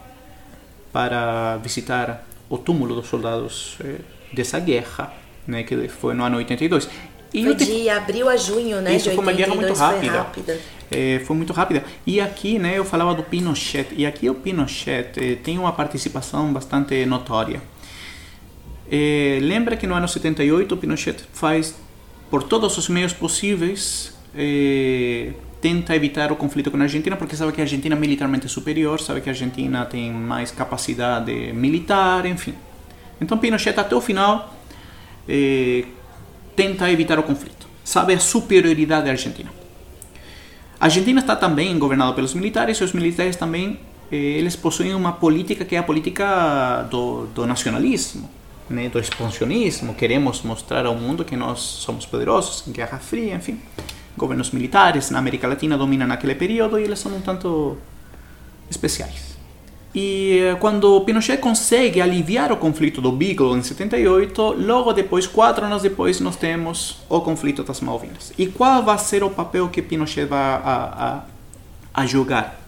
para 0.92 1.58
visitar 1.58 2.26
o 2.48 2.58
túmulo 2.58 2.96
dos 2.96 3.06
soldados 3.06 3.76
eh, 3.84 4.00
dessa 4.32 4.58
guerra, 4.58 5.14
né? 5.46 5.62
Que 5.62 5.86
foi 5.86 6.12
no 6.12 6.24
ano 6.24 6.38
82. 6.38 6.88
E 7.32 7.44
Foi 7.44 7.54
te- 7.54 7.66
de 7.66 7.88
abril 7.88 8.28
a 8.28 8.36
junho, 8.36 8.80
né? 8.80 8.96
Isso, 8.96 9.10
de 9.10 9.14
foi 9.14 9.22
uma 9.24 9.32
guerra 9.32 9.54
muito 9.54 9.70
82, 9.70 9.78
foi 9.78 10.08
rápida. 10.08 10.18
rápida. 10.18 10.60
É, 10.90 11.20
foi 11.24 11.36
muito 11.36 11.52
rápida. 11.52 11.84
E 12.04 12.20
aqui, 12.20 12.58
né, 12.58 12.76
eu 12.76 12.84
falava 12.84 13.14
do 13.14 13.22
Pinochet. 13.22 13.86
E 13.96 14.04
aqui 14.04 14.28
o 14.28 14.34
Pinochet 14.34 15.12
eh, 15.18 15.36
tem 15.36 15.56
uma 15.56 15.70
participação 15.72 16.52
bastante 16.52 17.06
notória. 17.06 17.62
Eh, 18.90 19.38
lembra 19.40 19.76
que 19.76 19.86
no 19.86 19.94
ano 19.94 20.08
78 20.08 20.74
o 20.74 20.76
Pinochet 20.76 21.18
faz, 21.32 21.76
por 22.28 22.42
todos 22.42 22.76
os 22.76 22.88
meios 22.88 23.12
possíveis, 23.12 24.12
tenta 25.60 25.94
evitar 25.94 26.32
o 26.32 26.36
conflito 26.36 26.70
com 26.70 26.76
a 26.78 26.82
Argentina, 26.82 27.16
porque 27.16 27.36
sabe 27.36 27.52
que 27.52 27.60
a 27.60 27.64
Argentina 27.64 27.94
é 27.94 27.98
militarmente 27.98 28.48
superior, 28.48 29.00
sabe 29.00 29.20
que 29.20 29.28
a 29.28 29.32
Argentina 29.32 29.84
tem 29.84 30.10
mais 30.10 30.50
capacidade 30.50 31.32
militar, 31.52 32.24
enfim. 32.26 32.54
Então 33.20 33.36
Pinochet 33.36 33.78
até 33.78 33.94
o 33.94 34.00
final 34.00 34.54
eh, 35.28 35.84
tenta 36.56 36.90
evitar 36.90 37.18
o 37.18 37.22
conflito. 37.22 37.68
Sabe 37.84 38.14
a 38.14 38.20
superioridade 38.20 39.04
da 39.04 39.10
Argentina. 39.10 39.50
A 40.78 40.86
Argentina 40.86 41.20
está 41.20 41.36
também 41.36 41.78
governada 41.78 42.14
pelos 42.14 42.32
militares 42.32 42.78
e 42.78 42.84
os 42.84 42.92
militares 42.92 43.36
também 43.36 43.78
eh, 44.10 44.16
eles 44.16 44.56
possuem 44.56 44.94
uma 44.94 45.12
política 45.12 45.64
que 45.64 45.76
é 45.76 45.78
a 45.78 45.82
política 45.82 46.86
do, 46.90 47.26
do 47.26 47.46
nacionalismo. 47.46 48.28
né, 48.70 48.88
do 48.88 49.00
expansionismo, 49.00 49.94
queremos 49.94 50.42
mostrar 50.42 50.86
ao 50.86 50.94
mundo 50.94 51.24
que 51.24 51.36
nós 51.36 51.58
somos 51.58 52.06
poderosos, 52.06 52.66
em 52.68 52.72
Guerra 52.72 52.98
Fria, 52.98 53.34
enfim. 53.34 53.58
Governos 54.20 54.50
militares 54.50 55.10
na 55.10 55.18
América 55.18 55.48
Latina 55.48 55.78
dominam 55.78 56.06
naquele 56.06 56.34
período 56.34 56.78
e 56.78 56.82
eles 56.82 56.98
são 56.98 57.10
um 57.16 57.22
tanto 57.22 57.78
especiais. 58.68 59.30
E 59.94 60.40
eh, 60.40 60.56
quando 60.60 61.00
Pinochet 61.00 61.38
consegue 61.38 62.02
aliviar 62.02 62.52
o 62.52 62.58
conflito 62.58 63.00
do 63.00 63.10
Beagle 63.10 63.56
em 63.56 63.62
78, 63.62 64.54
logo 64.58 64.92
depois, 64.92 65.26
quatro 65.26 65.64
anos 65.64 65.80
depois, 65.80 66.20
nós 66.20 66.36
temos 66.36 66.98
o 67.08 67.20
conflito 67.22 67.64
das 67.64 67.80
Malvinas. 67.80 68.30
E 68.36 68.46
qual 68.46 68.82
vai 68.82 68.98
ser 68.98 69.24
o 69.24 69.30
papel 69.30 69.70
que 69.70 69.80
Pinochet 69.80 70.26
vai 70.26 70.38
a, 70.38 71.24
a, 71.94 72.02
a 72.02 72.06
jogar 72.06 72.60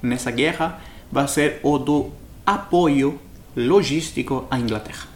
nessa 0.00 0.30
guerra? 0.30 0.78
Vai 1.10 1.26
ser 1.26 1.58
o 1.64 1.76
do 1.76 2.12
apoio 2.46 3.18
logístico 3.56 4.46
à 4.48 4.56
Inglaterra. 4.56 5.09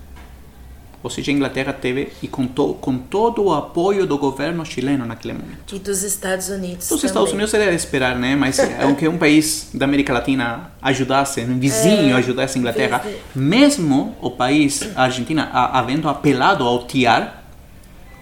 Ou 1.05 1.11
seja, 1.11 1.31
a 1.31 1.35
Inglaterra 1.35 1.71
teve 1.71 2.09
e 2.23 2.27
contou 2.27 2.73
com 2.77 2.97
todo 2.97 3.45
o 3.45 3.53
apoio 3.55 4.07
do 4.07 4.17
governo 4.17 4.65
chileno 4.65 5.05
naquele 5.05 5.35
momento. 5.35 5.77
E 5.77 5.79
dos 5.79 6.03
Estados 6.03 6.49
Unidos. 6.49 6.89
Dos 6.89 6.99
também. 6.99 7.05
Estados 7.07 7.33
Unidos 7.33 7.53
era 7.53 7.71
esperar, 7.75 8.17
né? 8.19 8.35
Mas 8.35 8.59
aunque 8.83 9.07
um 9.07 9.19
país 9.19 9.69
da 9.75 9.85
América 9.85 10.15
Latina 10.15 10.71
ajudasse, 10.81 11.43
um 11.43 11.59
vizinho 11.61 12.15
É, 12.15 12.19
ajudasse 12.19 12.57
a 12.57 12.59
Inglaterra, 12.59 13.03
mesmo 13.35 14.17
o 14.21 14.31
país, 14.31 14.81
a 14.97 15.03
Argentina, 15.03 15.51
a- 15.53 15.79
havendo 15.79 16.09
apelado 16.09 16.65
ao 16.65 16.87
TIAR, 16.87 17.43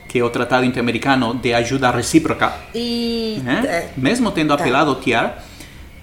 que 0.09 0.19
é 0.19 0.25
o 0.25 0.29
Tratado 0.29 0.65
Interamericano 0.67 1.35
de 1.35 1.55
Ajuda 1.55 1.89
Recíproca, 1.93 2.53
E. 2.75 3.41
né? 3.45 3.63
é, 3.65 3.89
mesmo 3.97 4.31
tendo 4.33 4.49
Tá. 4.49 4.55
apelado 4.55 4.91
ao 4.91 4.97
TIAR, 4.97 5.43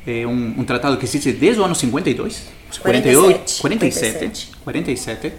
é 0.08 0.26
um, 0.26 0.56
um 0.60 0.64
tratado 0.64 0.96
que 0.96 1.04
existe 1.04 1.34
desde 1.34 1.60
o 1.62 1.66
ano 1.66 1.76
52, 1.76 2.42
47, 2.82 3.60
47, 3.62 4.50
47, 4.64 5.34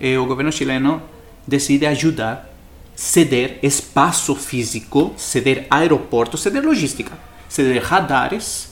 eh, 0.00 0.18
o 0.18 0.26
governo 0.26 0.52
chileno 0.52 1.02
decide 1.46 1.86
ajudar, 1.86 2.50
ceder 2.94 3.58
espaço 3.62 4.34
físico, 4.34 5.14
ceder 5.16 5.66
aeroportos, 5.70 6.42
ceder 6.42 6.64
logística, 6.64 7.12
ceder 7.48 7.82
radares 7.82 8.68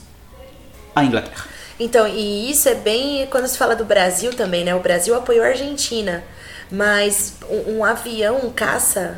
à 0.95 1.03
Inglaterra. 1.03 1.45
Então, 1.79 2.07
e 2.07 2.49
isso 2.49 2.69
é 2.69 2.75
bem 2.75 3.27
quando 3.29 3.47
se 3.47 3.57
fala 3.57 3.75
do 3.75 3.83
Brasil 3.83 4.33
também, 4.33 4.63
né? 4.63 4.73
O 4.73 4.79
Brasil 4.79 5.13
apoiou 5.13 5.43
a 5.43 5.47
Argentina, 5.47 6.23
mas 6.71 7.33
um, 7.49 7.77
um 7.77 7.85
avião, 7.85 8.39
um 8.45 8.51
caça 8.51 9.17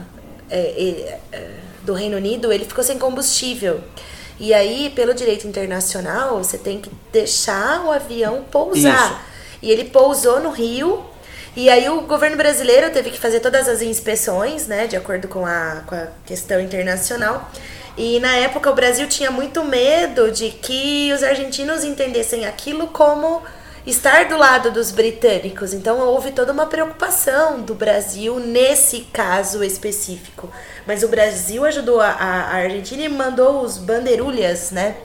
é, 0.49 0.59
é, 0.59 1.19
é, 1.31 1.49
do 1.83 1.93
Reino 1.93 2.17
Unido, 2.17 2.51
ele 2.51 2.65
ficou 2.65 2.83
sem 2.83 2.97
combustível. 2.97 3.81
E 4.39 4.53
aí, 4.53 4.91
pelo 4.95 5.13
direito 5.13 5.47
internacional, 5.47 6.43
você 6.43 6.57
tem 6.57 6.79
que 6.79 6.91
deixar 7.11 7.85
o 7.85 7.91
avião 7.91 8.43
pousar. 8.51 9.11
Isso. 9.11 9.19
E 9.61 9.71
ele 9.71 9.85
pousou 9.85 10.39
no 10.39 10.51
Rio. 10.51 11.03
E 11.57 11.71
aí 11.71 11.89
o 11.89 12.01
governo 12.01 12.37
brasileiro 12.37 12.91
teve 12.91 13.09
que 13.09 13.19
fazer 13.19 13.39
todas 13.39 13.67
as 13.67 13.81
inspeções, 13.81 14.67
né, 14.67 14.85
de 14.85 14.95
acordo 14.95 15.27
com 15.27 15.43
a, 15.43 15.81
com 15.87 15.95
a 15.95 16.07
questão 16.23 16.61
internacional. 16.61 17.49
E 17.97 18.19
na 18.19 18.35
época 18.35 18.69
o 18.69 18.75
Brasil 18.75 19.07
tinha 19.07 19.31
muito 19.31 19.63
medo 19.63 20.31
de 20.31 20.51
que 20.51 21.11
os 21.11 21.23
argentinos 21.23 21.83
entendessem 21.83 22.45
aquilo 22.45 22.85
como 22.89 23.41
estar 23.87 24.25
do 24.25 24.37
lado 24.37 24.69
dos 24.69 24.91
britânicos. 24.91 25.73
Então 25.73 25.97
houve 25.97 26.31
toda 26.31 26.53
uma 26.53 26.67
preocupação 26.67 27.59
do 27.59 27.73
Brasil 27.73 28.39
nesse 28.39 29.07
caso 29.11 29.63
específico. 29.63 30.51
Mas 30.85 31.01
o 31.01 31.07
Brasil 31.07 31.65
ajudou 31.65 31.99
a, 31.99 32.11
a 32.11 32.55
Argentina 32.57 33.01
e 33.01 33.09
mandou 33.09 33.63
os 33.63 33.79
bandeirulhas, 33.79 34.69
né? 34.69 34.95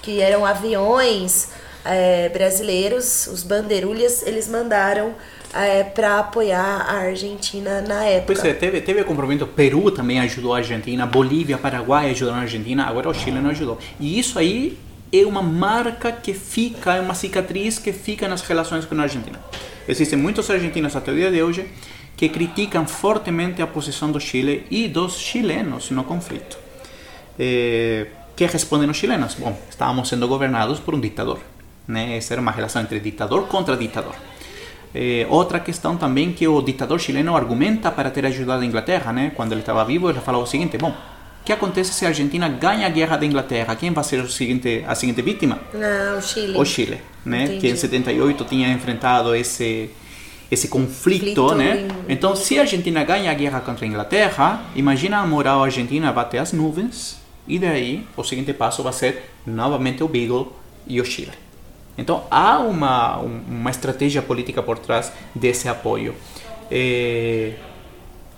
Que 0.00 0.22
eram 0.22 0.46
aviões 0.46 1.48
é, 1.84 2.30
brasileiros, 2.30 3.26
os 3.26 3.42
bandeirulhas, 3.42 4.22
eles 4.22 4.48
mandaram 4.48 5.14
é, 5.54 5.82
para 5.84 6.18
apoiar 6.18 6.86
a 6.88 6.98
Argentina 6.98 7.80
na 7.80 8.04
época. 8.04 8.34
Pois 8.34 8.44
é, 8.44 8.52
teve, 8.52 8.80
teve 8.80 9.00
o 9.00 9.04
compromisso. 9.04 9.46
Peru 9.46 9.90
também 9.90 10.20
ajudou 10.20 10.54
a 10.54 10.58
Argentina, 10.58 11.06
Bolívia, 11.06 11.58
Paraguai 11.58 12.10
ajudaram 12.10 12.38
a 12.38 12.42
Argentina, 12.42 12.84
agora 12.86 13.08
o 13.08 13.14
Chile 13.14 13.40
não 13.40 13.50
ajudou. 13.50 13.78
E 13.98 14.18
isso 14.18 14.38
aí 14.38 14.78
é 15.12 15.24
uma 15.24 15.42
marca 15.42 16.12
que 16.12 16.34
fica, 16.34 16.94
é 16.94 17.00
uma 17.00 17.14
cicatriz 17.14 17.78
que 17.78 17.92
fica 17.92 18.28
nas 18.28 18.42
relações 18.42 18.84
com 18.84 18.94
a 18.96 19.02
Argentina. 19.02 19.38
Existem 19.88 20.18
muitos 20.18 20.50
argentinos 20.50 20.94
até 20.94 21.10
o 21.10 21.14
dia 21.14 21.30
de 21.30 21.42
hoje 21.42 21.66
que 22.16 22.28
criticam 22.28 22.86
fortemente 22.86 23.62
a 23.62 23.66
posição 23.66 24.10
do 24.10 24.20
Chile 24.20 24.66
e 24.70 24.88
dos 24.88 25.16
chilenos 25.16 25.90
no 25.90 26.04
conflito. 26.04 26.58
Eh, 27.38 28.08
que 28.34 28.44
respondem 28.46 28.90
os 28.90 28.96
chilenos? 28.96 29.34
Bom, 29.34 29.56
estávamos 29.70 30.08
sendo 30.08 30.26
governados 30.26 30.80
por 30.80 30.94
um 30.94 31.00
ditador. 31.00 31.38
Né? 31.86 32.16
Essa 32.16 32.34
era 32.34 32.40
uma 32.40 32.50
relação 32.50 32.82
entre 32.82 33.00
ditador 33.00 33.46
contra 33.46 33.76
ditador. 33.76 34.14
Eh, 34.94 35.26
outra 35.28 35.60
questão 35.60 35.96
também 35.96 36.32
que 36.32 36.46
o 36.48 36.62
ditador 36.62 36.98
chileno 36.98 37.36
argumenta 37.36 37.90
para 37.90 38.10
ter 38.10 38.24
ajudado 38.26 38.62
a 38.62 38.66
Inglaterra, 38.66 39.12
né? 39.12 39.32
Quando 39.34 39.52
ele 39.52 39.60
estava 39.60 39.84
vivo, 39.84 40.08
ele 40.10 40.20
falava 40.20 40.44
o 40.44 40.46
seguinte: 40.46 40.78
bom, 40.78 40.90
o 40.90 41.44
que 41.44 41.52
acontece 41.52 41.92
se 41.92 42.04
a 42.04 42.08
Argentina 42.08 42.48
ganha 42.48 42.86
a 42.86 42.90
guerra 42.90 43.16
da 43.16 43.26
Inglaterra? 43.26 43.76
Quem 43.76 43.90
vai 43.92 44.02
ser 44.04 44.20
o 44.20 44.28
seguinte, 44.28 44.84
a 44.86 44.94
seguinte 44.94 45.20
vítima? 45.22 45.58
Não, 45.74 46.18
o 46.18 46.22
Chile. 46.22 46.56
O 46.58 46.64
Chile, 46.64 47.00
né? 47.24 47.44
Entendi. 47.44 47.60
Que 47.60 47.68
em 47.68 47.76
78 47.76 48.44
tinha 48.44 48.68
enfrentado 48.72 49.34
esse 49.34 49.90
esse 50.50 50.68
conflito, 50.68 51.42
Conflito 51.42 51.54
né? 51.56 51.86
em- 52.08 52.12
Então, 52.14 52.34
se 52.34 52.58
a 52.58 52.62
Argentina 52.62 53.04
ganha 53.04 53.30
a 53.30 53.34
guerra 53.34 53.60
contra 53.60 53.84
a 53.84 53.88
Inglaterra, 53.88 54.62
imagina 54.74 55.18
a 55.18 55.26
moral 55.26 55.62
argentina 55.62 56.10
bater 56.10 56.38
as 56.38 56.54
nuvens 56.54 57.18
e 57.46 57.58
daí 57.58 58.06
o 58.16 58.24
seguinte 58.24 58.54
passo 58.54 58.82
vai 58.82 58.94
ser 58.94 59.30
novamente 59.46 60.02
o 60.02 60.08
Beagle 60.08 60.50
e 60.86 60.98
o 61.02 61.04
Chile. 61.04 61.32
Então 61.98 62.24
há 62.30 62.58
uma, 62.60 63.18
um- 63.18 63.40
uma 63.48 63.70
estratégia 63.70 64.22
política 64.22 64.62
por 64.62 64.78
trás 64.78 65.12
desse 65.34 65.68
apoio. 65.68 66.14
Eh, 66.70 67.52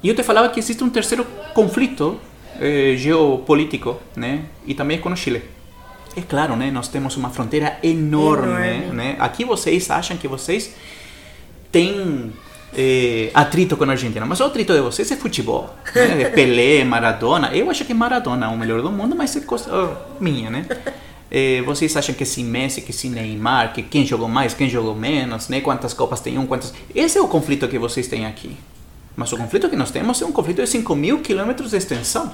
E 0.02 0.08
eu 0.08 0.14
te 0.14 0.22
falava 0.22 0.48
que 0.48 0.58
existe 0.58 0.82
um 0.82 0.88
terceiro 0.88 1.26
conflito 1.52 2.18
eh, 2.58 2.94
geopolítico, 2.96 4.00
né? 4.16 4.44
E 4.66 4.72
também 4.74 4.96
é 4.96 5.00
com 5.00 5.10
o 5.12 5.16
Chile. 5.16 5.42
É 6.16 6.22
claro, 6.22 6.56
né? 6.56 6.70
Nós 6.70 6.88
temos 6.88 7.16
uma 7.18 7.28
fronteira 7.28 7.76
enorme, 7.82 8.48
Enorme. 8.66 8.96
né? 8.96 9.16
Aqui 9.18 9.44
vocês 9.44 9.90
acham 9.90 10.16
que 10.16 10.26
vocês 10.26 10.74
têm 11.70 12.32
eh, 12.74 13.30
atrito 13.34 13.76
com 13.76 13.84
a 13.84 13.90
Argentina, 13.90 14.24
mas 14.24 14.40
o 14.40 14.44
atrito 14.44 14.72
de 14.72 14.80
vocês 14.80 15.10
é 15.10 15.16
futebol. 15.16 15.68
Né? 15.94 16.22
É 16.22 16.28
Pelé, 16.30 16.82
Maradona. 16.84 17.54
Eu 17.54 17.70
acho 17.70 17.84
que 17.84 17.92
Maradona 17.92 18.46
é 18.46 18.48
o 18.48 18.56
melhor 18.56 18.80
do 18.82 18.90
mundo, 18.90 19.14
mas 19.14 19.36
é 19.36 19.40
coisa 19.40 19.68
oh, 19.70 20.22
minha, 20.22 20.48
né? 20.50 20.64
Eh, 21.30 21.62
vocês 21.62 21.96
acham 21.96 22.14
que 22.14 22.24
se 22.24 22.42
Messi, 22.42 22.80
que 22.82 22.92
se 22.92 23.08
Neymar, 23.08 23.72
que 23.72 23.82
quem 23.82 24.04
jogou 24.04 24.28
mais, 24.28 24.52
quem 24.52 24.68
jogou 24.68 24.94
menos, 24.94 25.48
né? 25.48 25.60
Quantas 25.60 25.94
copas 25.94 26.20
tem 26.20 26.36
um, 26.38 26.46
quantas... 26.46 26.72
Esse 26.94 27.18
é 27.18 27.20
o 27.20 27.28
conflito 27.28 27.68
que 27.68 27.78
vocês 27.78 28.08
têm 28.08 28.26
aqui. 28.26 28.56
Mas 29.16 29.32
o 29.32 29.36
conflito 29.36 29.68
que 29.68 29.76
nós 29.76 29.90
temos 29.90 30.20
é 30.20 30.26
um 30.26 30.32
conflito 30.32 30.60
de 30.62 30.66
5 30.68 30.94
mil 30.96 31.20
quilômetros 31.20 31.70
de 31.70 31.76
extensão. 31.76 32.32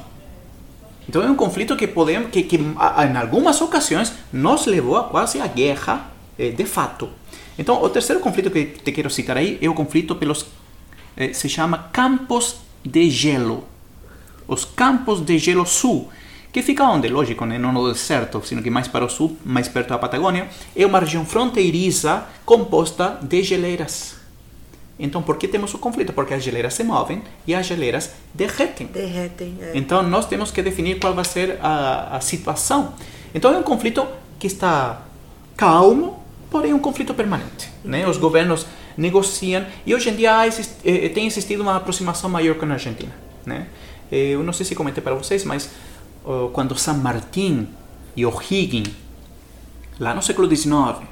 Então 1.09 1.23
é 1.23 1.31
um 1.31 1.35
conflito 1.37 1.77
que 1.77 1.87
podemos, 1.87 2.31
que, 2.31 2.43
que 2.43 2.59
a- 2.79 3.05
em 3.05 3.17
algumas 3.17 3.61
ocasiões 3.61 4.13
nos 4.33 4.67
levou 4.67 4.97
a 4.97 5.05
quase 5.05 5.41
a 5.41 5.47
guerra 5.47 6.11
eh, 6.39 6.51
de 6.51 6.65
fato. 6.65 7.09
Então 7.59 7.83
o 7.83 7.89
terceiro 7.91 8.21
conflito 8.21 8.51
que 8.51 8.65
te 8.65 8.93
quero 8.93 9.11
citar 9.11 9.37
aí 9.37 9.59
é 9.61 9.69
o 9.69 9.75
conflito 9.75 10.15
pelos 10.17 10.47
eh, 11.17 11.33
se 11.33 11.49
chama 11.49 11.91
Campos 11.93 12.57
de 12.85 13.11
Gelo. 13.11 13.65
Os 14.49 14.65
Campos 14.65 15.21
de 15.21 15.39
Gelo 15.39 15.67
Sul, 15.67 16.09
que 16.57 16.63
fica 16.63 16.85
onde? 16.85 17.07
Lógico, 17.09 17.45
né? 17.45 17.59
não 17.59 17.71
no 17.71 17.93
deserto, 17.93 18.41
sino 18.43 18.63
que 18.63 18.71
mais 18.71 18.89
para 18.89 19.05
o 19.05 19.11
sul, 19.11 19.37
mais 19.45 19.69
perto 19.69 19.91
da 19.91 19.99
Patagônia, 19.99 20.49
é 20.75 20.87
uma 20.87 20.99
região 21.01 21.23
fronteiriça 21.27 22.27
composta 22.47 23.19
de 23.23 23.43
geleiras. 23.43 24.17
Então, 24.99 25.21
por 25.23 25.37
que 25.37 25.47
temos 25.47 25.75
o 25.75 25.79
conflito? 25.79 26.15
Porque 26.15 26.33
as 26.33 26.43
geleiras 26.43 26.73
se 26.73 26.83
movem 26.83 27.21
e 27.47 27.55
as 27.55 27.67
geleiras 27.67 28.13
derretem. 28.33 28.87
Derretem. 28.87 29.59
é. 29.61 29.73
Então 29.75 30.03
nós 30.03 30.25
temos 30.27 30.51
que 30.51 30.63
definir 30.63 30.99
qual 30.99 31.13
vai 31.13 31.27
ser 31.27 31.59
a, 31.61 32.17
a 32.17 32.21
situação. 32.23 32.95
Então 33.35 33.53
é 33.55 33.59
um 33.59 33.63
conflito 33.63 34.07
que 34.39 34.47
está 34.47 35.03
calmo, 35.59 36.25
porém 36.51 36.73
um 36.73 36.79
conflito 36.79 37.13
permanente. 37.13 37.69
Né? 37.85 38.09
Os 38.09 38.17
governos 38.17 38.67
negociam 38.97 39.67
e 39.85 39.95
hoje 39.95 40.09
em 40.09 40.17
dia 40.17 40.47
exist- 40.47 40.81
eh, 40.87 41.11
tem 41.11 41.27
existido 41.27 41.63
uma 41.63 41.77
aproximação 41.77 42.31
maior 42.31 42.55
com 42.57 42.65
a 42.65 42.73
Argentina. 42.73 43.13
Né? 43.45 43.67
Eh, 44.11 44.31
Eu 44.31 44.43
não 44.43 44.55
sei 44.55 44.65
se 44.65 44.75
comentei 44.75 45.03
para 45.03 45.15
vocês, 45.15 45.45
mas 45.45 45.69
quando 46.53 46.77
San 46.77 46.95
Martín 46.95 47.69
e 48.17 48.27
O'Higgins, 48.27 48.89
lá 50.01 50.15
no 50.15 50.23
século 50.23 50.49
XIX, 50.49 51.07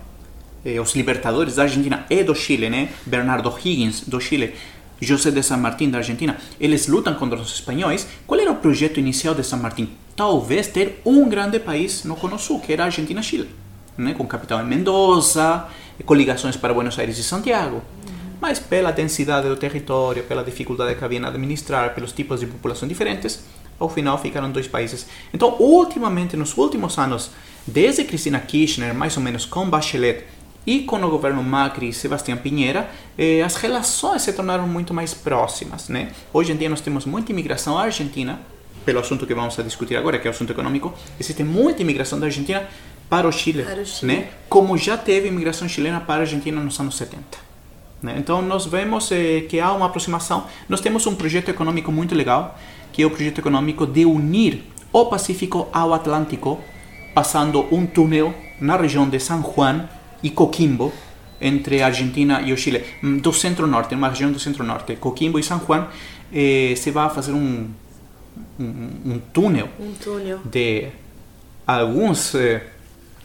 eh, 0.64 0.80
os 0.80 0.94
libertadores 0.94 1.56
da 1.56 1.62
Argentina 1.62 2.06
e 2.08 2.24
do 2.24 2.34
Chile, 2.34 2.70
né? 2.70 2.88
Bernardo 3.04 3.52
Higgins 3.56 4.00
do 4.08 4.20
Chile, 4.20 4.54
José 5.00 5.30
de 5.30 5.42
San 5.42 5.58
Martín 5.58 5.90
da 5.90 5.98
Argentina, 5.98 6.36
eles 6.58 6.86
lutam 6.88 7.14
contra 7.14 7.38
os 7.38 7.52
espanhóis. 7.52 8.06
Qual 8.26 8.40
era 8.40 8.50
o 8.50 8.56
projeto 8.56 8.98
inicial 8.98 9.34
de 9.34 9.44
San 9.44 9.58
Martín? 9.58 9.90
Talvez 10.16 10.68
ter 10.68 11.00
um 11.04 11.28
grande 11.28 11.58
país 11.58 12.04
no 12.04 12.16
Cono 12.16 12.38
Sul, 12.38 12.60
que 12.60 12.72
era 12.72 12.84
a 12.84 12.86
Argentina-Chile, 12.86 13.48
né? 13.98 14.14
com 14.14 14.26
capital 14.26 14.60
em 14.60 14.66
Mendoza, 14.66 15.66
com 16.04 16.14
ligações 16.14 16.56
para 16.56 16.72
Buenos 16.72 16.98
Aires 16.98 17.18
e 17.18 17.22
Santiago. 17.22 17.82
Mas 18.40 18.58
pela 18.58 18.90
densidade 18.90 19.48
do 19.48 19.56
território, 19.56 20.24
pela 20.24 20.42
dificuldade 20.42 20.96
que 20.96 21.04
havia 21.04 21.18
em 21.18 21.24
administrar, 21.24 21.94
pelos 21.94 22.12
tipos 22.12 22.40
de 22.40 22.46
população 22.46 22.88
diferentes, 22.88 23.44
ao 23.78 23.88
final 23.88 24.18
ficaram 24.18 24.50
dois 24.50 24.68
países. 24.68 25.06
Então, 25.32 25.56
ultimamente, 25.58 26.36
nos 26.36 26.56
últimos 26.56 26.98
anos, 26.98 27.30
desde 27.66 28.04
Cristina 28.04 28.40
Kirchner, 28.40 28.94
mais 28.94 29.16
ou 29.16 29.22
menos 29.22 29.44
com 29.44 29.68
Bachelet 29.68 30.24
E 30.66 30.80
com 30.80 30.96
o 30.96 31.10
governo 31.10 31.42
Macri 31.42 31.90
e 31.90 31.92
Sebastião 31.92 32.38
Pinheira, 32.38 32.88
eh, 33.18 33.42
as 33.42 33.56
relações 33.56 34.22
se 34.22 34.32
tornaram 34.32 34.66
muito 34.66 34.94
mais 34.94 35.12
próximas. 35.12 35.90
Né? 35.90 36.10
Hoje 36.32 36.52
em 36.52 36.56
dia 36.56 36.70
nós 36.70 36.80
temos 36.80 37.04
muita 37.04 37.32
imigração 37.32 37.76
à 37.76 37.82
Argentina, 37.82 38.40
pelo 38.82 38.98
assunto 38.98 39.26
que 39.26 39.34
vamos 39.34 39.58
a 39.58 39.62
discutir 39.62 39.94
agora, 39.96 40.18
que 40.18 40.26
é 40.26 40.30
o 40.30 40.34
assunto 40.34 40.50
econômico. 40.52 40.94
Existe 41.20 41.44
muita 41.44 41.82
imigração 41.82 42.18
da 42.18 42.26
Argentina 42.26 42.66
para 43.10 43.28
o 43.28 43.32
Chile, 43.32 43.62
Para 43.62 43.82
o 43.82 43.84
Chile. 43.84 44.12
Né? 44.14 44.28
como 44.48 44.76
já 44.78 44.96
teve 44.96 45.28
imigração 45.28 45.68
chilena 45.68 46.00
para 46.00 46.16
a 46.16 46.20
Argentina 46.20 46.58
nos 46.60 46.80
anos 46.80 46.96
70. 46.96 47.38
né? 48.02 48.14
Então 48.16 48.40
nós 48.40 48.64
vemos 48.64 49.12
eh, 49.12 49.42
que 49.42 49.60
há 49.60 49.70
uma 49.72 49.86
aproximação. 49.86 50.46
Nós 50.66 50.80
temos 50.80 51.06
um 51.06 51.14
projeto 51.14 51.50
econômico 51.50 51.92
muito 51.92 52.14
legal, 52.14 52.58
que 52.94 53.02
é 53.02 53.06
o 53.06 53.10
projeto 53.10 53.38
econômico 53.40 53.84
de 53.88 54.06
unir 54.06 54.62
o 54.92 55.06
Pacífico 55.06 55.66
ao 55.72 55.92
Atlântico, 55.92 56.60
passando 57.12 57.66
um 57.74 57.84
túnel 57.84 58.32
na 58.60 58.76
região 58.76 59.08
de 59.08 59.18
San 59.18 59.42
Juan 59.42 59.88
e 60.22 60.30
Coquimbo, 60.30 60.92
entre 61.40 61.82
a 61.82 61.86
Argentina 61.86 62.40
e 62.40 62.52
o 62.52 62.56
Chile, 62.56 62.84
hum, 63.02 63.18
do 63.18 63.32
centro-norte, 63.32 63.96
uma 63.96 64.08
região 64.08 64.30
do 64.30 64.38
centro-norte, 64.38 64.94
Coquimbo 64.94 65.40
e 65.40 65.42
San 65.42 65.60
Juan, 65.66 65.88
eh, 66.32 66.74
se 66.76 66.92
vai 66.92 67.10
fazer 67.10 67.32
um, 67.32 67.68
um, 68.60 68.64
um 69.04 69.20
túnel 69.32 69.68
Um 69.80 69.92
túnel. 69.94 70.38
de 70.44 70.86
alguns 71.66 72.32
eh, 72.36 72.62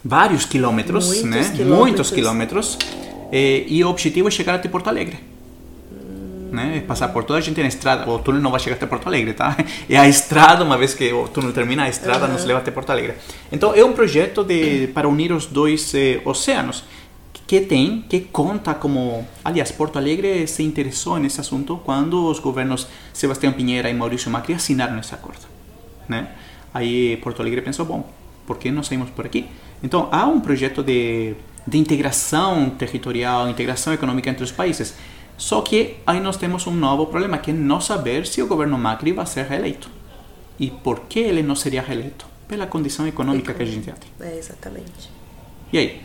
vários 0.04 0.44
quilômetros, 0.44 1.06
Muitos 1.06 1.24
né? 1.30 1.42
quilômetros. 1.54 1.78
Muitos 1.78 2.10
quilômetros, 2.10 2.78
eh, 3.30 3.64
e 3.68 3.84
o 3.84 3.88
objetivo 3.88 4.26
é 4.26 4.30
chegar 4.32 4.56
até 4.56 4.68
Porto 4.68 4.88
Alegre. 4.88 5.20
Né? 6.50 6.82
Passar 6.86 7.08
por 7.08 7.24
toda 7.24 7.38
a 7.38 7.42
gente 7.42 7.60
na 7.60 7.68
estrada. 7.68 8.10
O 8.10 8.18
túnel 8.18 8.40
não 8.40 8.50
vai 8.50 8.58
chegar 8.58 8.76
até 8.76 8.86
Porto 8.86 9.06
Alegre, 9.06 9.34
tá? 9.34 9.56
É 9.88 9.96
a 9.96 10.08
estrada, 10.08 10.64
uma 10.64 10.76
vez 10.76 10.94
que 10.94 11.12
o 11.12 11.28
túnel 11.28 11.52
termina, 11.52 11.84
a 11.84 11.88
estrada 11.88 12.26
nos 12.26 12.44
leva 12.44 12.58
até 12.58 12.70
Porto 12.70 12.90
Alegre. 12.90 13.14
Então 13.52 13.74
é 13.74 13.84
um 13.84 13.92
projeto 13.92 14.42
de, 14.42 14.88
para 14.88 15.08
unir 15.08 15.32
os 15.32 15.46
dois 15.46 15.94
eh, 15.94 16.20
oceanos 16.24 16.84
que 17.50 17.60
tem, 17.60 18.04
que 18.08 18.20
conta 18.20 18.74
como... 18.74 19.26
Aliás, 19.44 19.72
Porto 19.72 19.98
Alegre 19.98 20.46
se 20.46 20.62
interessou 20.62 21.18
nesse 21.18 21.40
assunto 21.40 21.80
quando 21.84 22.26
os 22.26 22.38
governos 22.38 22.86
Sebastião 23.12 23.52
Pinheira 23.52 23.90
e 23.90 23.94
Maurício 23.94 24.30
Macri 24.30 24.54
assinaram 24.54 24.96
esse 25.00 25.12
acordo. 25.12 25.40
Né? 26.08 26.28
Aí 26.72 27.16
Porto 27.16 27.42
Alegre 27.42 27.60
pensou, 27.60 27.84
bom, 27.84 28.08
por 28.46 28.56
que 28.56 28.70
não 28.70 28.84
saímos 28.84 29.10
por 29.10 29.26
aqui? 29.26 29.48
Então 29.82 30.08
há 30.12 30.26
um 30.26 30.38
projeto 30.38 30.80
de, 30.80 31.34
de 31.66 31.76
integração 31.76 32.70
territorial, 32.70 33.48
integração 33.48 33.92
econômica 33.92 34.30
entre 34.30 34.44
os 34.44 34.52
países. 34.52 34.94
Só 35.40 35.62
que 35.62 35.96
aí 36.06 36.20
nós 36.20 36.36
temos 36.36 36.66
um 36.66 36.70
novo 36.70 37.06
problema, 37.06 37.38
que 37.38 37.50
é 37.50 37.54
não 37.54 37.80
saber 37.80 38.26
se 38.26 38.42
o 38.42 38.46
governo 38.46 38.76
Macri 38.76 39.10
vai 39.10 39.24
ser 39.24 39.46
reeleito. 39.46 39.88
E 40.58 40.70
por 40.70 41.00
que 41.08 41.18
ele 41.18 41.42
não 41.42 41.56
seria 41.56 41.80
reeleito? 41.80 42.26
Pela 42.46 42.66
condição 42.66 43.08
econômica 43.08 43.54
que 43.54 43.62
a 43.62 43.66
gente 43.66 43.90
tem. 43.90 44.28
É, 44.28 44.36
exatamente. 44.36 45.10
E 45.72 45.78
aí? 45.78 46.02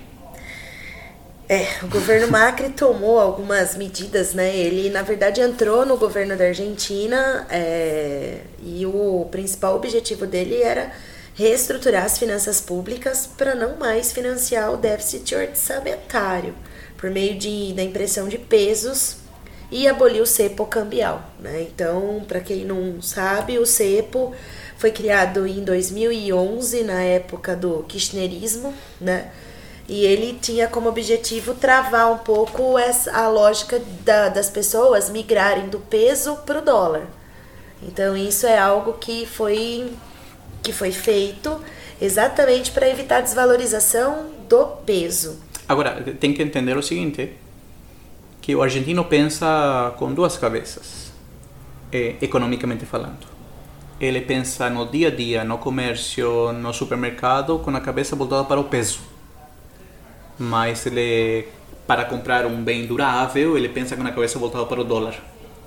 É, 1.49 1.67
o 1.83 1.87
governo 1.87 2.29
Macri 2.31 2.69
tomou 2.69 3.19
algumas 3.19 3.75
medidas, 3.75 4.33
né? 4.33 4.55
Ele, 4.55 4.89
na 4.89 5.01
verdade, 5.01 5.41
entrou 5.41 5.85
no 5.85 5.97
governo 5.97 6.37
da 6.37 6.45
Argentina 6.45 7.45
é, 7.49 8.39
e 8.63 8.85
o 8.85 9.27
principal 9.29 9.75
objetivo 9.75 10.25
dele 10.25 10.61
era 10.61 10.93
reestruturar 11.33 12.05
as 12.05 12.17
finanças 12.17 12.61
públicas 12.61 13.27
para 13.27 13.53
não 13.53 13.75
mais 13.75 14.13
financiar 14.13 14.71
o 14.71 14.77
déficit 14.77 15.35
orçamentário 15.35 16.55
por 16.95 17.09
meio 17.09 17.37
de, 17.37 17.73
da 17.73 17.83
impressão 17.83 18.29
de 18.29 18.37
pesos 18.37 19.24
e 19.71 19.87
abolir 19.87 20.21
o 20.21 20.25
cepo 20.25 20.65
cambial, 20.65 21.21
né? 21.39 21.61
Então, 21.63 22.23
para 22.27 22.39
quem 22.39 22.63
não 22.65 23.01
sabe, 23.01 23.57
o 23.59 23.65
cepo 23.65 24.33
foi 24.77 24.91
criado 24.91 25.47
em 25.47 25.63
2011, 25.63 26.83
na 26.83 27.01
época 27.01 27.55
do 27.55 27.83
kirchnerismo, 27.87 28.73
né? 29.01 29.31
E 29.87 30.03
ele 30.03 30.37
tinha 30.41 30.67
como 30.67 30.89
objetivo 30.89 31.53
travar 31.53 32.11
um 32.11 32.17
pouco 32.17 32.77
essa, 32.77 33.11
a 33.15 33.27
lógica 33.27 33.79
da- 34.03 34.29
das 34.29 34.49
pessoas 34.49 35.09
migrarem 35.09 35.67
do 35.69 35.79
peso 35.79 36.37
para 36.45 36.59
o 36.59 36.61
dólar. 36.61 37.03
Então 37.83 38.17
isso 38.17 38.47
é 38.47 38.57
algo 38.57 38.93
que 38.93 39.25
foi, 39.27 39.91
que 40.63 40.73
foi 40.73 40.91
feito 40.91 41.59
exatamente 42.01 42.71
para 42.71 42.89
evitar 42.89 43.17
a 43.17 43.21
desvalorização 43.21 44.25
do 44.49 44.65
peso. 44.85 45.39
Agora, 45.67 46.03
tem 46.19 46.33
que 46.33 46.41
entender 46.41 46.75
o 46.77 46.81
seguinte, 46.83 47.33
que 48.45 48.55
o 48.55 48.61
argentino 48.61 49.03
pensa 49.03 49.91
com 49.97 50.13
duas 50.13 50.37
cabeças, 50.37 51.11
eh, 51.91 52.13
economicamente 52.21 52.85
falando. 52.85 53.25
Ele 53.99 54.21
pensa 54.21 54.69
no 54.69 54.85
dia 54.85 55.07
a 55.07 55.09
dia, 55.09 55.43
no 55.43 55.57
comércio, 55.57 56.53
no 56.53 56.71
supermercado, 56.71 57.57
com 57.57 57.75
a 57.75 57.81
cabeça 57.81 58.15
voltada 58.15 58.43
para 58.43 58.59
o 58.59 58.65
peso. 58.65 58.99
Mas 60.37 60.85
ele, 60.85 61.47
para 61.87 62.05
comprar 62.05 62.45
um 62.45 62.63
bem 62.63 62.85
durável, 62.85 63.57
ele 63.57 63.67
pensa 63.67 63.95
com 63.95 64.03
a 64.03 64.11
cabeça 64.11 64.37
voltada 64.37 64.67
para 64.67 64.79
o 64.79 64.83
dólar. 64.83 65.15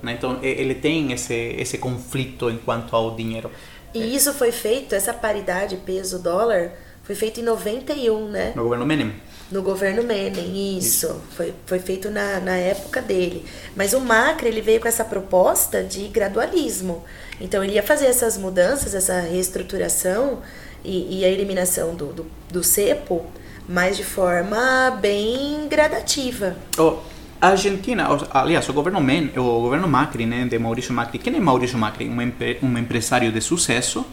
né? 0.01 0.13
Então, 0.13 0.39
ele 0.41 0.73
tem 0.73 1.11
esse, 1.11 1.33
esse 1.33 1.77
conflito 1.77 2.49
enquanto 2.49 2.95
ao 2.95 3.13
dinheiro. 3.13 3.51
E 3.93 4.15
isso 4.15 4.33
foi 4.33 4.53
feito, 4.53 4.95
essa 4.95 5.13
paridade 5.13 5.75
peso-dólar, 5.75 6.71
foi 7.03 7.13
feito 7.13 7.41
em 7.41 7.43
91, 7.43 8.29
né? 8.29 8.53
No 8.55 8.63
governo 8.63 8.85
Menem. 8.85 9.15
No 9.51 9.63
governo 9.63 10.03
Menem, 10.03 10.77
isso. 10.77 11.19
Foi, 11.35 11.53
foi 11.65 11.79
feito 11.79 12.09
na, 12.11 12.39
na 12.39 12.55
época 12.55 13.01
dele. 13.01 13.43
Mas 13.75 13.93
o 13.93 13.99
Macri, 13.99 14.47
ele 14.47 14.61
veio 14.61 14.79
com 14.79 14.87
essa 14.87 15.03
proposta 15.03 15.83
de 15.83 16.07
gradualismo. 16.07 17.03
Então, 17.41 17.63
ele 17.63 17.73
ia 17.73 17.81
fazer 17.83 18.05
essas 18.05 18.37
mudanças, 18.37 18.93
essa 18.93 19.19
reestruturação 19.21 20.39
e, 20.83 21.19
e 21.19 21.25
a 21.25 21.29
eliminação 21.29 21.95
do, 21.95 22.07
do, 22.13 22.25
do 22.51 22.63
cepo, 22.63 23.25
mas 23.67 23.97
de 23.97 24.03
forma 24.03 24.91
bem 25.01 25.67
gradativa. 25.67 26.55
O- 26.77 26.97
a 27.41 27.47
Argentina, 27.49 28.05
aliás, 28.31 28.67
o 28.67 28.73
governo, 28.73 28.99
Men, 28.99 29.31
o 29.37 29.61
governo 29.61 29.87
Macri, 29.87 30.25
né, 30.25 30.45
de 30.45 30.59
Maurício 30.59 30.93
Macri. 30.93 31.17
Quem 31.17 31.33
é 31.35 31.39
Maurício 31.39 31.77
Macri? 31.77 32.07
Um, 32.09 32.21
empre, 32.21 32.59
um 32.61 32.77
empresário 32.77 33.31
de 33.31 33.39
sucesso. 33.41 34.05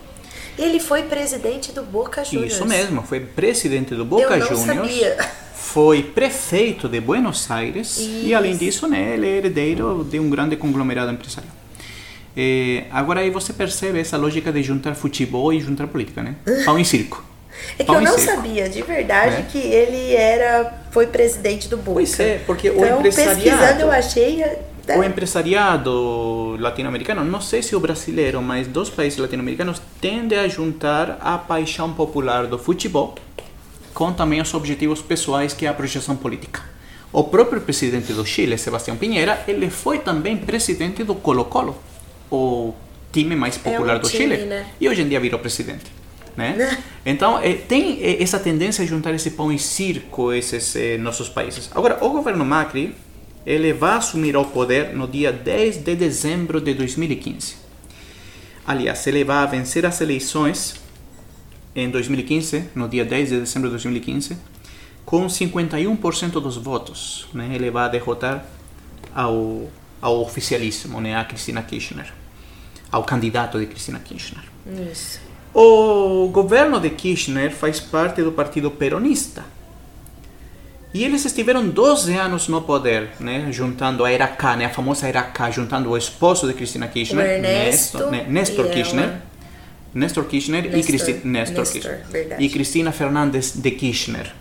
Ele 0.58 0.80
foi 0.80 1.02
presidente 1.02 1.72
do 1.72 1.82
Boca 1.82 2.24
Juniors. 2.24 2.52
Isso 2.54 2.64
mesmo, 2.66 3.02
foi 3.02 3.20
presidente 3.20 3.94
do 3.94 4.04
Boca 4.04 4.34
Eu 4.34 4.38
não 4.40 4.46
Juniors. 4.46 4.64
sabia. 4.90 5.16
Foi 5.54 6.02
prefeito 6.02 6.88
de 6.88 7.00
Buenos 7.00 7.50
Aires 7.50 7.98
e 7.98 8.34
além 8.34 8.52
Isso. 8.52 8.60
disso, 8.60 8.86
né, 8.88 9.14
ele 9.14 9.26
é 9.26 9.36
herdeiro 9.38 10.06
de 10.08 10.18
um 10.18 10.30
grande 10.30 10.56
conglomerado 10.56 11.12
empresarial. 11.12 11.52
Eh, 12.36 12.84
agora 12.90 13.20
aí 13.20 13.30
você 13.30 13.52
percebe 13.52 13.98
essa 13.98 14.16
lógica 14.16 14.52
de 14.52 14.62
juntar 14.62 14.94
futebol 14.94 15.52
e 15.52 15.60
juntar 15.60 15.86
política, 15.86 16.22
né? 16.22 16.36
Pão 16.64 16.78
e 16.78 16.84
circo. 16.84 17.24
É 17.78 17.84
que 17.84 17.90
eu 17.90 18.00
não 18.02 18.18
circo. 18.18 18.34
sabia 18.36 18.68
de 18.68 18.82
verdade 18.82 19.36
É. 19.36 19.42
que 19.50 19.58
ele 19.58 20.14
era 20.14 20.72
foi 20.90 21.06
presidente 21.06 21.68
do 21.68 21.76
Boca. 21.78 21.94
Pois 21.94 22.20
é, 22.20 22.40
porque 22.46 22.68
o 22.70 22.76
então, 22.84 22.98
empresariado- 23.00 23.40
pesquisando 23.42 23.80
eu 23.80 23.90
achei 23.90 24.44
O 24.88 25.02
empresariado 25.02 26.56
latino-americano, 26.60 27.24
não 27.24 27.40
sei 27.40 27.62
se 27.62 27.74
o 27.74 27.80
brasileiro, 27.80 28.40
mas 28.40 28.68
dos 28.68 28.88
países 28.88 29.18
latino-americanos 29.18 29.82
tende 30.00 30.34
a 30.34 30.46
juntar 30.46 31.18
a 31.20 31.36
paixão 31.36 31.92
popular 31.92 32.46
do 32.46 32.58
futebol 32.58 33.16
com 33.92 34.12
também 34.12 34.42
os 34.42 34.52
objetivos 34.52 35.00
pessoais 35.00 35.54
que 35.54 35.64
é 35.64 35.68
a 35.70 35.74
projeção 35.74 36.14
política. 36.14 36.62
O 37.10 37.24
próprio 37.24 37.62
presidente 37.62 38.12
do 38.12 38.26
Chile, 38.26 38.58
Sebastião 38.58 38.94
Pinheira, 38.94 39.42
ele 39.48 39.70
foi 39.70 39.98
também 40.00 40.36
presidente 40.36 41.02
do 41.02 41.14
Colo-Colo, 41.14 41.74
o 42.30 42.74
time 43.10 43.34
mais 43.34 43.56
popular 43.56 43.96
um 43.96 44.00
do 44.00 44.08
time, 44.08 44.36
Chile, 44.36 44.46
né? 44.46 44.66
e 44.78 44.86
hoje 44.86 45.00
em 45.00 45.08
dia 45.08 45.18
virou 45.18 45.40
presidente. 45.40 45.86
Né? 46.36 46.78
Então, 47.06 47.38
eh, 47.42 47.54
tem 47.54 47.98
eh, 48.02 48.22
essa 48.22 48.38
tendência 48.38 48.84
a 48.84 48.86
juntar 48.86 49.14
esse 49.14 49.30
pão 49.30 49.50
e 49.50 49.58
circo 49.58 50.30
esses 50.34 50.76
eh, 50.76 50.98
nossos 50.98 51.30
países. 51.30 51.70
Agora, 51.74 52.04
o 52.04 52.10
governo 52.10 52.44
Macri, 52.44 52.94
ele 53.46 53.72
vai 53.72 53.96
assumir 53.96 54.36
o 54.36 54.44
poder 54.44 54.92
no 54.92 55.06
dia 55.06 55.32
10 55.32 55.84
de 55.84 55.94
dezembro 55.94 56.60
de 56.60 56.74
2015. 56.74 57.54
Aliás, 58.66 59.06
ele 59.06 59.22
vai 59.22 59.46
vencer 59.46 59.86
as 59.86 60.00
eleições 60.00 60.74
em 61.74 61.88
2015, 61.88 62.70
no 62.74 62.88
dia 62.88 63.04
10 63.04 63.28
de 63.28 63.40
dezembro 63.40 63.68
de 63.68 63.74
2015, 63.74 64.36
com 65.04 65.26
51% 65.26 66.32
dos 66.40 66.56
votos. 66.56 67.28
Né? 67.32 67.50
Ele 67.54 67.70
vai 67.70 67.88
derrotar 67.88 68.44
ao, 69.14 69.70
ao 70.02 70.20
oficialismo, 70.22 71.00
né? 71.00 71.14
a 71.14 71.24
Cristina 71.24 71.62
Kirchner, 71.62 72.12
ao 72.90 73.04
candidato 73.04 73.60
de 73.60 73.66
Cristina 73.66 74.00
Kirchner. 74.00 74.42
Isso. 74.90 75.20
O 75.54 76.28
governo 76.28 76.80
de 76.80 76.90
Kirchner 76.90 77.54
faz 77.54 77.78
parte 77.78 78.22
do 78.22 78.32
partido 78.32 78.72
peronista. 78.72 79.44
E 80.96 81.04
eles 81.04 81.26
estiveram 81.26 81.68
12 81.68 82.14
anos 82.16 82.48
no 82.48 82.62
poder, 82.62 83.10
né, 83.20 83.48
juntando 83.50 84.02
a 84.02 84.10
era 84.10 84.26
K, 84.26 84.56
né, 84.56 84.64
a 84.64 84.70
famosa 84.70 85.06
era 85.06 85.22
K, 85.22 85.50
juntando 85.50 85.90
o 85.90 85.96
esposo 85.96 86.46
de 86.46 86.54
Cristina 86.54 86.88
Kirchner, 86.88 87.32
Ernesto 87.32 87.98
Nestor, 87.98 88.10
né, 88.10 88.26
Nestor 88.26 88.70
Kirchner. 88.70 89.12
Nestor 89.92 90.24
Kirchner 90.24 90.64
e 90.64 90.68
Nestor, 90.70 90.86
Cristina 90.86 91.20
Nestor 91.22 91.58
Nestor, 91.58 91.82
Kirchner. 91.82 92.40
e 92.40 92.48
Cristina 92.48 92.92
Fernandes 92.92 93.52
de 93.56 93.70
Kirchner. 93.72 94.32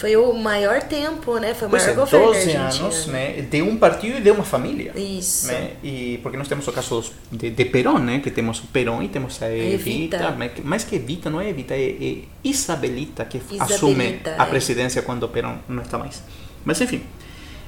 Foi 0.00 0.16
o 0.16 0.32
maior 0.32 0.82
tempo, 0.82 1.36
né? 1.38 1.52
Foi 1.52 1.68
o 1.68 1.70
Pois 1.70 1.82
maior 1.82 1.92
é, 1.92 2.00
governo 2.00 2.26
12 2.28 2.52
da 2.54 2.60
Argentina. 2.64 2.84
anos 2.86 3.06
né, 3.06 3.42
de 3.42 3.60
um 3.60 3.76
partido 3.76 4.16
e 4.16 4.20
de 4.22 4.30
uma 4.30 4.44
família. 4.44 4.92
Isso. 4.96 5.48
né? 5.48 5.72
E 5.84 6.18
porque 6.22 6.38
nós 6.38 6.48
temos 6.48 6.66
o 6.66 6.72
caso 6.72 7.04
de, 7.30 7.50
de 7.50 7.64
Perón, 7.66 7.98
né? 7.98 8.18
Que 8.20 8.30
temos 8.30 8.60
o 8.60 8.66
Perón 8.68 9.02
e 9.02 9.08
temos 9.08 9.42
a 9.42 9.54
Evita. 9.54 10.16
Evita. 10.16 10.62
mas 10.64 10.84
que- 10.84 10.96
Evita, 10.96 11.28
não 11.28 11.38
é 11.38 11.50
Evita, 11.50 11.74
é, 11.74 11.90
é 11.90 12.16
Isabelita 12.42 13.26
que 13.26 13.36
Isabelita, 13.36 13.64
assume 13.74 14.20
a 14.38 14.42
é. 14.42 14.46
presidência 14.48 15.02
quando 15.02 15.28
Perón 15.28 15.56
não 15.68 15.82
está 15.82 15.98
mais. 15.98 16.22
Mas 16.64 16.80
enfim. 16.80 17.02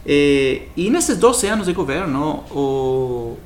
eh, 0.07 0.63
e 0.75 0.89
nesses 0.91 1.19
12 1.19 1.47
anos 1.47 1.67
de 1.67 1.75
governo, 1.75 2.45
o, 2.51 3.37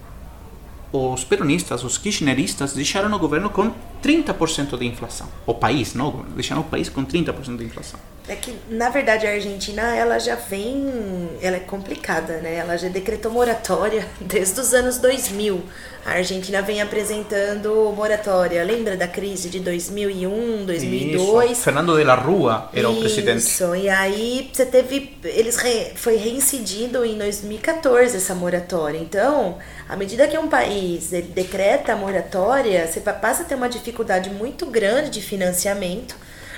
os 0.93 1.25
peronistas, 1.25 1.83
os 1.85 1.99
kirchneristas, 1.99 2.73
deixaram 2.73 3.13
o 3.13 3.19
governo 3.19 3.51
com 3.51 3.73
30% 4.03 4.79
de 4.79 4.87
inflação. 4.87 5.29
O 5.45 5.55
país, 5.55 5.93
não? 5.95 6.25
Deixaram 6.35 6.61
o 6.63 6.65
país 6.65 6.89
com 6.89 7.05
30% 7.05 7.57
de 7.59 7.65
inflação. 7.65 7.99
É 8.29 8.35
que, 8.35 8.57
na 8.69 8.89
verdade, 8.91 9.25
a 9.25 9.31
Argentina, 9.31 9.95
ela 9.95 10.19
já 10.19 10.35
vem... 10.35 11.31
Ela 11.41 11.59
é 11.59 11.61
complicada, 11.61 12.39
né? 12.39 12.57
Ela 12.57 12.77
já 12.77 12.89
decretou 12.89 13.31
moratória 13.31 14.05
desde 14.21 14.59
os 14.61 14.75
anos 14.75 14.99
2000. 14.99 15.63
A 16.05 16.13
Argentina 16.15 16.61
vem 16.61 16.83
apresentando 16.83 17.93
moratória. 17.97 18.63
Lembra 18.65 18.97
da 18.97 19.07
crise 19.07 19.49
de 19.49 19.61
2001, 19.61 20.65
2002? 20.67 21.51
Isso. 21.53 21.61
Fernando 21.63 21.97
de 21.97 22.03
la 22.05 22.15
Rúa 22.17 22.69
era 22.75 22.89
o 22.91 22.97
presidente. 22.99 23.39
Isso, 23.39 23.75
e 23.77 23.89
aí 23.89 24.51
você 24.53 24.67
teve. 24.67 25.17
Eles 25.25 25.57
re- 25.57 25.93
foi 25.95 26.17
reincidido 26.17 27.05
em 27.05 27.17
2014 27.19 28.17
essa 28.17 28.35
moratória. 28.35 28.99
Então, 28.99 29.59
à 29.89 29.97
medida 29.97 30.27
que 30.29 30.37
um 30.39 30.49
país 30.49 31.13
ele 31.13 31.29
decreta 31.29 31.93
a 31.93 31.97
moratória, 31.97 32.87
você 32.87 33.01
pa- 33.01 33.13
passa 33.13 33.43
a 33.43 33.45
ter 33.47 33.55
uma 33.55 33.69
dificuldade 33.69 34.31
muito 34.31 34.67
grande 34.67 35.11
de 35.11 35.21
financiamento 35.21 36.17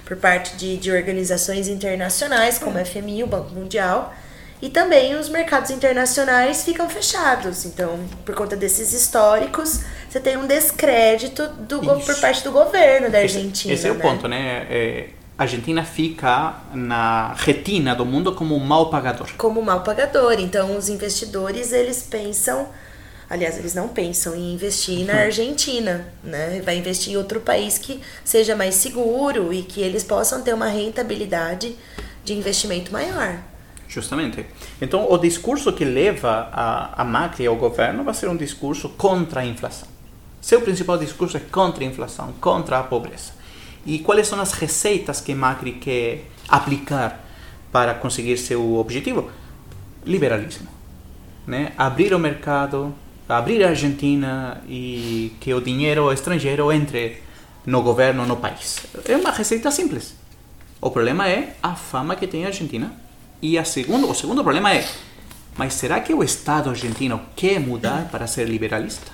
por 0.09 0.17
parte 0.17 0.57
de, 0.57 0.79
de 0.79 0.91
organizações 0.91 1.69
internacionais, 1.69 2.59
como 2.59 2.79
a 2.79 2.85
FMI, 2.85 3.23
o 3.25 3.27
Banco 3.27 3.51
Mundial. 3.55 4.15
E 4.61 4.71
também 4.71 5.15
os 5.15 5.29
mercados 5.29 5.71
internacionais 5.71 6.65
ficam 6.65 6.89
fechados. 6.89 7.67
Então, 7.67 8.01
por 8.25 8.35
conta 8.35 8.57
desses 8.57 8.93
históricos, 8.95 9.83
você 10.09 10.19
tem 10.19 10.37
um 10.39 10.47
descrédito 10.47 11.47
do, 11.49 11.79
por 11.81 12.21
parte 12.21 12.43
do 12.43 12.51
governo 12.51 13.11
da 13.11 13.23
Esse- 13.23 13.37
Argentina. 13.37 13.75
Esse, 13.75 13.87
é 13.87 13.91
o 13.91 13.95
né? 13.95 14.01
ponto, 14.01 14.27
né? 14.27 14.67
É, 14.71 15.09
a 15.37 15.43
Argentina 15.43 15.85
fica 15.85 16.55
na 16.73 17.35
retina 17.37 17.95
do 17.95 18.05
mundo 18.05 18.35
como 18.35 18.57
um 18.57 18.59
mau 18.59 18.89
pagador. 18.91 19.29
como 19.37 19.63
mal 19.63 19.83
pagador. 19.83 20.33
Então, 20.41 20.77
os 20.77 20.89
investidores, 20.89 21.71
eles 21.73 22.03
pensam, 22.03 22.67
aliás, 23.29 23.59
eles 23.59 23.75
não 23.75 23.89
pensam 23.89 24.35
em 24.35 24.55
investir 24.55 25.05
na 25.05 25.15
Argentina, 25.15 26.07
né? 26.23 26.61
Vai 26.65 26.77
investir 26.79 27.13
em 27.13 27.17
outro 27.17 27.41
país 27.41 27.79
que 27.79 28.01
seja 28.25 28.57
mais 28.57 28.75
seguro 28.77 29.53
e 29.53 29.63
que 29.63 29.81
eles 29.81 30.03
possam 30.03 30.43
ter 30.43 30.55
uma 30.55 30.69
rentabilidade 30.69 31.77
de 32.25 32.33
investimento 32.33 32.93
maior. 32.93 33.39
Justamente. 33.89 34.45
Então, 34.81 35.11
o 35.11 35.17
discurso 35.17 35.73
que 35.73 35.85
leva 35.85 36.51
a, 36.53 37.03
a 37.03 37.05
Macri 37.05 37.47
ao 37.47 37.57
governo 37.57 38.05
vai 38.05 38.15
ser 38.15 38.29
um 38.29 38.37
discurso 38.37 38.91
contra 38.91 39.41
a 39.41 39.47
inflação. 39.47 39.89
Seu 40.41 40.61
principal 40.61 40.99
discurso 40.99 41.37
é 41.37 41.41
contra 41.41 41.83
a 41.83 41.87
inflação, 41.87 42.33
contra 42.41 42.79
a 42.79 42.83
pobreza. 42.83 43.33
E 43.85 43.99
quais 43.99 44.29
são 44.29 44.41
as 44.41 44.53
receitas 44.53 45.21
que 45.21 45.35
Macri 45.35 45.73
quer 45.73 46.25
aplicar 46.49 47.25
para 47.73 47.95
conseguir 47.95 48.37
seu 48.37 48.77
objetivo? 48.77 49.31
Liberalismo. 50.05 50.69
Né? 51.47 51.73
Abrir 51.79 52.13
o 52.13 52.19
mercado, 52.19 52.95
abrir 53.29 53.63
a 53.65 53.69
Argentina 53.69 54.63
e 54.69 55.33
que 55.41 55.53
o 55.53 55.61
dinheiro 55.61 56.13
estrangeiro 56.13 56.73
entre 56.73 57.23
no 57.67 57.83
governo, 57.83 58.25
no 58.27 58.37
país. 58.37 58.79
É 59.07 59.17
uma 59.17 59.31
receita 59.31 59.71
simples. 59.71 60.15
O 60.81 60.91
problema 60.91 61.29
é 61.29 61.57
a 61.63 61.75
fama 61.75 62.17
que 62.17 62.27
tem 62.27 62.45
a 62.45 62.49
Argentina. 62.49 62.93
E 63.43 63.59
a 63.59 63.65
segundo, 63.65 64.11
o 64.11 64.15
segundo 64.15 64.43
problema 64.43 64.73
é, 64.73 64.89
mas 65.57 65.75
será 65.75 66.01
que 66.01 66.15
o 66.15 66.23
Estado 66.23 66.71
argentino 66.71 67.21
quer 67.37 67.61
mudar 67.61 68.09
para 68.11 68.27
ser 68.27 68.49
liberalista? 68.49 69.11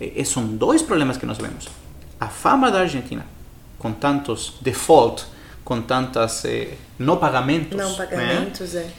E, 0.00 0.24
são 0.24 0.44
dois 0.44 0.82
problemas 0.82 1.16
que 1.16 1.24
nós 1.24 1.38
vemos. 1.38 1.68
A 2.20 2.28
fama 2.28 2.70
da 2.70 2.80
Argentina, 2.80 3.24
com 3.78 3.92
tantos 3.92 4.54
default, 4.60 5.24
com 5.64 5.80
tantas 5.80 6.44
eh, 6.44 6.74
não 6.98 7.16
pagamentos. 7.16 7.78
Não 7.78 7.90
né? 7.90 7.96
pagamentos, 7.96 8.74
é. 8.74 8.90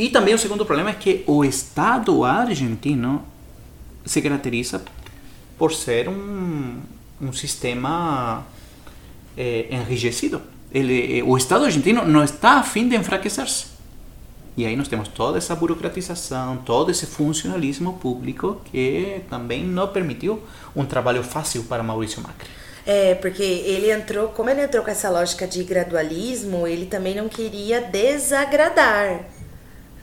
E 0.00 0.08
também 0.08 0.32
o 0.32 0.38
segundo 0.38 0.64
problema 0.64 0.88
é 0.88 0.94
que 0.94 1.22
o 1.26 1.44
Estado 1.44 2.24
argentino 2.24 3.22
se 4.02 4.22
caracteriza 4.22 4.80
por 5.58 5.74
ser 5.74 6.08
um, 6.08 6.80
um 7.20 7.34
sistema 7.34 8.46
eh, 9.36 9.66
enrijecido. 9.70 10.40
Eh, 10.72 11.22
o 11.22 11.36
Estado 11.36 11.66
argentino 11.66 12.02
não 12.06 12.24
está 12.24 12.52
a 12.52 12.62
fim 12.62 12.88
de 12.88 12.96
enfraquecer-se. 12.96 13.66
E 14.56 14.64
aí 14.64 14.74
nós 14.74 14.88
temos 14.88 15.06
toda 15.08 15.36
essa 15.36 15.54
burocratização, 15.54 16.56
todo 16.64 16.90
esse 16.90 17.04
funcionalismo 17.04 17.98
público 17.98 18.58
que 18.72 19.20
também 19.28 19.62
não 19.62 19.86
permitiu 19.88 20.42
um 20.74 20.86
trabalho 20.86 21.22
fácil 21.22 21.64
para 21.64 21.82
Maurício 21.82 22.22
Macri. 22.22 22.48
É, 22.86 23.16
porque 23.16 23.42
ele 23.42 23.92
entrou, 23.92 24.28
como 24.28 24.48
ele 24.48 24.62
entrou 24.62 24.82
com 24.82 24.90
essa 24.90 25.10
lógica 25.10 25.46
de 25.46 25.62
gradualismo, 25.62 26.66
ele 26.66 26.86
também 26.86 27.14
não 27.14 27.28
queria 27.28 27.82
desagradar, 27.82 29.26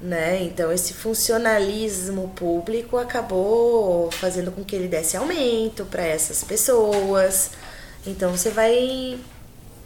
né? 0.01 0.43
Então 0.43 0.71
esse 0.71 0.93
funcionalismo 0.93 2.29
público 2.35 2.97
acabou 2.97 4.11
fazendo 4.11 4.51
com 4.51 4.63
que 4.63 4.75
ele 4.75 4.87
desse 4.87 5.17
aumento 5.17 5.85
para 5.85 6.03
essas 6.03 6.43
pessoas. 6.43 7.51
Então 8.05 8.31
você 8.31 8.49
vai 8.49 9.17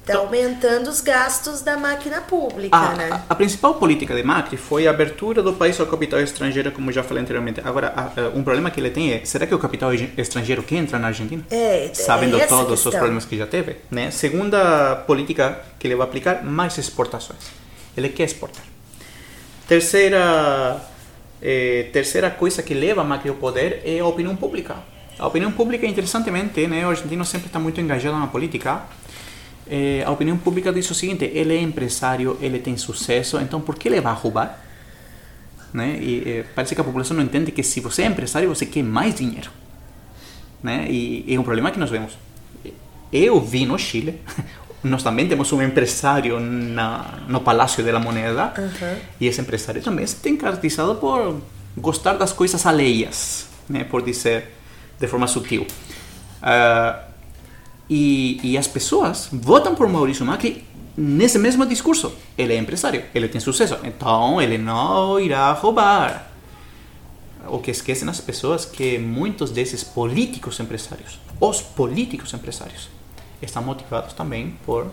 tá 0.06 0.14
Então- 0.14 0.26
aumentando 0.26 0.90
os 0.90 1.00
gastos 1.00 1.62
da 1.62 1.78
máquina 1.78 2.22
pública, 2.22 2.76
A, 2.76 2.96
né? 2.96 3.10
a- 3.12 3.22
a 3.30 3.36
principal 3.36 3.76
política 3.76 4.16
de 4.16 4.24
Macri 4.24 4.58
foi 4.58 4.88
a 4.88 4.90
abertura 4.90 5.44
do 5.44 5.54
país 5.54 5.80
ao 5.80 5.86
capital 5.86 6.20
estrangeiro, 6.20 6.72
como 6.72 6.92
já 6.92 7.04
falei 7.04 7.22
anteriormente. 7.22 7.62
Agora, 7.64 7.94
a- 7.96 8.30
um 8.36 8.44
problema 8.44 8.72
que 8.72 8.80
ele 8.80 8.90
tem 8.90 9.14
é: 9.14 9.24
será 9.26 9.46
que 9.46 9.54
o 9.54 9.60
capital 9.60 9.94
estrangeiro 9.94 10.64
quer 10.64 10.78
entrar 10.78 10.98
na 10.98 11.08
Argentina? 11.10 11.44
É, 11.52 11.92
Sabendo 11.94 12.36
é 12.36 12.48
todos 12.48 12.64
os 12.74 12.82
questão. 12.84 12.92
problemas 12.94 13.26
que 13.26 13.38
já 13.38 13.46
teve. 13.46 13.76
Né? 13.92 14.10
Segunda 14.10 14.96
política 15.06 15.60
que 15.78 15.86
ele 15.88 15.96
vai 15.96 16.08
aplicar: 16.08 16.44
mais 16.44 16.78
exportações. 16.80 17.40
Ele 17.96 18.10
quer 18.10 18.24
exportar. 18.24 18.64
Terceira, 19.72 20.84
eh, 21.42 21.88
terceira 21.94 22.30
coisa 22.30 22.62
que 22.62 22.74
leva 22.74 23.06
Macri 23.06 23.30
ao 23.30 23.38
poder 23.38 23.82
é 23.86 24.00
a 24.00 24.06
opinião 24.06 24.36
pública. 24.36 24.76
A 25.18 25.26
opinião 25.26 25.50
pública, 25.54 25.88
interessantemente, 25.88 26.68
né, 26.68 26.86
o 26.86 26.90
argentino 26.90 27.24
sempre 27.24 27.48
está 27.48 27.58
muito 27.58 27.80
engajado 27.80 28.20
na 28.20 28.28
política. 28.28 28.84
Eh, 29.66 30.04
a 30.06 30.12
opinião 30.12 30.38
pública 30.38 30.74
diz 30.74 30.92
o 30.92 30.94
seguinte: 30.94 31.24
ele 31.24 31.56
é 31.56 31.62
empresário, 31.62 32.38
ele 32.42 32.60
tem 32.60 32.76
sucesso, 32.76 33.40
então 33.40 33.62
por 33.62 33.76
que 33.76 33.88
ele 33.88 34.02
vai 34.02 34.14
roubar? 34.14 34.60
Né? 35.74 35.98
E 36.02 36.24
eh, 36.26 36.46
parece 36.54 36.76
que 36.76 36.82
a 36.82 36.84
população 36.84 37.16
não 37.16 37.24
entende 37.24 37.50
que 37.54 37.64
se 37.64 37.80
você 37.80 38.02
é 38.02 38.08
empresário, 38.08 38.50
você 38.50 38.66
quer 38.66 38.84
mais 38.84 39.16
dinheiro. 39.16 39.52
Né? 40.62 40.86
E 40.90 41.34
é 41.34 41.40
um 41.40 41.44
problema 41.44 41.72
que 41.72 41.80
nós 41.80 41.90
vemos. 41.90 42.18
Eu 43.10 43.40
vi 43.40 43.66
no 43.66 43.80
Chile, 43.80 44.20
nós 44.84 45.04
também 45.04 45.28
temos 45.28 45.52
um 45.52 45.62
empresário 45.62 46.40
na, 46.40 47.20
no 47.28 47.42
Palácio 47.42 47.84
da 47.84 48.00
Moneda, 48.00 48.54
e 49.20 49.28
esse 49.28 49.40
empresário 49.40 49.82
também 49.82 50.06
se 50.08 50.16
tem 50.16 50.36
caracterizado 50.36 50.96
por 50.96 51.42
gostar 51.78 52.14
das 52.14 52.34
coisas 52.34 52.66
alheias, 52.66 53.48
né? 53.70 53.84
por 53.84 54.02
dizer 54.02 54.52
de 55.00 55.08
forma 55.08 55.28
sutil. 55.28 55.68
Ah, 56.42 57.04
e, 57.90 58.40
e 58.42 58.58
as 58.58 58.68
pessoas 58.68 59.28
votam 59.32 59.76
por 59.76 59.88
Maurício 59.88 60.26
Macri 60.26 60.64
nesse 60.98 61.38
mesmo 61.38 61.66
discurso. 61.66 62.14
Ele 62.38 62.54
é 62.54 62.58
empresário, 62.58 63.04
ele 63.14 63.28
tem 63.28 63.42
sucesso, 63.42 63.78
então 63.84 64.42
ele 64.42 64.58
não 64.58 65.20
irá 65.20 65.52
roubar. 65.52 66.32
O 67.48 67.60
que 67.60 67.72
esquecem 67.72 68.08
as 68.08 68.22
pessoas 68.22 68.66
que 68.66 68.98
muitos 68.98 69.52
desses 69.52 69.84
políticos 69.84 70.60
empresários, 70.60 71.20
os 71.40 71.62
políticos 71.62 72.34
empresários, 72.34 72.88
estão 73.46 73.62
motivados 73.64 74.14
também 74.14 74.56
por 74.66 74.88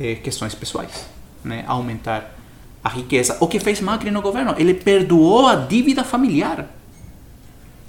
eh, 0.00 0.16
questões 0.16 0.54
pessoais, 0.54 1.06
né? 1.44 1.64
Aumentar 1.66 2.34
a 2.82 2.88
riqueza. 2.88 3.36
O 3.40 3.46
que 3.46 3.60
fez 3.60 3.80
Macri 3.80 4.10
no 4.10 4.22
governo? 4.22 4.54
Ele 4.58 4.74
perdoou 4.74 5.46
a 5.46 5.54
dívida 5.54 6.02
familiar. 6.04 6.66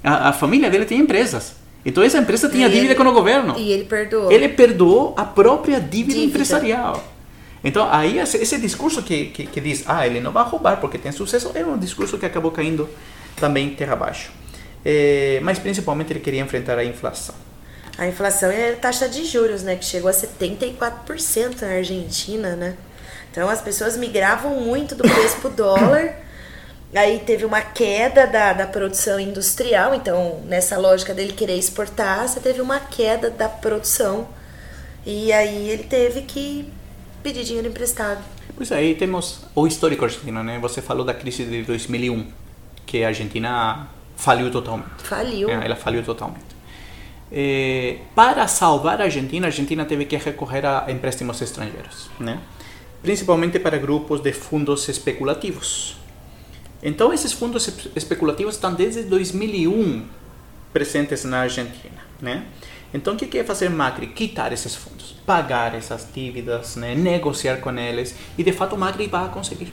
A, 0.04 0.28
a 0.30 0.32
família 0.32 0.70
dele 0.70 0.84
tem 0.84 0.98
empresas. 0.98 1.54
Então 1.84 2.02
essa 2.02 2.18
empresa 2.18 2.48
tinha 2.48 2.68
dívida 2.68 2.92
ele- 2.92 2.94
com 2.94 3.04
o 3.08 3.12
governo. 3.12 3.58
E 3.58 3.72
ele 3.72 3.84
perdoou. 3.84 4.30
Ele 4.30 4.48
perdoou 4.48 5.14
a 5.16 5.24
própria 5.24 5.80
dívida, 5.80 6.14
Dívida. 6.14 6.24
empresarial. 6.30 7.02
Então, 7.64 7.88
aí 7.92 8.18
esse, 8.18 8.38
esse 8.38 8.58
discurso 8.58 9.02
que, 9.04 9.26
que, 9.26 9.46
que 9.46 9.60
diz, 9.60 9.84
ah, 9.86 10.04
ele 10.04 10.20
não 10.20 10.32
vai 10.32 10.42
roubar 10.44 10.78
porque 10.80 10.98
tem 10.98 11.12
sucesso, 11.12 11.52
é 11.54 11.64
um 11.64 11.78
discurso 11.78 12.18
que 12.18 12.26
acabou 12.26 12.50
caindo 12.50 12.88
também 13.36 13.70
terra 13.70 13.92
abaixo. 13.92 14.32
Eh, 14.84 15.38
mas 15.44 15.60
principalmente 15.60 16.12
ele 16.12 16.18
queria 16.18 16.40
enfrentar 16.40 16.76
a 16.76 16.84
inflação. 16.84 17.36
A 17.98 18.06
inflação 18.06 18.50
é 18.50 18.72
a 18.72 18.76
taxa 18.76 19.08
de 19.08 19.24
juros, 19.24 19.62
né? 19.62 19.76
Que 19.76 19.84
chegou 19.84 20.08
a 20.08 20.12
74% 20.12 21.60
na 21.60 21.68
Argentina, 21.68 22.56
né? 22.56 22.76
Então 23.30 23.48
as 23.48 23.60
pessoas 23.60 23.96
migravam 23.96 24.60
muito 24.60 24.94
do 24.94 25.02
preço 25.02 25.36
pro 25.40 25.50
dólar. 25.50 26.14
Aí 26.94 27.20
teve 27.20 27.46
uma 27.46 27.62
queda 27.62 28.26
da, 28.26 28.52
da 28.52 28.66
produção 28.66 29.18
industrial. 29.18 29.94
Então, 29.94 30.42
nessa 30.44 30.76
lógica 30.76 31.14
dele 31.14 31.32
querer 31.32 31.56
exportar, 31.56 32.28
você 32.28 32.38
teve 32.38 32.60
uma 32.60 32.78
queda 32.80 33.30
da 33.30 33.48
produção. 33.48 34.28
E 35.06 35.32
aí 35.32 35.70
ele 35.70 35.84
teve 35.84 36.20
que 36.20 36.70
pedir 37.22 37.44
dinheiro 37.44 37.68
emprestado. 37.68 38.22
Pois 38.54 38.70
aí 38.70 38.94
temos 38.94 39.40
o 39.54 39.66
histórico 39.66 40.04
argentino, 40.04 40.42
né? 40.42 40.58
Você 40.58 40.82
falou 40.82 41.02
da 41.02 41.14
crise 41.14 41.44
de 41.44 41.62
2001, 41.62 42.30
que 42.84 43.02
a 43.02 43.08
Argentina 43.08 43.88
faliu 44.14 44.50
totalmente. 44.50 44.90
Faliu. 45.02 45.48
É, 45.48 45.64
ela 45.64 45.74
faliu 45.74 46.04
totalmente. 46.04 46.51
Eh, 47.34 48.00
para 48.14 48.46
salvar 48.46 49.00
a 49.00 49.04
Argentina, 49.04 49.46
a 49.46 49.48
Argentina 49.48 49.84
teve 49.86 50.04
que 50.04 50.16
recorrer 50.16 50.66
a 50.66 50.84
empréstimos 50.90 51.40
estrangeiros, 51.40 52.10
né? 52.20 52.38
principalmente 53.02 53.58
para 53.58 53.78
grupos 53.78 54.20
de 54.20 54.32
fundos 54.34 54.86
especulativos. 54.88 55.96
Então, 56.82 57.12
esses 57.12 57.32
fundos 57.32 57.66
espe- 57.68 57.90
especulativos 57.96 58.54
estão 58.56 58.74
desde 58.74 59.04
2001 59.04 60.04
presentes 60.72 61.24
na 61.24 61.40
Argentina. 61.40 62.02
Né? 62.20 62.44
Então, 62.92 63.14
o 63.14 63.16
que 63.16 63.26
quer 63.26 63.46
fazer 63.46 63.70
Macri? 63.70 64.08
Quitar 64.08 64.52
esses 64.52 64.74
fundos, 64.74 65.14
pagar 65.24 65.74
essas 65.74 66.06
dívidas, 66.14 66.76
né? 66.76 66.94
negociar 66.94 67.56
com 67.60 67.72
eles, 67.78 68.14
e 68.36 68.44
de 68.44 68.52
fato 68.52 68.76
Macri 68.76 69.06
vai 69.06 69.28
conseguir. 69.30 69.72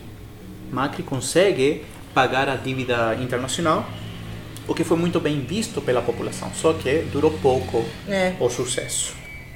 Macri 0.71 1.03
consegue 1.03 1.83
pagar 2.13 2.47
a 2.47 2.55
dívida 2.55 3.15
internacional 3.21 3.85
o 4.69 4.73
que 4.75 4.83
foi 4.85 4.97
muito 4.97 5.19
bem 5.19 5.41
visto 5.41 5.81
pela 5.81 6.01
população, 6.01 6.49
só 6.53 6.71
que 6.73 6.99
durou 7.11 7.31
pouco 7.41 7.83
É. 8.07 8.33
o 8.39 8.49
sucesso. 8.49 9.13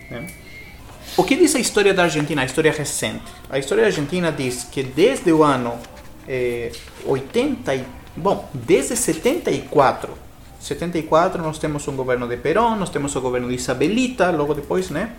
né? 0.10 0.28
O 1.16 1.24
que 1.24 1.36
diz 1.36 1.56
a 1.56 1.60
história 1.60 1.94
da 1.94 2.04
Argentina, 2.04 2.42
a 2.42 2.46
história 2.46 2.72
recente? 2.72 3.24
A 3.50 3.60
história 3.60 3.84
da 3.84 3.88
Argentina 3.88 4.32
diz 4.32 4.64
que 4.64 4.82
desde 4.84 5.32
o 5.32 5.44
ano 5.44 5.74
eh, 6.28 6.72
80, 7.06 7.76
e- 7.76 7.84
bom, 8.16 8.50
desde 8.54 8.96
74, 8.96 10.10
74 10.60 11.42
nós 11.44 11.58
temos 11.60 11.88
um 11.88 11.96
governo 11.96 12.28
de 12.28 12.38
Perón, 12.38 12.76
nós 12.78 12.90
temos 12.90 13.16
o 13.16 13.22
governo 13.22 13.48
de 13.50 13.56
Isabelita, 13.56 14.32
logo 14.32 14.54
depois, 14.54 14.90
né? 14.90 15.12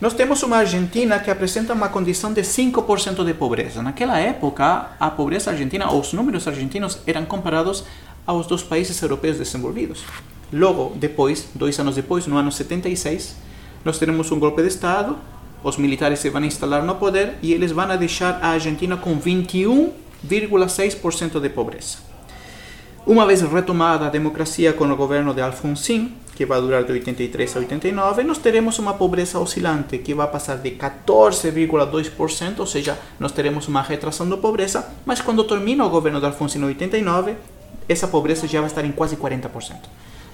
Nós 0.00 0.12
temos 0.12 0.42
uma 0.42 0.56
Argentina 0.58 1.18
que 1.20 1.30
apresenta 1.30 1.72
uma 1.72 1.88
condição 1.88 2.32
de 2.32 2.42
5% 2.42 3.24
de 3.24 3.32
pobreza. 3.32 3.80
Naquela 3.80 4.18
época, 4.18 4.90
a 5.00 5.10
pobreza 5.10 5.50
argentina, 5.52 5.90
os 5.92 6.12
números 6.12 6.46
argentinos 6.46 6.98
eram 7.06 7.24
comparados 7.24 7.84
aos 8.26 8.46
dos 8.46 8.62
países 8.62 9.00
europeus 9.02 9.38
desenvolvidos. 9.38 10.04
Logo, 10.52 10.92
depois, 10.96 11.48
dois 11.54 11.78
anos 11.78 11.94
depois, 11.96 12.26
no 12.26 12.36
ano 12.36 12.52
76, 12.52 13.36
nós 13.84 13.98
teremos 13.98 14.30
um 14.30 14.38
golpe 14.38 14.62
de 14.62 14.68
Estado, 14.68 15.16
os 15.62 15.76
militares 15.78 16.18
se 16.18 16.30
vão 16.30 16.44
instalar 16.44 16.84
no 16.84 16.96
poder 16.96 17.34
e 17.42 17.52
eles 17.52 17.72
vão 17.72 17.96
deixar 17.96 18.38
a 18.42 18.48
Argentina 18.48 18.96
com 18.96 19.16
21,6% 19.18 21.40
de 21.40 21.48
pobreza. 21.48 21.98
Uma 23.06 23.24
vez 23.26 23.42
retomada 23.42 24.06
a 24.06 24.10
democracia 24.10 24.72
com 24.72 24.84
o 24.84 24.96
governo 24.96 25.34
de 25.34 25.42
Alfonsín, 25.42 26.14
que 26.34 26.46
vai 26.46 26.58
durar 26.60 26.84
de 26.84 26.92
83 26.92 27.56
a 27.56 27.58
89, 27.60 28.24
nós 28.24 28.38
teremos 28.38 28.78
uma 28.78 28.94
pobreza 28.94 29.38
oscilante 29.38 29.98
que 29.98 30.14
vai 30.14 30.26
passar 30.26 30.56
de 30.56 30.70
14,2%, 30.70 32.60
ou 32.60 32.66
seja, 32.66 32.98
nós 33.20 33.32
teremos 33.32 33.68
uma 33.68 33.82
retração 33.82 34.28
da 34.28 34.36
pobreza, 34.36 34.88
mas 35.04 35.20
quando 35.20 35.44
termina 35.44 35.84
o 35.84 35.90
governo 35.90 36.18
de 36.18 36.26
Alfonsín 36.26 36.60
em 36.60 36.64
89, 36.64 37.34
essa 37.88 38.06
pobreza 38.08 38.46
já 38.46 38.60
vai 38.60 38.68
estar 38.68 38.84
em 38.84 38.92
quase 38.92 39.16
40%, 39.16 39.76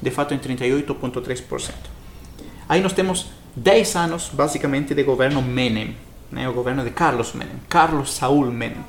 de 0.01 0.11
fato 0.11 0.35
em 0.35 0.39
38,3%. 0.39 1.71
Aí 2.69 2.81
nós 2.81 2.93
temos 2.93 3.27
10 3.57 3.97
anos, 3.97 4.31
basicamente, 4.33 4.95
de 4.95 5.03
governo 5.03 5.43
Menem, 5.43 5.97
né? 6.31 6.49
o 6.49 6.53
governo 6.53 6.85
de 6.85 6.91
Carlos 6.91 7.33
Menem, 7.33 7.57
Carlos 7.69 8.15
Saúl 8.15 8.47
Menem. 8.47 8.85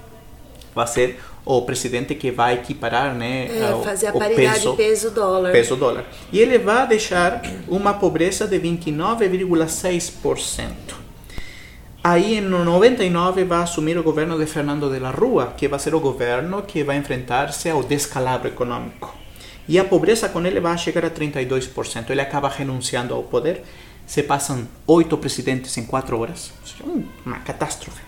Vai 0.74 0.88
ser 0.88 1.20
o 1.44 1.64
presidente 1.64 2.14
que 2.16 2.30
vai 2.32 2.54
equiparar 2.54 3.14
né, 3.16 3.48
É, 3.48 3.82
fazer 3.84 4.08
a 4.08 4.14
paridade 4.14 4.60
peso, 4.60 4.76
peso-dólar. 4.76 5.52
peso 5.52 5.76
dólar. 5.76 6.06
E 6.32 6.40
ele 6.40 6.58
vai 6.60 6.88
deixar 6.88 7.42
uma 7.68 7.94
pobreza 7.96 8.48
de 8.48 8.58
29,6%. 8.60 11.01
Aí 12.04 12.38
em 12.40 12.42
99 12.42 13.44
vai 13.44 13.62
assumir 13.62 13.98
o 13.98 14.04
governo 14.04 14.38
de 14.38 14.48
Fernando 14.48 14.90
de 14.90 14.98
la 15.00 15.12
Rúa, 15.12 15.54
que 15.56 15.68
vai 15.68 15.78
ser 15.80 15.94
o 15.94 16.00
governo 16.00 16.64
que 16.64 16.84
vai 16.84 16.98
enfrentar-se 16.98 17.70
ao 17.70 17.84
descalabro 17.84 18.48
econômico. 18.48 19.16
E 19.68 19.78
a 19.78 19.86
pobreza 19.86 20.28
com 20.28 20.44
ele 20.44 20.60
vai 20.60 20.76
chegar 20.80 21.06
a 21.06 21.12
32%. 21.12 22.10
Ele 22.10 22.22
acaba 22.22 22.50
renunciando 22.50 23.14
ao 23.14 23.24
poder. 23.24 23.64
Se 24.08 24.24
passam 24.24 24.68
oito 24.88 25.16
presidentes 25.18 25.78
em 25.78 25.86
quatro 25.86 26.20
horas. 26.20 26.52
Um- 26.84 27.04
uma 27.24 27.38
catástrofe. 27.40 28.02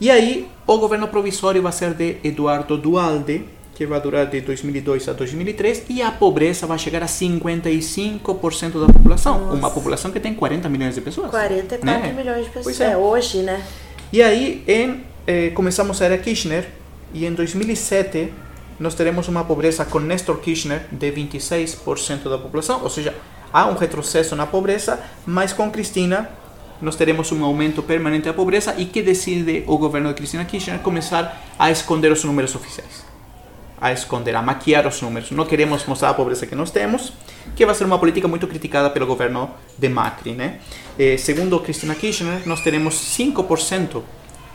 E 0.00 0.10
aí, 0.10 0.48
o 0.66 0.78
governo 0.78 1.06
provisório 1.06 1.62
vai 1.62 1.70
ser 1.72 1.94
de 1.94 2.16
Eduardo 2.24 2.76
Dualde, 2.76 3.44
que 3.74 3.86
vai 3.86 4.00
durar 4.00 4.26
de 4.26 4.40
2002 4.40 5.08
a 5.08 5.12
2003, 5.12 5.84
e 5.88 6.02
a 6.02 6.10
pobreza 6.10 6.66
vai 6.66 6.78
chegar 6.78 7.02
a 7.02 7.06
55% 7.06 8.86
da 8.86 8.92
população. 8.92 9.52
Uma 9.52 9.70
população 9.70 10.10
que 10.10 10.20
tem 10.20 10.34
40 10.34 10.68
milhões 10.68 10.94
de 10.94 11.00
pessoas. 11.00 11.30
44 11.30 11.86
né? 11.86 12.12
milhões 12.12 12.44
de 12.44 12.50
pessoas. 12.50 12.64
Pois 12.64 12.80
é. 12.80 12.92
é. 12.92 12.96
hoje, 12.96 13.38
né? 13.38 13.62
E 14.12 14.22
aí, 14.22 14.62
em, 14.66 15.02
eh, 15.26 15.50
começamos 15.50 16.02
a 16.02 16.04
era 16.04 16.18
Kirchner, 16.18 16.68
e 17.14 17.24
em 17.26 17.32
2007 17.32 18.32
nós 18.78 18.94
teremos 18.94 19.28
uma 19.28 19.44
pobreza 19.44 19.84
com 19.84 20.00
Néstor 20.00 20.38
Kirchner 20.38 20.86
de 20.90 21.12
26% 21.12 22.28
da 22.28 22.38
população, 22.38 22.82
ou 22.82 22.90
seja, 22.90 23.14
há 23.52 23.66
um 23.66 23.74
retrocesso 23.74 24.34
na 24.34 24.46
pobreza, 24.46 24.98
mas 25.26 25.52
com 25.52 25.70
Cristina 25.70 26.28
nós 26.80 26.96
teremos 26.96 27.30
um 27.30 27.44
aumento 27.44 27.82
permanente 27.82 28.24
da 28.24 28.34
pobreza 28.34 28.74
e 28.76 28.86
que 28.86 29.02
decide 29.02 29.62
o 29.68 29.78
governo 29.78 30.08
de 30.08 30.14
Cristina 30.14 30.44
Kirchner 30.44 30.80
começar 30.80 31.40
a 31.58 31.70
esconder 31.70 32.10
os 32.10 32.24
números 32.24 32.56
oficiais. 32.56 33.11
A 33.82 33.92
esconder, 33.92 34.34
a 34.36 34.40
maquiar 34.40 34.86
os 34.86 35.02
números. 35.02 35.30
Não 35.32 35.44
queremos 35.44 35.84
mostrar 35.86 36.10
a 36.10 36.14
pobreza 36.14 36.46
que 36.46 36.54
nós 36.54 36.70
temos, 36.70 37.12
que 37.56 37.66
vai 37.66 37.74
ser 37.74 37.84
uma 37.84 37.98
política 37.98 38.28
muito 38.28 38.46
criticada 38.46 38.88
pelo 38.88 39.06
governo 39.06 39.50
de 39.76 39.88
Macri. 39.88 40.32
Né? 40.32 40.60
Eh, 40.98 41.16
segundo 41.16 41.58
Cristina 41.58 41.94
Kirchner, 41.94 42.46
nós 42.46 42.60
teremos 42.60 42.94
5% 42.94 44.02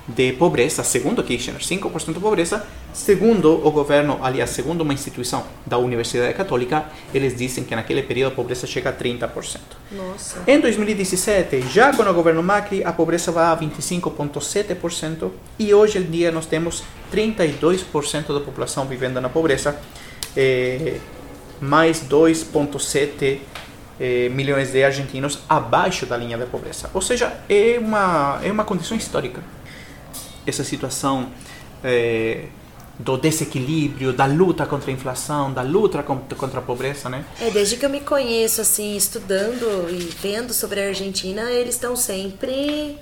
de 0.08 0.32
pobreza, 0.34 0.84
segundo 0.84 1.22
Kirchner, 1.22 1.60
5% 1.60 2.14
de 2.14 2.20
pobreza, 2.20 2.66
segundo 2.94 3.66
o 3.68 3.72
governo, 3.72 4.20
aliás, 4.22 4.52
segundo 4.52 4.82
uma 4.82 4.94
instituição 4.94 5.44
da 5.66 5.78
Universidade 5.78 6.34
Católica, 6.34 6.86
eles 7.14 7.36
dizem 7.36 7.64
que 7.66 7.76
naquele 7.76 8.02
período 8.02 8.32
a 8.32 8.36
pobreza 8.36 8.66
chega 8.66 8.90
a 8.90 8.94
30%. 8.94 9.60
Nossa. 9.92 10.42
Em 10.48 10.60
2017, 10.62 11.62
já 11.70 11.94
com 11.94 12.04
o 12.04 12.14
governo 12.14 12.42
Macri, 12.42 12.84
a 12.84 12.94
pobreza 12.94 13.32
vai 13.32 13.46
a 13.46 13.58
25,7% 13.58 15.30
e 15.60 15.74
hoje 15.74 15.98
em 15.98 16.04
dia 16.04 16.32
nós 16.32 16.46
temos 16.46 16.84
32% 17.14 18.34
da 18.34 18.40
população 18.40 18.86
vivendo 18.86 19.20
na 19.20 19.28
pobreza, 19.28 19.78
eh, 20.36 20.98
mais 21.60 22.02
2,7 22.02 23.40
eh, 24.00 24.30
milhões 24.30 24.72
de 24.72 24.84
argentinos 24.84 25.40
abaixo 25.50 26.06
da 26.06 26.16
linha 26.16 26.38
da 26.38 26.46
pobreza. 26.46 26.90
Ou 26.94 27.02
seja, 27.02 27.34
é 27.50 27.78
uma, 27.80 28.40
é 28.44 28.52
uma 28.52 28.64
condição 28.64 28.96
histórica. 28.96 29.42
Essa 30.48 30.64
situação 30.64 31.30
eh, 31.84 32.46
do 33.00 33.18
desequilíbrio, 33.18 34.12
da 34.12 34.26
luta 34.26 34.66
contra 34.66 34.90
a 34.90 34.94
inflação, 34.94 35.54
da 35.54 35.62
luta 35.62 36.02
contra, 36.02 36.60
a 36.60 36.62
pobreza, 36.62 37.10
né? 37.10 37.24
É, 37.40 37.50
desde 37.52 37.78
que 37.78 37.86
eu 37.86 37.90
me 37.90 38.00
conheço, 38.00 38.62
assim, 38.62 38.96
estudando 38.96 39.88
e 39.90 40.00
vendo 40.22 40.54
sobre 40.54 40.82
a 40.82 40.88
Argentina, 40.88 41.44
eles 41.52 41.76
estão 41.76 41.96
sempre 41.96 42.98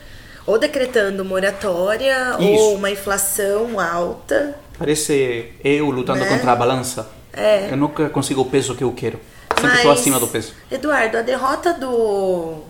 ou 0.45 0.59
decretando 0.59 1.23
moratória 1.23 2.35
Isso. 2.39 2.43
ou 2.43 2.75
uma 2.75 2.91
inflação 2.91 3.79
alta. 3.79 4.55
Parece 4.77 5.53
eu 5.63 5.89
lutando 5.89 6.19
Né? 6.19 6.29
contra 6.29 6.51
a 6.51 6.55
balança. 6.55 7.09
É. 7.31 7.71
Eu 7.71 7.77
nunca 7.77 8.09
consigo 8.09 8.41
o 8.41 8.45
peso 8.45 8.75
que 8.75 8.83
eu 8.83 8.91
quero. 8.91 9.19
Sempre 9.59 9.77
estou 9.77 9.91
acima 9.91 10.19
do 10.19 10.27
peso. 10.27 10.53
Eduardo, 10.69 11.17
a 11.17 11.21
derrota 11.21 11.73
do. 11.73 12.63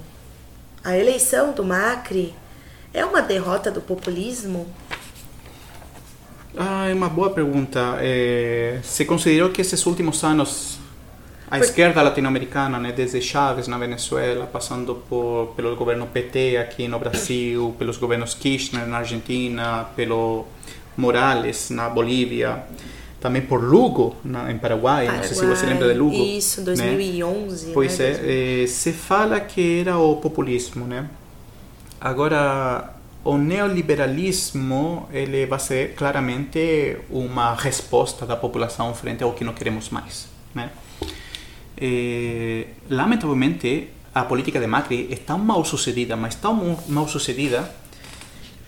A 0.84 0.96
eleição 0.96 1.52
do 1.52 1.66
Macri 1.66 2.36
é 2.96 3.06
uma 3.06 3.22
derrota 3.22 3.70
do 3.70 3.82
populismo? 3.82 4.66
Ah, 6.58 6.88
é 6.88 6.94
uma 6.94 7.10
boa 7.10 7.30
pergunta. 7.32 7.98
É, 8.00 8.80
se 8.82 9.04
considerou 9.04 9.50
que 9.50 9.62
esses 9.62 9.86
últimos 9.86 10.24
anos 10.24 10.80
a 11.52 11.60
esquerda 11.60 12.02
latino-americana, 12.02 12.80
né, 12.80 12.92
desde 12.92 13.22
Chávez 13.22 13.68
na 13.68 13.78
Venezuela, 13.78 14.48
passando 14.48 14.96
por 15.08 15.54
pelo 15.56 15.76
governo 15.76 16.08
PT 16.08 16.58
aqui 16.58 16.88
no 16.88 16.98
Brasil, 16.98 17.76
pelos 17.78 17.98
governos 17.98 18.34
Kirchner 18.34 18.88
na 18.88 18.98
Argentina, 19.00 19.86
pelo 19.96 20.46
Morales 20.98 21.70
na 21.70 21.88
Bolívia, 21.88 22.64
também 23.20 23.42
por 23.42 23.64
Lugo 23.64 24.16
na, 24.24 24.52
em 24.52 24.58
Paraguai, 24.58 25.08
não 25.08 25.24
sei 25.24 25.36
se 25.36 25.46
você 25.46 25.66
lembra 25.66 25.94
de 25.94 26.00
Lugo. 26.00 26.16
Isso, 26.16 26.62
né? 26.62 26.68
2011. 26.68 27.72
Pois 27.74 28.00
né? 28.00 28.06
é, 28.06 28.64
eh, 28.64 28.68
se 28.68 28.92
fala 28.92 29.40
que 29.40 29.82
era 29.82 29.98
o 29.98 30.16
populismo, 30.16 30.86
né? 30.86 31.08
Agora, 32.06 32.94
o 33.24 33.36
neoliberalismo 33.36 35.10
ele 35.12 35.48
vai 35.48 35.58
ser 35.58 35.96
claramente 35.96 37.00
uma 37.10 37.56
resposta 37.56 38.28
da 38.28 38.36
população 38.36 38.94
frente 38.94 39.24
ao 39.24 39.34
que 39.34 39.44
não 39.44 39.54
queremos 39.54 39.90
mais, 39.90 40.28
né? 40.54 40.70
Eh, 41.76 42.68
lamentavelmente, 42.92 43.90
a 44.14 44.24
política 44.24 44.60
de 44.60 44.68
Macri 44.68 45.10
é 45.12 45.16
tão 45.16 45.40
mal 45.40 45.66
sucedida, 45.66 46.16
mas 46.16 46.36
tão 46.36 46.78
mal 46.88 47.08
sucedida 47.08 47.68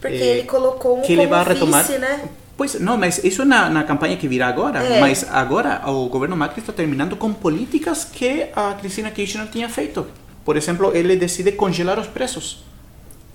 Porque 0.01 0.15
eh, 0.15 0.37
ele 0.39 0.47
colocou 0.47 0.97
um 0.97 1.01
que 1.03 1.13
ele 1.13 1.27
vai 1.27 1.43
retomar. 1.43 1.85
vice, 1.85 1.99
né? 1.99 2.27
Pois, 2.57 2.79
não, 2.79 2.97
mas 2.97 3.23
isso 3.23 3.43
é 3.43 3.45
na, 3.45 3.69
na 3.69 3.83
campanha 3.83 4.17
que 4.17 4.27
virá 4.27 4.47
agora. 4.47 4.83
É. 4.83 4.99
Mas 4.99 5.23
agora 5.29 5.87
o 5.87 6.09
governo 6.09 6.35
Macri 6.35 6.61
está 6.61 6.73
terminando 6.73 7.15
com 7.15 7.31
políticas 7.31 8.03
que 8.03 8.47
a 8.55 8.73
Cristina 8.73 9.11
Kirchner 9.11 9.47
tinha 9.47 9.69
feito. 9.69 10.07
Por 10.43 10.57
exemplo, 10.57 10.91
ele 10.95 11.15
decide 11.15 11.51
congelar 11.51 11.99
os 11.99 12.07
preços. 12.07 12.65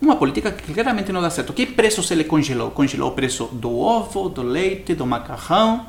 Uma 0.02 0.16
política 0.16 0.50
que 0.50 0.74
claramente 0.74 1.12
não 1.12 1.22
dá 1.22 1.30
certo. 1.30 1.52
Que 1.52 1.64
preços 1.64 2.10
ele 2.10 2.24
congelou? 2.24 2.72
Congelou 2.72 3.10
o 3.10 3.12
preço 3.12 3.44
do 3.52 3.78
ovo, 3.78 4.28
do 4.28 4.42
leite, 4.42 4.96
do 4.96 5.06
macarrão 5.06 5.86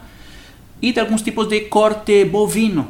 e 0.80 0.94
de 0.94 1.00
alguns 1.00 1.24
tipos 1.24 1.48
de 1.48 1.62
corte 1.62 2.24
bovino. 2.24 2.90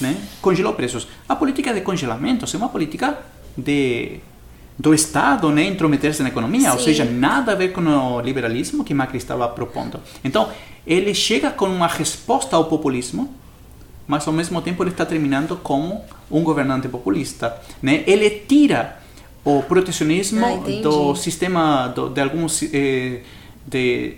Né? 0.00 0.16
Congelou 0.40 0.72
preços. 0.74 1.08
A 1.28 1.34
política 1.34 1.74
de 1.74 1.80
congelamento 1.80 2.44
é 2.44 2.56
uma 2.56 2.68
política 2.68 3.18
de 3.58 4.20
do 4.78 4.94
Estado 4.94 5.50
né, 5.50 5.64
intrometer-se 5.64 6.22
na 6.22 6.30
economia, 6.30 6.72
ou 6.72 6.78
Sim. 6.78 6.86
seja, 6.86 7.04
nada 7.04 7.52
a 7.52 7.54
ver 7.54 7.72
com 7.72 7.82
o 7.82 8.20
liberalismo 8.20 8.82
que 8.82 8.94
Macri 8.94 9.18
estava 9.18 9.46
propondo. 9.48 10.00
Então, 10.24 10.48
ele 10.86 11.14
chega 11.14 11.50
com 11.50 11.66
uma 11.66 11.86
resposta 11.86 12.56
ao 12.56 12.64
populismo, 12.64 13.32
mas 14.06 14.26
ao 14.26 14.32
mesmo 14.32 14.60
tempo 14.62 14.82
ele 14.82 14.90
está 14.90 15.04
terminando 15.04 15.56
como 15.56 16.02
um 16.30 16.42
governante 16.42 16.88
populista. 16.88 17.60
Né? 17.82 18.02
Ele 18.06 18.30
tira 18.30 19.01
o 19.44 19.62
protecionismo 19.62 20.44
Ah, 20.44 20.80
do 20.82 21.14
sistema 21.14 21.88
do, 21.88 22.08
de 22.08 22.20
alguns 22.20 22.62
eh, 22.62 23.22
de, 23.66 24.14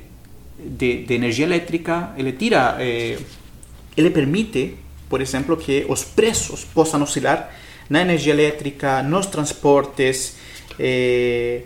de, 0.58 1.04
de 1.04 1.14
energia 1.14 1.46
elétrica, 1.46 2.12
ele 2.16 2.32
tira, 2.32 2.76
eh, 2.78 3.18
ele 3.96 4.10
permite, 4.10 4.76
por 5.08 5.20
exemplo, 5.20 5.56
que 5.56 5.86
os 5.88 6.04
preços 6.04 6.64
possam 6.64 7.02
oscilar 7.02 7.50
na 7.88 8.02
energia 8.02 8.32
elétrica, 8.32 9.02
nos 9.02 9.26
transportes, 9.26 10.36
eh, 10.78 11.62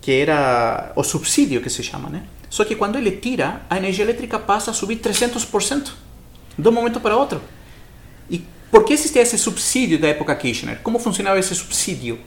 que 0.00 0.12
era 0.12 0.92
o 0.94 1.02
subsídio 1.02 1.60
que 1.60 1.70
se 1.70 1.82
chama, 1.82 2.08
né? 2.08 2.24
Só 2.50 2.64
que 2.64 2.74
quando 2.74 2.96
ele 2.96 3.12
tira, 3.12 3.62
a 3.68 3.76
energia 3.76 4.04
elétrica 4.04 4.38
passa 4.38 4.70
a 4.70 4.74
subir 4.74 4.96
300% 4.96 5.92
de 6.58 6.68
um 6.68 6.72
momento 6.72 6.98
para 7.00 7.16
outro. 7.16 7.40
E 8.30 8.42
por 8.70 8.84
que 8.84 8.94
existia 8.94 9.22
esse 9.22 9.38
subsídio 9.38 9.98
da 9.98 10.08
época 10.08 10.34
Kirchner? 10.34 10.78
Como 10.82 10.98
funcionava 10.98 11.38
esse 11.38 11.54
subsídio? 11.54 12.18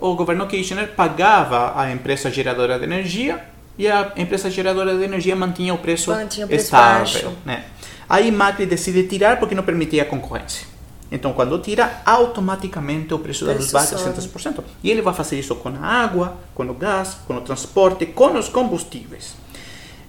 O 0.00 0.14
governo 0.14 0.46
Kirchner 0.46 0.92
pagava 0.94 1.78
a 1.80 1.90
empresa 1.90 2.30
geradora 2.30 2.78
de 2.78 2.84
energia 2.84 3.44
e 3.78 3.88
a 3.88 4.12
empresa 4.16 4.50
geradora 4.50 4.96
de 4.96 5.04
energia 5.04 5.34
mantinha 5.34 5.74
o 5.74 5.78
preço 5.78 6.10
Mantinha 6.10 6.46
o 6.46 6.48
preço 6.48 6.64
estável. 6.64 7.32
Né? 7.44 7.64
Aí 8.08 8.30
Macri 8.30 8.66
decide 8.66 9.04
tirar 9.04 9.38
porque 9.38 9.54
não 9.54 9.62
permitia 9.62 10.04
concorrência. 10.04 10.66
Então, 11.10 11.32
quando 11.32 11.58
tira, 11.58 12.02
automaticamente 12.04 13.14
o 13.14 13.18
preço 13.18 13.44
da 13.44 13.52
luz 13.52 13.70
vai 13.70 13.86
sobe. 13.86 14.02
300%. 14.02 14.64
E 14.82 14.90
ele 14.90 15.00
vai 15.00 15.14
fazer 15.14 15.38
isso 15.38 15.54
com 15.54 15.68
a 15.68 15.86
água, 15.86 16.36
com 16.54 16.64
o 16.64 16.74
gás, 16.74 17.18
com 17.26 17.36
o 17.36 17.40
transporte, 17.40 18.06
com 18.06 18.36
os 18.36 18.48
combustíveis. 18.48 19.36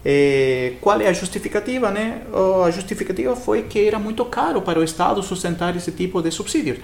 Eh, 0.03 0.73
qual 0.81 0.99
é 1.01 1.07
a 1.07 1.13
justificativa? 1.13 1.91
Né? 1.91 2.21
A 2.65 2.71
justificativa 2.71 3.35
foi 3.35 3.63
que 3.63 3.87
era 3.87 3.99
muito 3.99 4.23
caro 4.25 4.61
para 4.61 4.79
o 4.79 4.83
Estado 4.83 5.21
sustentar 5.21 5.75
esse 5.75 5.91
tipo 5.91 6.21
de 6.21 6.31
subsídios. 6.31 6.79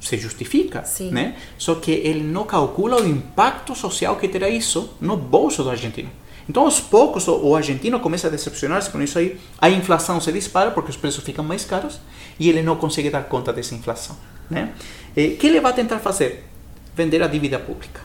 Se 0.00 0.16
justifica, 0.16 0.84
Sim. 0.84 1.10
né? 1.10 1.36
Só 1.56 1.74
que 1.74 1.90
ele 1.90 2.22
não 2.22 2.44
calcula 2.44 3.00
o 3.00 3.06
impacto 3.06 3.74
social 3.74 4.16
que 4.16 4.28
terá 4.28 4.48
isso 4.48 4.94
no 5.00 5.16
bolso 5.16 5.62
do 5.62 5.70
argentino. 5.70 6.10
Então, 6.48 6.62
aos 6.62 6.80
poucos, 6.80 7.28
o, 7.28 7.54
argentino 7.54 8.00
começa 8.00 8.26
a 8.26 8.30
decepcionar-se 8.30 8.90
com 8.90 9.02
isso 9.02 9.18
aí. 9.18 9.38
A 9.60 9.68
inflação 9.68 10.18
se 10.18 10.32
dispara 10.32 10.70
porque 10.70 10.90
os 10.90 10.96
preços 10.96 11.22
ficam 11.22 11.44
mais 11.44 11.64
caros 11.64 12.00
e 12.38 12.48
ele 12.48 12.62
não 12.62 12.76
consegue 12.76 13.10
dar 13.10 13.24
conta 13.24 13.52
dessa 13.52 13.74
inflação. 13.74 14.16
Né? 14.48 14.72
O 15.10 15.36
que 15.36 15.46
ele 15.46 15.60
vai 15.60 15.74
tentar 15.74 15.98
fazer? 15.98 16.48
Vender 16.96 17.22
a 17.22 17.26
dívida 17.26 17.58
pública. 17.58 18.00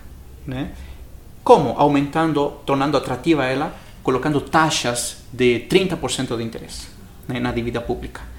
Né? 0.45 0.71
Como? 1.41 1.69
Aumentando, 1.77 2.51
tornando 2.65 2.97
atrativa 2.97 3.45
ela, 3.45 3.73
colocando 4.03 4.41
taxas 4.41 5.17
de 5.31 5.65
30% 5.69 6.35
de 6.35 6.43
interesse 6.43 6.87
né, 7.27 7.39
na 7.39 7.51
dívida 7.53 7.79
pública. 7.79 8.32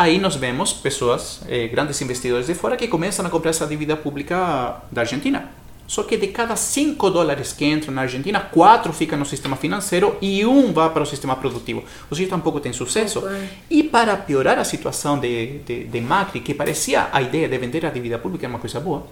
Aí 0.00 0.16
nós 0.20 0.36
vemos 0.36 0.72
pessoas, 0.72 1.40
eh, 1.48 1.66
grandes 1.66 2.00
investidores 2.00 2.46
de 2.46 2.54
fora, 2.54 2.76
que 2.76 2.86
começam 2.86 3.26
a 3.26 3.28
comprar 3.28 3.50
essa 3.50 3.66
dívida 3.66 3.96
pública 3.96 4.76
da 4.92 5.00
Argentina. 5.00 5.50
Só 5.88 6.04
que 6.04 6.16
de 6.16 6.28
cada 6.28 6.54
5 6.54 7.10
dólares 7.10 7.52
que 7.52 7.64
entram 7.64 7.92
na 7.92 8.02
Argentina, 8.02 8.38
4 8.38 8.92
ficam 8.92 9.18
no 9.18 9.24
sistema 9.26 9.56
financeiro 9.56 10.16
e 10.20 10.46
um 10.46 10.72
vai 10.72 10.88
para 10.90 11.02
o 11.02 11.06
sistema 11.06 11.34
produtivo. 11.34 11.82
Ou 12.08 12.16
seja, 12.16 12.28
tampouco 12.30 12.60
tem 12.60 12.72
sucesso. 12.72 13.26
É. 13.26 13.48
E 13.68 13.82
para 13.82 14.16
piorar 14.16 14.56
a 14.56 14.64
situação 14.64 15.18
de, 15.18 15.58
de, 15.66 15.84
de 15.84 16.00
Macri, 16.00 16.38
que 16.40 16.54
parecia 16.54 17.08
a 17.10 17.20
ideia 17.20 17.48
de 17.48 17.58
vender 17.58 17.84
a 17.84 17.90
dívida 17.90 18.18
pública 18.20 18.46
era 18.46 18.52
uma 18.52 18.60
coisa 18.60 18.78
boa, 18.78 19.04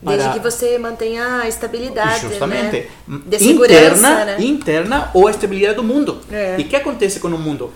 Desde 0.00 0.24
para- 0.28 0.32
que 0.34 0.38
você 0.40 0.78
mantenha 0.78 1.38
a 1.42 1.48
estabilidade, 1.48 2.20
Justamente. 2.28 2.86
né? 3.08 3.20
De 3.26 3.38
segurança, 3.38 3.96
interna, 3.96 4.24
né? 4.26 4.36
interna 4.40 5.10
ou 5.14 5.26
a 5.26 5.30
estabilidade 5.32 5.74
do 5.76 5.82
mundo. 5.82 6.20
É. 6.30 6.56
E 6.58 6.62
o 6.62 6.68
que 6.68 6.76
acontece 6.76 7.18
com 7.18 7.28
o 7.28 7.38
mundo? 7.38 7.72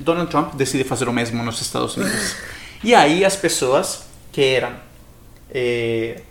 Donald 0.00 0.30
Trump 0.30 0.54
decide 0.54 0.84
fazer 0.84 1.08
o 1.08 1.12
mesmo 1.12 1.42
nos 1.42 1.60
Estados 1.60 1.96
Unidos. 1.96 2.36
e 2.82 2.94
aí 2.94 3.24
as 3.24 3.36
pessoas 3.36 4.04
que 4.32 4.42
eram 4.42 4.72
eh, 5.50 6.22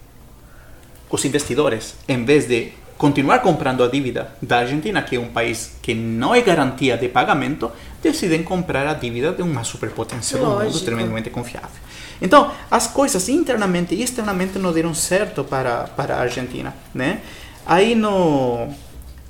os 1.10 1.26
investidores, 1.26 1.96
em 2.08 2.24
vez 2.24 2.48
de 2.48 2.72
continuar 2.98 3.40
comprando 3.40 3.84
a 3.84 3.88
dívida 3.88 4.32
da 4.41 4.60
Argentina, 4.60 5.02
que 5.02 5.16
é 5.16 5.20
um 5.20 5.30
país 5.30 5.78
que 5.82 5.94
não 5.94 6.36
é 6.36 6.41
garantia 6.41 6.98
de 6.98 7.08
pagamento, 7.08 7.72
decidem 8.02 8.44
comprar 8.44 8.86
a 8.88 8.94
dívida 8.94 9.32
de 9.32 9.41
uma 9.41 9.64
superpotência 9.64 10.38
do 10.38 10.46
mundo 10.46 10.80
tremendamente 10.82 11.30
confiável. 11.30 11.80
Então, 12.22 12.52
as 12.70 12.88
coisas 12.88 13.30
internamente 13.30 13.96
e 13.96 14.04
externamente 14.04 14.60
não 14.60 14.74
deram 14.74 14.94
certo 14.94 15.44
para, 15.46 15.86
para 15.86 16.16
a 16.16 16.20
Argentina, 16.20 16.76
né? 16.94 17.22
Aí, 17.66 17.96
no, 17.96 18.68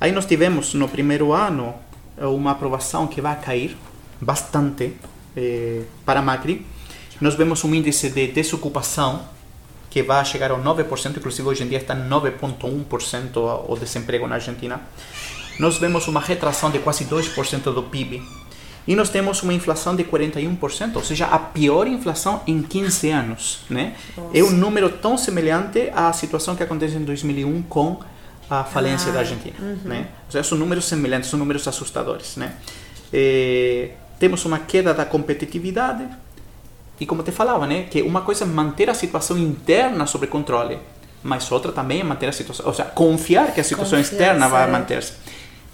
aí 0.00 0.10
nós 0.10 0.26
tivemos 0.26 0.74
no 0.74 0.88
primeiro 0.88 1.32
ano 1.32 1.74
uma 2.18 2.50
aprovação 2.50 3.06
que 3.06 3.20
vai 3.20 3.38
cair 3.40 3.76
bastante 4.20 4.96
eh, 5.36 5.82
para 6.04 6.20
Macri. 6.22 6.66
Nós 7.20 7.34
vemos 7.34 7.62
um 7.64 7.74
índice 7.74 8.10
de 8.10 8.28
desocupação 8.28 9.22
que 9.90 10.02
vai 10.02 10.24
chegar 10.24 10.50
ao 10.52 10.62
9%, 10.62 11.16
inclusive 11.16 11.48
hoje 11.48 11.64
em 11.64 11.68
dia 11.68 11.78
está 11.78 11.94
em 11.94 12.08
9,1% 12.08 13.64
o 13.68 13.76
desemprego 13.76 14.26
na 14.26 14.36
Argentina. 14.36 14.80
Nós 15.58 15.76
vemos 15.78 16.06
uma 16.08 16.20
retração 16.20 16.70
de 16.70 16.78
quase 16.78 17.04
2% 17.04 17.74
do 17.74 17.82
PIB. 17.82 18.22
E 18.86 18.96
nós 18.96 19.10
temos 19.10 19.42
uma 19.42 19.52
inflação 19.52 19.94
de 19.94 20.04
41%, 20.04 20.96
ou 20.96 21.04
seja, 21.04 21.26
a 21.26 21.38
pior 21.38 21.86
inflação 21.86 22.42
em 22.46 22.62
15 22.62 23.10
anos. 23.10 23.58
Né? 23.68 23.94
É 24.32 24.42
um 24.42 24.52
número 24.52 24.88
tão 24.88 25.18
semelhante 25.18 25.90
à 25.94 26.12
situação 26.12 26.56
que 26.56 26.62
acontece 26.62 26.96
em 26.96 27.04
2001 27.04 27.62
com 27.62 28.00
a 28.48 28.64
falência 28.64 29.12
da 29.12 29.18
Argentina. 29.18 29.54
Né? 29.84 30.08
Ou 30.26 30.32
seja, 30.32 30.44
são 30.44 30.56
números 30.56 30.86
semelhantes, 30.86 31.28
são 31.28 31.38
números 31.38 31.68
assustadores. 31.68 32.36
Né? 32.36 32.54
Eh, 33.12 33.90
temos 34.20 34.44
uma 34.44 34.58
queda 34.58 34.94
da 34.94 35.04
competitividade, 35.04 36.06
e 37.00 37.06
como 37.06 37.22
te 37.22 37.32
falava, 37.32 37.66
né, 37.66 37.86
que 37.90 38.02
uma 38.02 38.20
coisa 38.20 38.44
é 38.44 38.46
manter 38.46 38.90
a 38.90 38.94
situação 38.94 39.38
interna 39.38 40.06
sob 40.06 40.26
controle, 40.26 40.78
mas 41.22 41.50
outra 41.50 41.72
também 41.72 42.00
é 42.00 42.04
manter 42.04 42.28
a 42.28 42.32
situação, 42.32 42.66
ou 42.66 42.74
seja, 42.74 42.90
confiar 42.90 43.52
que 43.54 43.60
a 43.60 43.64
situação 43.64 43.98
Confiança, 43.98 44.14
externa 44.14 44.46
vai 44.46 44.70
manter-se. 44.70 45.14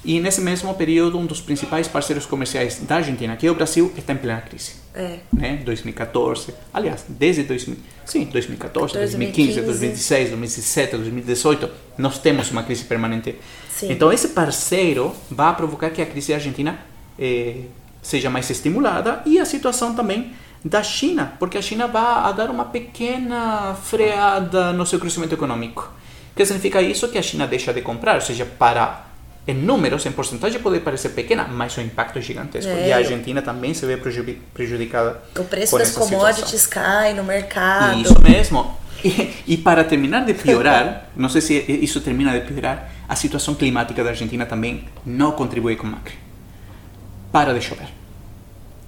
E 0.04 0.20
nesse 0.20 0.40
mesmo 0.40 0.72
período, 0.74 1.18
um 1.18 1.26
dos 1.26 1.40
principais 1.40 1.88
parceiros 1.88 2.24
comerciais 2.26 2.78
da 2.78 2.96
Argentina, 2.96 3.36
que 3.36 3.44
é 3.44 3.50
o 3.50 3.54
Brasil, 3.56 3.92
está 3.96 4.12
em 4.12 4.16
plena 4.16 4.40
crise. 4.40 4.74
É. 4.94 5.18
Né? 5.32 5.60
2014, 5.64 6.54
aliás, 6.72 7.04
desde 7.08 7.42
2000, 7.42 7.76
sim, 8.04 8.24
2014, 8.26 8.94
2015, 8.94 9.60
2015. 9.62 9.66
2016, 9.66 10.28
2017, 10.28 10.96
2018, 10.96 11.70
nós 11.98 12.18
temos 12.20 12.52
uma 12.52 12.62
crise 12.62 12.84
permanente. 12.84 13.34
Sim. 13.68 13.90
Então 13.90 14.12
esse 14.12 14.28
parceiro 14.28 15.12
vai 15.28 15.54
provocar 15.56 15.90
que 15.90 16.00
a 16.00 16.06
crise 16.06 16.32
argentina 16.32 16.78
eh, 17.18 17.62
seja 18.06 18.30
mais 18.30 18.48
estimulada 18.48 19.20
e 19.26 19.40
a 19.40 19.44
situação 19.44 19.94
também 19.94 20.32
da 20.64 20.82
China, 20.82 21.32
porque 21.40 21.58
a 21.58 21.62
China 21.62 21.88
vai 21.88 22.02
a 22.02 22.32
dar 22.32 22.50
uma 22.50 22.66
pequena 22.66 23.74
freada 23.82 24.72
no 24.72 24.86
seu 24.86 25.00
crescimento 25.00 25.34
econômico. 25.34 25.92
O 26.32 26.36
que 26.36 26.46
significa 26.46 26.80
isso? 26.80 27.08
Que 27.08 27.18
a 27.18 27.22
China 27.22 27.46
deixa 27.46 27.72
de 27.72 27.82
comprar, 27.82 28.14
ou 28.14 28.20
seja, 28.20 28.44
para 28.44 29.06
em 29.48 29.54
números, 29.54 30.06
em 30.06 30.12
porcentagem 30.12 30.60
pode 30.60 30.80
parecer 30.80 31.10
pequena, 31.10 31.44
mas 31.44 31.76
o 31.76 31.80
impacto 31.80 32.18
é 32.18 32.22
gigantesco. 32.22 32.70
É. 32.70 32.88
E 32.88 32.92
a 32.92 32.96
Argentina 32.96 33.42
também 33.42 33.74
se 33.74 33.86
vê 33.86 33.96
prejudicada 33.96 35.22
O 35.38 35.44
preço 35.44 35.78
das 35.78 35.88
essa 35.88 36.00
situação. 36.00 36.18
commodities 36.18 36.66
cai 36.66 37.12
no 37.14 37.24
mercado. 37.24 38.00
Isso 38.00 38.20
mesmo. 38.22 38.76
E, 39.04 39.34
e 39.46 39.56
para 39.56 39.84
terminar 39.84 40.24
de 40.24 40.34
piorar, 40.34 41.10
não 41.16 41.28
sei 41.28 41.40
se 41.40 41.54
isso 41.68 42.00
termina 42.00 42.32
de 42.32 42.44
piorar, 42.46 42.90
a 43.08 43.14
situação 43.14 43.54
climática 43.54 44.02
da 44.02 44.10
Argentina 44.10 44.46
também 44.46 44.84
não 45.04 45.32
contribui 45.32 45.76
com 45.76 45.86
Macri. 45.86 46.14
Para 47.30 47.52
de 47.54 47.60
chover. 47.60 47.95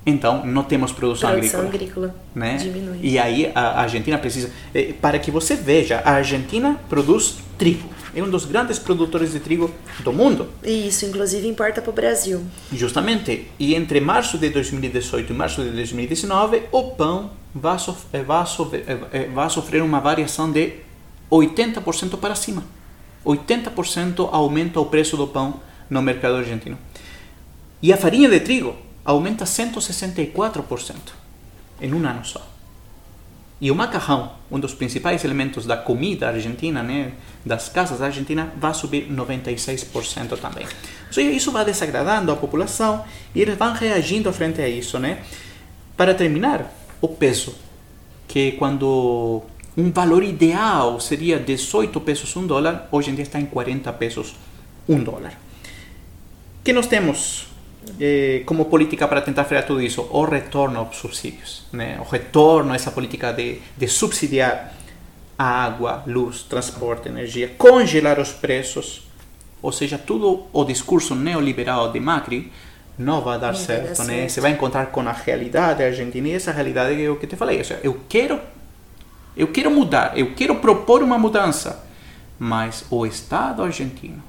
Então, 0.09 0.45
não 0.47 0.63
temos 0.63 0.91
produção, 0.91 1.31
Produção 1.33 1.61
agrícola. 1.67 2.07
agrícola 2.07 2.15
Né? 2.35 2.57
diminui. 2.57 2.99
E 3.03 3.19
aí 3.19 3.53
a 3.55 3.81
Argentina 3.83 4.17
precisa. 4.19 4.51
eh, 4.75 4.95
Para 5.01 5.19
que 5.19 5.31
você 5.31 5.55
veja, 5.55 6.01
a 6.05 6.13
Argentina 6.13 6.81
produz 6.89 7.37
trigo. 7.59 7.89
É 8.15 8.23
um 8.23 8.31
dos 8.31 8.47
grandes 8.47 8.79
produtores 8.79 9.33
de 9.33 9.41
trigo 9.41 9.71
do 10.01 10.13
mundo. 10.13 10.49
E 10.65 10.89
isso, 10.89 11.05
inclusive, 11.05 11.47
importa 11.47 11.83
para 11.83 11.91
o 11.91 11.93
Brasil. 11.93 12.41
Justamente. 12.73 13.47
E 13.59 13.75
entre 13.75 14.01
março 14.01 14.39
de 14.39 14.49
2018 14.49 15.31
e 15.33 15.37
março 15.37 15.63
de 15.63 15.71
2019, 15.71 16.63
o 16.73 16.83
pão 16.93 17.31
vai, 17.55 17.79
sof 17.79 18.07
eh, 18.13 18.23
vai, 18.23 18.47
sofrer, 18.47 18.85
eh, 19.13 19.29
vai 19.33 19.51
sofrer 19.51 19.83
uma 19.83 20.01
variação 20.01 20.51
de 20.51 20.73
80% 21.31 22.17
para 22.17 22.35
cima. 22.35 22.65
80% 23.27 24.29
aumenta 24.33 24.81
o 24.81 24.87
preço 24.87 25.17
do 25.17 25.27
pão 25.27 25.61
no 25.91 26.01
mercado 26.01 26.37
argentino. 26.37 26.79
E 27.83 27.93
a 27.93 27.97
farinha 27.97 28.29
de 28.29 28.41
trigo 28.41 28.75
aumenta 29.09 29.47
164% 29.47 30.95
em 31.81 31.95
um 31.95 32.07
ano 32.07 32.23
só. 32.27 32.47
E 33.59 33.71
o 33.71 33.75
macarrão, 33.75 34.33
um 34.51 34.61
dos 34.61 34.75
principais 34.75 35.25
elementos 35.25 35.65
da 35.65 35.79
comida 35.79 36.29
argentina, 36.29 36.83
né, 36.83 37.13
das 37.43 37.71
casas 37.71 38.01
da 38.01 38.05
Argentina, 38.05 38.53
vai 38.59 38.75
subir 38.75 39.11
96% 39.11 40.39
também. 40.39 40.67
Seja, 41.11 41.31
isso 41.31 41.51
vai 41.51 41.65
desagradando 41.65 42.31
a 42.31 42.37
população 42.37 43.03
e 43.35 43.41
eles 43.41 43.57
vão 43.57 43.73
reagindo 43.73 44.31
frente 44.31 44.61
a 44.61 44.69
isso, 44.69 44.99
né? 44.99 45.23
Para 45.97 46.13
terminar, 46.13 46.71
o 47.01 47.09
peso, 47.09 47.55
que 48.29 48.53
quando 48.53 49.43
um 49.75 49.91
valor 49.91 50.23
ideal 50.23 51.01
seria 51.01 51.39
18 51.39 51.99
pesos 52.03 52.37
um 52.37 52.47
dólar, 52.47 52.87
hoje 52.93 53.11
em 53.11 53.15
dia 53.15 53.25
está 53.25 53.41
em 53.41 53.47
40 53.47 53.91
pesos 53.95 54.37
um 54.87 55.03
dólar. 55.03 55.33
que 56.63 56.73
nós 56.75 56.87
temos 56.87 57.48
eh, 58.01 58.43
como 58.47 58.67
política 58.67 59.07
para 59.09 59.21
tentar 59.21 59.45
frear 59.45 59.65
tudo 59.65 59.83
isso? 59.83 60.09
O 60.11 60.25
retorno 60.25 60.79
aos 60.79 60.97
subsídios, 60.97 61.67
né? 61.73 61.99
o 62.01 62.05
retorno 62.05 62.73
a 62.73 62.77
essa 62.77 62.91
política 62.91 63.33
de, 63.33 63.61
de 63.77 63.89
subsidiar 63.89 64.75
a 65.39 65.65
água, 65.65 66.03
luz, 66.07 66.43
transporte, 66.43 67.09
energia, 67.09 67.55
congelar 67.57 68.19
os 68.19 68.31
preços, 68.31 69.09
ou 69.63 69.71
seja, 69.71 69.97
tudo 69.97 70.47
o 70.53 70.65
discurso 70.65 71.15
neoliberal 71.15 71.93
de 71.93 72.01
Macri 72.01 72.53
não 72.99 73.21
vai 73.21 73.39
dar 73.39 73.53
Não 73.53 73.53
dar 73.53 73.59
certo, 73.59 74.03
né? 74.05 74.29
Você 74.29 74.41
vai 74.41 74.51
encontrar 74.51 74.87
com 74.87 75.01
a 75.01 75.13
realidade 75.13 75.83
argentina 75.83 76.29
e 76.29 76.33
essa 76.33 76.51
realidade 76.51 77.01
é 77.01 77.09
o 77.09 77.17
que 77.17 77.27
te 77.27 77.37
falei, 77.37 77.59
ou 77.59 77.65
seja, 77.65 77.81
eu 77.85 78.01
quero 78.09 78.41
eu 79.37 79.47
quero 79.53 79.71
mudar, 79.71 80.19
eu 80.19 80.35
quero 80.35 80.57
propor 80.57 81.01
uma 81.01 81.17
mudança, 81.17 81.85
mas 82.41 82.85
o 82.91 83.07
Estado 83.07 83.63
argentino 83.63 84.21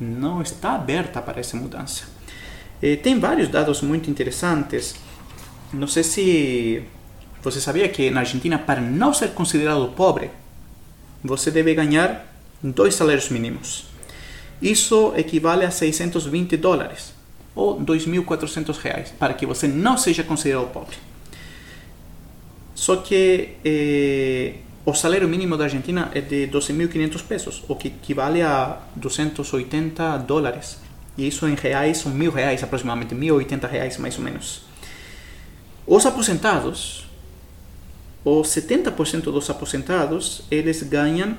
não 0.00 0.40
está 0.40 0.74
aberto 0.74 1.20
para 1.20 1.40
essa 1.40 1.56
mudança. 1.56 2.04
Eh, 2.82 2.96
tem 2.96 3.18
vários 3.18 3.48
dados 3.48 3.80
muito 3.80 4.10
interessantes. 4.10 4.96
Não 5.72 5.86
sei 5.86 6.02
se 6.02 6.82
você 7.42 7.60
sabia 7.60 7.88
que 7.88 8.10
na 8.10 8.20
Argentina, 8.20 8.58
para 8.58 8.80
não 8.80 9.14
ser 9.14 9.30
considerado 9.30 9.92
pobre, 9.94 10.30
você 11.22 11.50
deve 11.50 11.72
ganhar 11.74 12.26
dois 12.62 12.94
salários 12.94 13.28
mínimos. 13.28 13.86
Isso 14.60 15.12
equivale 15.16 15.64
a 15.64 15.70
620 15.70 16.56
dólares 16.56 17.12
ou 17.54 17.80
2.400 17.80 18.76
reais 18.78 19.12
para 19.18 19.34
que 19.34 19.46
você 19.46 19.68
não 19.68 19.96
seja 19.96 20.22
considerado 20.22 20.72
pobre. 20.72 20.96
Só 22.74 22.96
que 22.96 23.50
eh, 23.64 24.54
o 24.84 24.94
salário 24.94 25.28
mínimo 25.28 25.56
da 25.56 25.64
Argentina 25.64 26.10
é 26.14 26.20
de 26.20 26.48
12.500 26.48 27.22
pesos, 27.22 27.64
o 27.68 27.76
que 27.76 27.88
equivale 27.88 28.42
a 28.42 28.78
280 28.96 30.18
dólares. 30.18 30.78
E 31.16 31.26
isso 31.26 31.46
em 31.46 31.54
reais 31.54 31.98
são 31.98 32.12
mil 32.12 32.30
reais 32.30 32.62
aproximadamente, 32.62 33.14
1.080 33.14 33.68
reais 33.68 33.98
mais 33.98 34.16
ou 34.16 34.24
menos. 34.24 34.62
Os 35.86 36.06
aposentados, 36.06 37.06
os 38.24 38.48
70% 38.48 39.22
dos 39.24 39.50
aposentados, 39.50 40.42
eles 40.50 40.82
ganham 40.82 41.36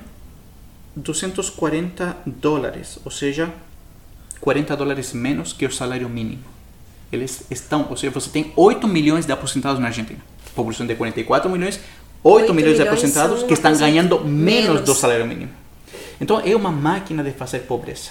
240 0.94 2.16
dólares, 2.26 2.98
ou 3.04 3.10
seja, 3.10 3.52
40 4.40 4.76
dólares 4.76 5.12
menos 5.12 5.52
que 5.52 5.66
o 5.66 5.72
salário 5.72 6.08
mínimo. 6.08 6.44
Eles 7.10 7.44
estão, 7.50 7.86
ou 7.88 7.96
seja, 7.96 8.12
você 8.12 8.28
tem 8.28 8.52
8 8.54 8.86
milhões 8.86 9.24
de 9.26 9.32
aposentados 9.32 9.80
na 9.80 9.86
Argentina. 9.86 10.20
População 10.54 10.86
de 10.86 10.94
44 10.94 11.50
milhões, 11.50 11.80
8, 12.22 12.42
8 12.42 12.54
milhões 12.54 12.76
de 12.76 12.82
milhões 12.82 12.92
aposentados 12.92 13.38
são 13.40 13.48
que 13.48 13.54
estão 13.54 13.72
aposentados 13.72 13.80
ganhando 13.80 14.24
menos, 14.24 14.66
menos. 14.66 14.80
do 14.82 14.94
salário 14.94 15.26
mínimo. 15.26 15.50
Então 16.20 16.40
é 16.40 16.54
uma 16.54 16.70
máquina 16.70 17.24
de 17.24 17.32
fazer 17.32 17.60
pobreza. 17.60 18.10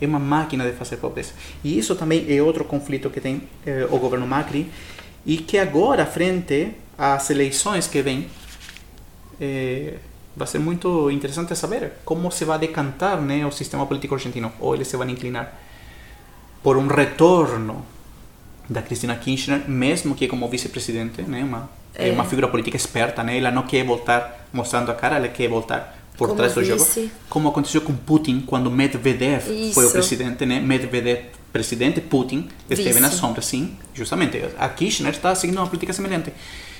É 0.00 0.06
uma 0.06 0.18
máquina 0.18 0.64
de 0.64 0.72
fazer 0.72 0.96
pobreza. 0.96 1.32
E 1.62 1.78
isso 1.78 1.94
também 1.94 2.24
é 2.28 2.42
outro 2.42 2.64
conflito 2.64 3.10
que 3.10 3.20
tem 3.20 3.42
eh, 3.66 3.86
o 3.90 3.98
governo 3.98 4.26
Macri 4.26 4.70
e 5.26 5.36
que 5.36 5.58
agora, 5.58 6.06
frente 6.06 6.72
às 6.96 7.28
eleições 7.30 7.86
que 7.86 8.00
vêm, 8.00 8.28
eh, 9.40 9.94
vai 10.36 10.46
ser 10.46 10.58
muito 10.58 11.10
interessante 11.10 11.54
saber 11.54 11.92
como 12.04 12.30
se 12.30 12.44
vai 12.44 12.58
decantar 12.58 13.20
né, 13.20 13.44
o 13.44 13.50
sistema 13.50 13.84
político 13.86 14.14
argentino. 14.14 14.52
Ou 14.58 14.74
eles 14.74 14.88
se 14.88 14.96
vão 14.96 15.08
inclinar 15.08 15.52
por 16.62 16.76
um 16.76 16.86
retorno 16.86 17.84
da 18.68 18.82
Cristina 18.82 19.16
Kirchner, 19.16 19.68
mesmo 19.68 20.14
que 20.14 20.28
como 20.28 20.48
vice-presidente, 20.48 21.22
né, 21.22 21.42
uma, 21.42 21.68
é. 21.94 22.08
É. 22.08 22.12
uma 22.12 22.24
figura 22.24 22.48
política 22.48 22.76
esperta, 22.76 23.22
né, 23.22 23.36
ela 23.36 23.50
não 23.50 23.64
quer 23.64 23.84
voltar 23.84 24.46
mostrando 24.52 24.90
a 24.90 24.94
cara, 24.94 25.16
ela 25.16 25.28
quer 25.28 25.48
voltar 25.48 25.99
por 26.20 26.28
Como 26.28 26.36
trás 26.36 26.54
do 26.54 26.62
jogo, 26.62 26.86
como 27.30 27.48
aconteceu 27.48 27.80
com 27.80 27.94
Putin 27.94 28.42
quando 28.46 28.70
Medvedev 28.70 29.40
foi 29.72 29.84
o 29.84 29.86
Isso. 29.86 29.92
presidente, 29.92 30.44
né, 30.44 30.60
Medvedev 30.60 31.30
presidente, 31.52 32.00
Putin 32.00 32.48
esteve 32.68 32.90
Vice. 32.90 33.00
na 33.00 33.10
sombra, 33.10 33.42
sim, 33.42 33.76
justamente. 33.94 34.40
A 34.58 34.68
Kirchner 34.68 35.12
está 35.12 35.34
seguindo 35.34 35.58
uma 35.58 35.66
política 35.66 35.92
semelhante. 35.92 36.32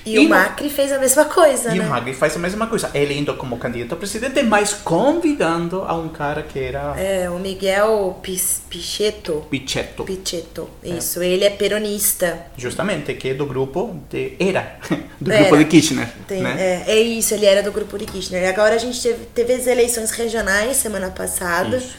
E, 0.03 0.17
o 0.17 0.23
no- 0.23 0.29
Macri 0.29 0.67
fez 0.67 0.91
a 0.91 0.97
mesma 0.97 1.25
coisa, 1.25 1.75
e 1.75 1.77
né? 1.77 1.85
o 1.85 1.89
Macri 1.89 2.15
faz 2.15 2.35
a 2.35 2.39
mesma 2.39 2.65
coisa, 2.65 2.89
ele 2.91 3.13
indo 3.15 3.35
como 3.35 3.57
candidato 3.59 3.93
a 3.93 3.97
presidente, 3.97 4.41
mas 4.41 4.73
convidando 4.73 5.83
a 5.83 5.93
um 5.95 6.09
cara 6.09 6.41
que 6.41 6.57
era 6.57 6.95
É, 6.99 7.29
o 7.29 7.37
Miguel 7.37 8.17
Pis- 8.23 8.63
Pichetto. 8.67 9.45
Pichetto. 9.47 10.03
Pichetto, 10.03 10.67
isso. 10.83 11.21
Ele 11.21 11.43
é 11.43 11.51
peronista. 11.51 12.47
Justamente, 12.57 13.13
que 13.13 13.29
é 13.29 13.33
do 13.35 13.45
grupo 13.45 13.95
de. 14.09 14.33
Era 14.39 14.77
do 15.21 15.31
Era. 15.31 15.41
grupo 15.43 15.57
de 15.57 15.65
Kirchner. 15.65 16.07
Tem- 16.27 16.41
né? 16.41 16.83
é, 16.87 16.93
é 16.93 16.99
isso, 16.99 17.35
ele 17.35 17.45
era 17.45 17.61
do 17.61 17.71
grupo 17.71 17.95
de 17.99 18.05
Kirchner. 18.05 18.49
Agora 18.49 18.73
a 18.73 18.79
gente 18.79 18.99
teve, 18.99 19.25
teve 19.35 19.53
as 19.53 19.67
eleições 19.67 20.09
regionais 20.09 20.77
semana 20.77 21.11
passada. 21.11 21.77
Isso. 21.77 21.93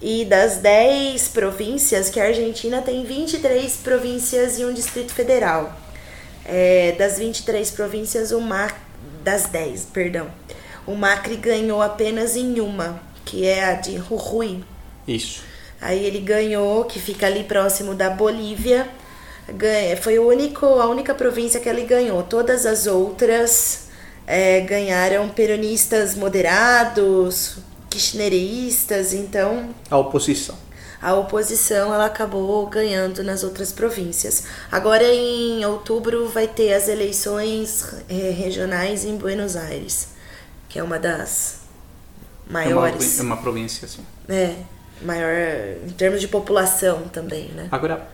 E 0.00 0.24
das 0.24 0.58
10 0.58 1.28
províncias, 1.28 2.10
que 2.10 2.20
a 2.20 2.24
Argentina 2.24 2.82
tem 2.82 3.04
23 3.04 3.76
províncias 3.76 4.58
e 4.58 4.64
um 4.64 4.72
distrito 4.72 5.12
federal. 5.12 5.74
É, 6.44 6.94
das 6.98 7.18
23 7.18 7.70
províncias, 7.70 8.30
o 8.32 8.40
Macri. 8.40 8.86
Das 9.22 9.46
10, 9.46 9.86
perdão. 9.86 10.30
O 10.86 10.94
Macri 10.94 11.36
ganhou 11.36 11.82
apenas 11.82 12.36
em 12.36 12.60
uma, 12.60 13.00
que 13.24 13.44
é 13.44 13.64
a 13.64 13.72
de 13.72 13.96
Jujuy. 13.96 14.62
Isso. 15.08 15.42
Aí 15.80 16.04
ele 16.04 16.20
ganhou, 16.20 16.84
que 16.84 17.00
fica 17.00 17.26
ali 17.26 17.42
próximo 17.42 17.94
da 17.94 18.08
Bolívia. 18.08 18.88
Ganha, 19.48 19.96
foi 19.96 20.18
o 20.18 20.28
único, 20.28 20.64
a 20.64 20.86
única 20.86 21.14
província 21.14 21.58
que 21.58 21.68
ele 21.68 21.82
ganhou. 21.82 22.22
Todas 22.22 22.64
as 22.66 22.86
outras 22.86 23.88
é, 24.26 24.60
ganharam 24.60 25.28
peronistas 25.28 26.14
moderados, 26.14 27.58
kirchneristas. 27.96 29.12
Então 29.12 29.70
A 29.90 29.96
oposição. 29.96 30.54
a 31.00 31.14
oposição 31.14 31.92
ela 31.94 32.06
acabou 32.06 32.66
ganhando 32.66 33.22
nas 33.22 33.42
outras 33.42 33.72
províncias. 33.72 34.44
Agora 34.70 35.04
em 35.04 35.64
outubro 35.64 36.28
vai 36.28 36.46
ter 36.48 36.72
as 36.74 36.88
eleições 36.88 37.94
eh, 38.08 38.30
regionais 38.36 39.04
em 39.04 39.16
Buenos 39.16 39.56
Aires, 39.56 40.08
que 40.68 40.78
é 40.78 40.82
uma 40.82 40.98
das 40.98 41.60
É 42.48 42.50
uma, 42.50 42.52
maiores. 42.60 43.18
é 43.18 43.22
uma 43.22 43.36
província, 43.38 43.86
assim. 43.86 44.02
É, 44.28 44.54
maior 45.02 45.32
em 45.86 45.90
termos 45.92 46.20
de 46.20 46.28
população 46.28 47.02
também, 47.12 47.48
né? 47.48 47.68
Agora, 47.70 48.08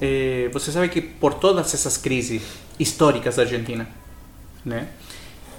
eh, 0.00 0.48
você 0.52 0.70
sabe 0.72 0.88
que 0.88 1.00
por 1.00 1.34
todas 1.34 1.72
essas 1.74 1.96
crises 1.96 2.42
históricas 2.78 3.36
da 3.36 3.42
Argentina, 3.42 3.86
né? 4.64 4.88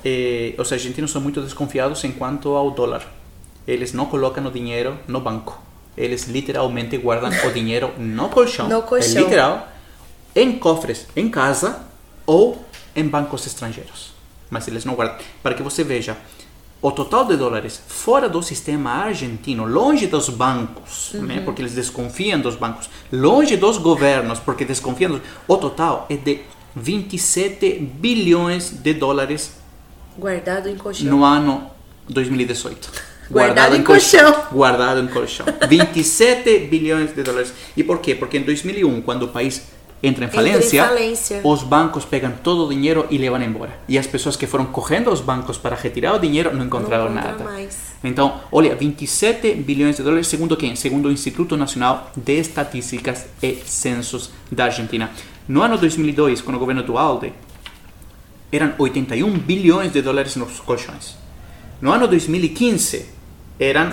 eh, 0.04 0.54
os 0.58 0.72
argentinos 0.72 1.12
são 1.12 1.20
muito 1.22 1.42
desconfiados 1.42 2.04
em 2.04 2.12
quanto 2.12 2.50
ao 2.56 2.72
dólar. 2.72 3.04
Eles 3.68 3.94
não 3.94 4.06
colocam 4.06 4.46
o 4.46 4.52
dinheiro 4.52 4.98
no 5.08 5.22
banco. 5.22 5.62
Eles 5.98 6.28
literalmente 6.28 6.98
guardam 6.98 7.32
o 7.48 7.52
dinheiro 7.52 7.94
no 7.98 8.30
colchão. 8.30 8.68
No 8.68 8.82
colchão. 8.84 9.22
É 9.22 9.24
literal. 9.24 9.68
Em 10.36 10.52
cofres 10.60 11.08
em 11.16 11.30
casa 11.30 11.82
ou 12.26 12.66
em 12.96 13.08
bancos 13.08 13.46
estrangeiros. 13.48 14.14
Mas 14.50 14.68
eles 14.68 14.86
não 14.86 14.94
guardam. 14.94 15.18
Para 15.42 15.56
que 15.56 15.64
você 15.64 15.84
veja, 15.84 16.18
o 16.82 16.92
total 16.92 17.26
de 17.26 17.36
dólares 17.38 17.82
fora 17.88 18.30
do 18.30 18.44
sistema 18.44 18.92
argentino, 18.92 19.66
longe 19.66 20.06
dos 20.08 20.30
bancos, 20.30 21.12
né, 21.14 21.42
porque 21.44 21.62
eles 21.62 21.74
desconfiam 21.74 22.40
dos 22.40 22.56
bancos, 22.56 22.90
longe 23.12 23.58
dos 23.58 23.78
governos, 23.78 24.40
porque 24.40 24.66
desconfiam 24.66 25.14
dos... 25.14 25.22
O 25.48 25.58
total 25.58 26.06
é 26.10 26.16
de 26.16 26.42
27 26.76 27.80
bilhões 27.80 28.70
de 28.70 28.94
dólares 28.94 29.54
Guardado 30.18 30.70
em 30.70 30.78
colchão. 30.78 31.08
no 31.08 31.24
ano 31.24 31.72
2018. 32.10 33.15
Guardado 33.30 33.76
em 33.76 33.84
colchão. 33.84 34.44
Guardado 34.52 35.00
em 35.02 35.08
colchão. 35.08 35.46
27 35.68 36.60
bilhões 36.60 37.14
de 37.14 37.24
dólares. 37.24 37.54
E 37.76 37.84
por 37.84 38.00
quê? 38.00 38.16
Porque 38.16 38.38
em 38.38 38.44
2001, 38.44 39.02
quando 39.02 39.24
o 39.24 39.28
país 39.30 39.64
entra 40.04 40.26
em 40.26 40.26
Entra 40.26 40.26
em 40.26 40.30
falência, 40.30 40.86
falência. 40.86 41.42
os 41.44 41.64
bancos 41.64 42.06
pegam 42.06 42.32
todo 42.44 42.66
o 42.66 42.70
dinheiro 42.70 43.08
e 43.10 43.18
levam 43.18 43.42
embora. 43.42 43.72
E 43.88 43.98
as 43.98 44.06
pessoas 44.06 44.36
que 44.36 44.46
foram 44.46 44.66
correndo 44.66 45.10
aos 45.10 45.22
bancos 45.22 45.58
para 45.58 45.76
retirar 45.76 46.14
o 46.14 46.20
dinheiro 46.20 46.56
não 46.56 46.66
encontraram 46.66 47.06
encontra 47.10 47.32
nada. 47.32 47.44
mais. 47.44 47.96
Então, 48.04 48.40
olha, 48.52 48.76
27 48.76 49.56
bilhões 49.56 49.96
de 49.98 50.04
dólares, 50.04 50.28
segundo 50.28 50.56
quem? 50.56 50.76
Segundo 50.76 51.08
o 51.08 51.12
Instituto 51.12 51.58
Nacional 51.58 52.12
de 52.16 52.40
Estatísticas 52.40 53.26
e 53.42 53.62
Censos 53.66 54.30
da 54.52 54.66
Argentina. 54.66 55.10
No 55.48 55.62
ano 55.62 55.78
2002, 55.78 56.42
com 56.42 56.52
o 56.52 56.60
governo 56.60 56.84
Dualde, 56.84 57.34
eram 58.52 58.74
81 58.78 59.32
bilhões 59.40 59.92
de 59.92 60.02
dólares 60.02 60.36
nos 60.36 60.60
colchões. 60.60 61.25
No 61.86 61.92
ano 61.92 62.08
2015, 62.08 63.06
eram 63.60 63.92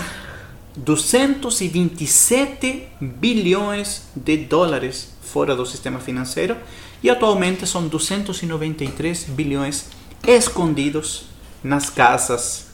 227 0.74 2.89
bilhões 2.98 4.05
de 4.16 4.39
dólares 4.39 5.12
fora 5.20 5.55
do 5.55 5.66
sistema 5.66 6.01
financeiro 6.01 6.56
e 7.02 7.10
atualmente 7.10 7.66
são 7.66 7.86
293 7.86 9.24
bilhões 9.24 9.90
escondidos 10.27 11.27
nas 11.62 11.90
casas, 11.90 12.69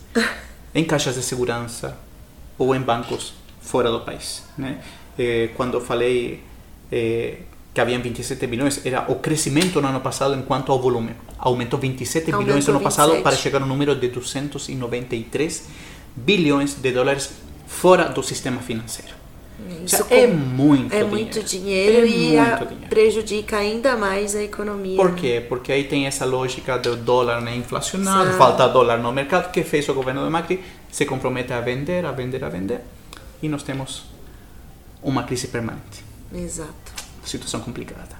em 0.72 0.84
caixas 0.84 1.16
de 1.16 1.24
segurança 1.24 1.98
ou 2.56 2.72
em 2.72 2.80
bancos 2.80 3.34
fora 3.60 3.90
do 3.90 4.02
país. 4.02 4.44
Né? 4.56 4.80
Eh, 5.18 5.50
quando 5.56 5.78
eu 5.78 5.80
falei 5.80 6.44
eh, 6.92 7.38
que 7.78 7.82
haviam 7.82 8.02
27 8.02 8.44
bilhões, 8.48 8.84
era 8.84 9.05
o 9.09 9.14
crescimento 9.20 9.80
no 9.80 9.86
ano 9.86 10.00
passado 10.00 10.34
em 10.34 10.42
quanto 10.42 10.72
ao 10.72 10.80
volume. 10.82 11.12
Aumentou 11.38 11.78
27 11.78 12.24
Aumentou 12.32 12.44
bilhões 12.44 12.66
no 12.66 12.72
ano 12.74 12.80
passado 12.82 13.10
27. 13.10 13.22
para 13.22 13.36
chegar 13.36 13.60
no 13.60 13.66
número 13.66 13.94
de 13.94 14.09
293 14.09 15.68
bilhões 16.16 16.74
de 16.74 16.90
dólares 16.92 17.30
fora 17.68 18.06
do 18.09 18.20
sistema 18.20 18.60
financeiro. 18.60 19.14
Isso 19.86 20.05
é 20.10 20.26
muito 20.26 20.92
é 20.92 20.98
dinheiro. 21.05 21.09
muito 21.09 21.42
dinheiro 21.44 22.06
É 22.06 22.10
e 22.10 22.36
a- 22.38 22.44
muito 22.56 22.66
dinheiro. 22.66 22.88
prejudica 22.90 23.56
ainda 23.59 23.96
mais 23.96 24.34
a 24.34 24.42
economia. 24.42 24.96
Por 24.96 25.14
quê? 25.14 25.44
Porque 25.48 25.70
aí 25.70 25.84
tem 25.84 26.06
essa 26.06 26.24
lógica 26.24 26.76
do 26.78 26.96
dólar 26.96 27.40
né, 27.40 27.55
inflacionado, 27.55 28.22
Exato. 28.30 28.38
falta 28.38 28.66
dólar 28.68 28.98
no 28.98 29.12
mercado, 29.12 29.52
que 29.52 29.62
fez 29.62 29.88
o 29.88 29.94
governo 29.94 30.24
de 30.24 30.30
Macri, 30.30 30.64
se 30.90 31.05
compromete 31.06 31.52
a 31.52 31.60
vender, 31.60 32.05
a 32.05 32.10
vender, 32.10 32.42
a 32.42 32.48
vender, 32.48 32.80
e 33.40 33.48
nós 33.48 33.62
temos 33.62 34.06
uma 35.00 35.22
crise 35.22 35.46
permanente, 35.48 36.02
Exato. 36.34 36.97
Situação 37.28 37.60
complicada. 37.60 38.16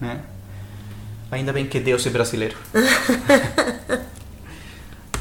Né? 0.00 0.20
Ainda 1.30 1.52
bem 1.52 1.66
que 1.66 1.80
Deus 1.80 2.06
é 2.06 2.10
brasileiro. 2.10 2.56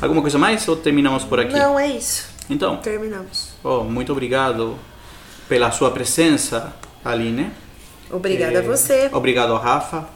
Alguma 0.01 0.21
coisa 0.21 0.37
mais 0.37 0.67
ou 0.67 0.75
terminamos 0.75 1.23
por 1.23 1.39
aqui? 1.39 1.53
Não, 1.53 1.79
é 1.79 1.87
isso. 1.87 2.27
Então, 2.49 2.77
Terminamos. 2.77 3.53
oh, 3.63 3.83
muito 3.83 4.11
obrigado 4.11 4.77
pela 5.49 5.71
sua 5.71 5.89
presença, 5.91 6.73
Aline. 7.03 7.51
Obrigada 8.11 8.53
Eh, 8.53 8.57
a 8.59 8.61
você. 8.61 9.09
Obrigado, 9.11 9.55
Rafa. 9.55 10.07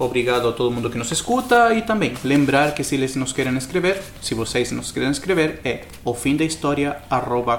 Obrigado 0.00 0.48
a 0.48 0.52
todo 0.52 0.70
mundo 0.70 0.88
que 0.88 0.96
nos 0.96 1.12
escuta 1.12 1.74
e 1.74 1.82
também 1.82 2.14
lembrar 2.24 2.74
que 2.74 2.82
se 2.82 2.94
eles 2.94 3.14
nos 3.16 3.34
querem 3.34 3.54
escrever, 3.58 4.00
se 4.22 4.32
vocês 4.32 4.72
nos 4.72 4.90
querem 4.90 5.10
escrever, 5.10 5.60
é 5.62 5.82
o 6.02 6.14
fim 6.14 6.36
da 6.36 6.42
história 6.42 6.96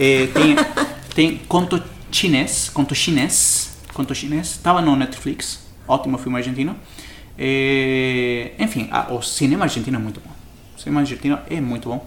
Eh, 0.00 0.28
tem, 0.32 0.56
tem 1.14 1.38
Conto 1.46 1.92
Chinês, 2.12 2.68
Conto 2.68 2.94
Chinês, 2.94 3.80
Conto 3.94 4.14
Chinês, 4.14 4.52
estava 4.52 4.82
no 4.82 4.94
Netflix, 4.94 5.66
ótimo 5.88 6.18
filme 6.18 6.36
argentino. 6.36 6.76
Eh, 7.38 8.52
enfim, 8.58 8.86
ah, 8.92 9.08
o 9.10 9.22
cinema 9.22 9.64
argentino 9.64 9.96
é 9.96 10.00
muito 10.00 10.20
bom. 10.20 10.30
O 10.76 10.78
cinema 10.78 11.00
argentino 11.00 11.38
é 11.48 11.60
muito 11.60 11.88
bom. 11.88 12.06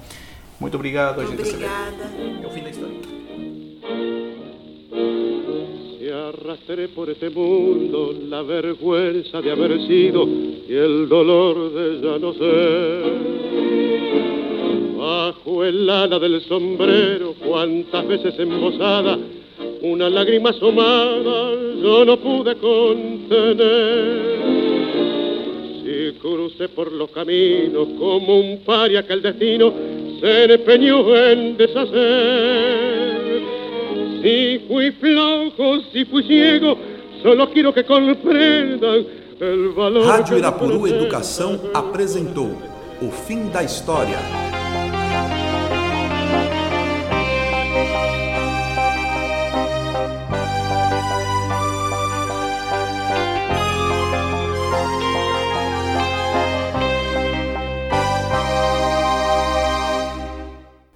Muito 0.59 0.75
obrigado, 0.75 1.21
a 1.21 1.25
gente 1.25 1.43
se. 1.43 1.55
Obrigada. 1.55 2.03
É 2.41 2.45
o 2.45 2.49
fim 2.51 2.61
da 2.61 2.69
história. 2.69 2.95
Y 5.99 6.09
arrastré 6.09 6.87
por 6.89 7.09
este 7.09 7.31
mundo 7.31 8.15
la 8.29 8.43
vergüenza 8.43 9.41
de 9.41 9.51
haber 9.51 9.87
sido 9.87 10.27
y 10.27 10.73
el 10.73 11.09
dolor 11.09 11.73
de 11.73 11.99
ya 11.99 12.19
no 12.19 12.33
ser. 12.33 13.35
Bajo 14.97 15.63
el 15.63 15.89
ala 15.89 16.19
del 16.19 16.41
sombrero, 16.41 17.33
cuántas 17.43 18.07
veces 18.07 18.37
embosada, 18.37 19.17
una 19.81 20.09
lágrima 20.09 20.49
asomada 20.49 21.53
yo 21.81 22.05
no 22.05 22.17
pude 22.17 22.55
contener. 22.55 23.65
Si 25.83 26.17
crucé 26.19 26.69
por 26.69 26.91
los 26.91 27.11
caminos 27.11 27.87
como 27.97 28.39
un 28.39 28.63
paria 28.65 29.05
que 29.05 29.13
el 29.13 29.21
destino 29.21 29.73
se 30.19 30.53
empeñó 30.53 31.15
en 31.15 31.57
deshacer. 31.57 33.41
Si 34.23 34.59
fui 34.67 34.91
flojo, 34.91 35.81
si 35.93 36.05
fui 36.05 36.23
ciego, 36.23 36.77
solo 37.21 37.49
quiero 37.51 37.71
que 37.73 37.83
comprendan 37.83 39.05
el 39.39 39.69
valor. 39.69 40.05
Rádio 40.07 40.37
Irapuru. 40.37 40.87
Educação 40.87 41.59
apresentou 41.73 42.55
O 43.01 43.11
Fim 43.11 43.49
da 43.49 43.61
História 43.61 44.17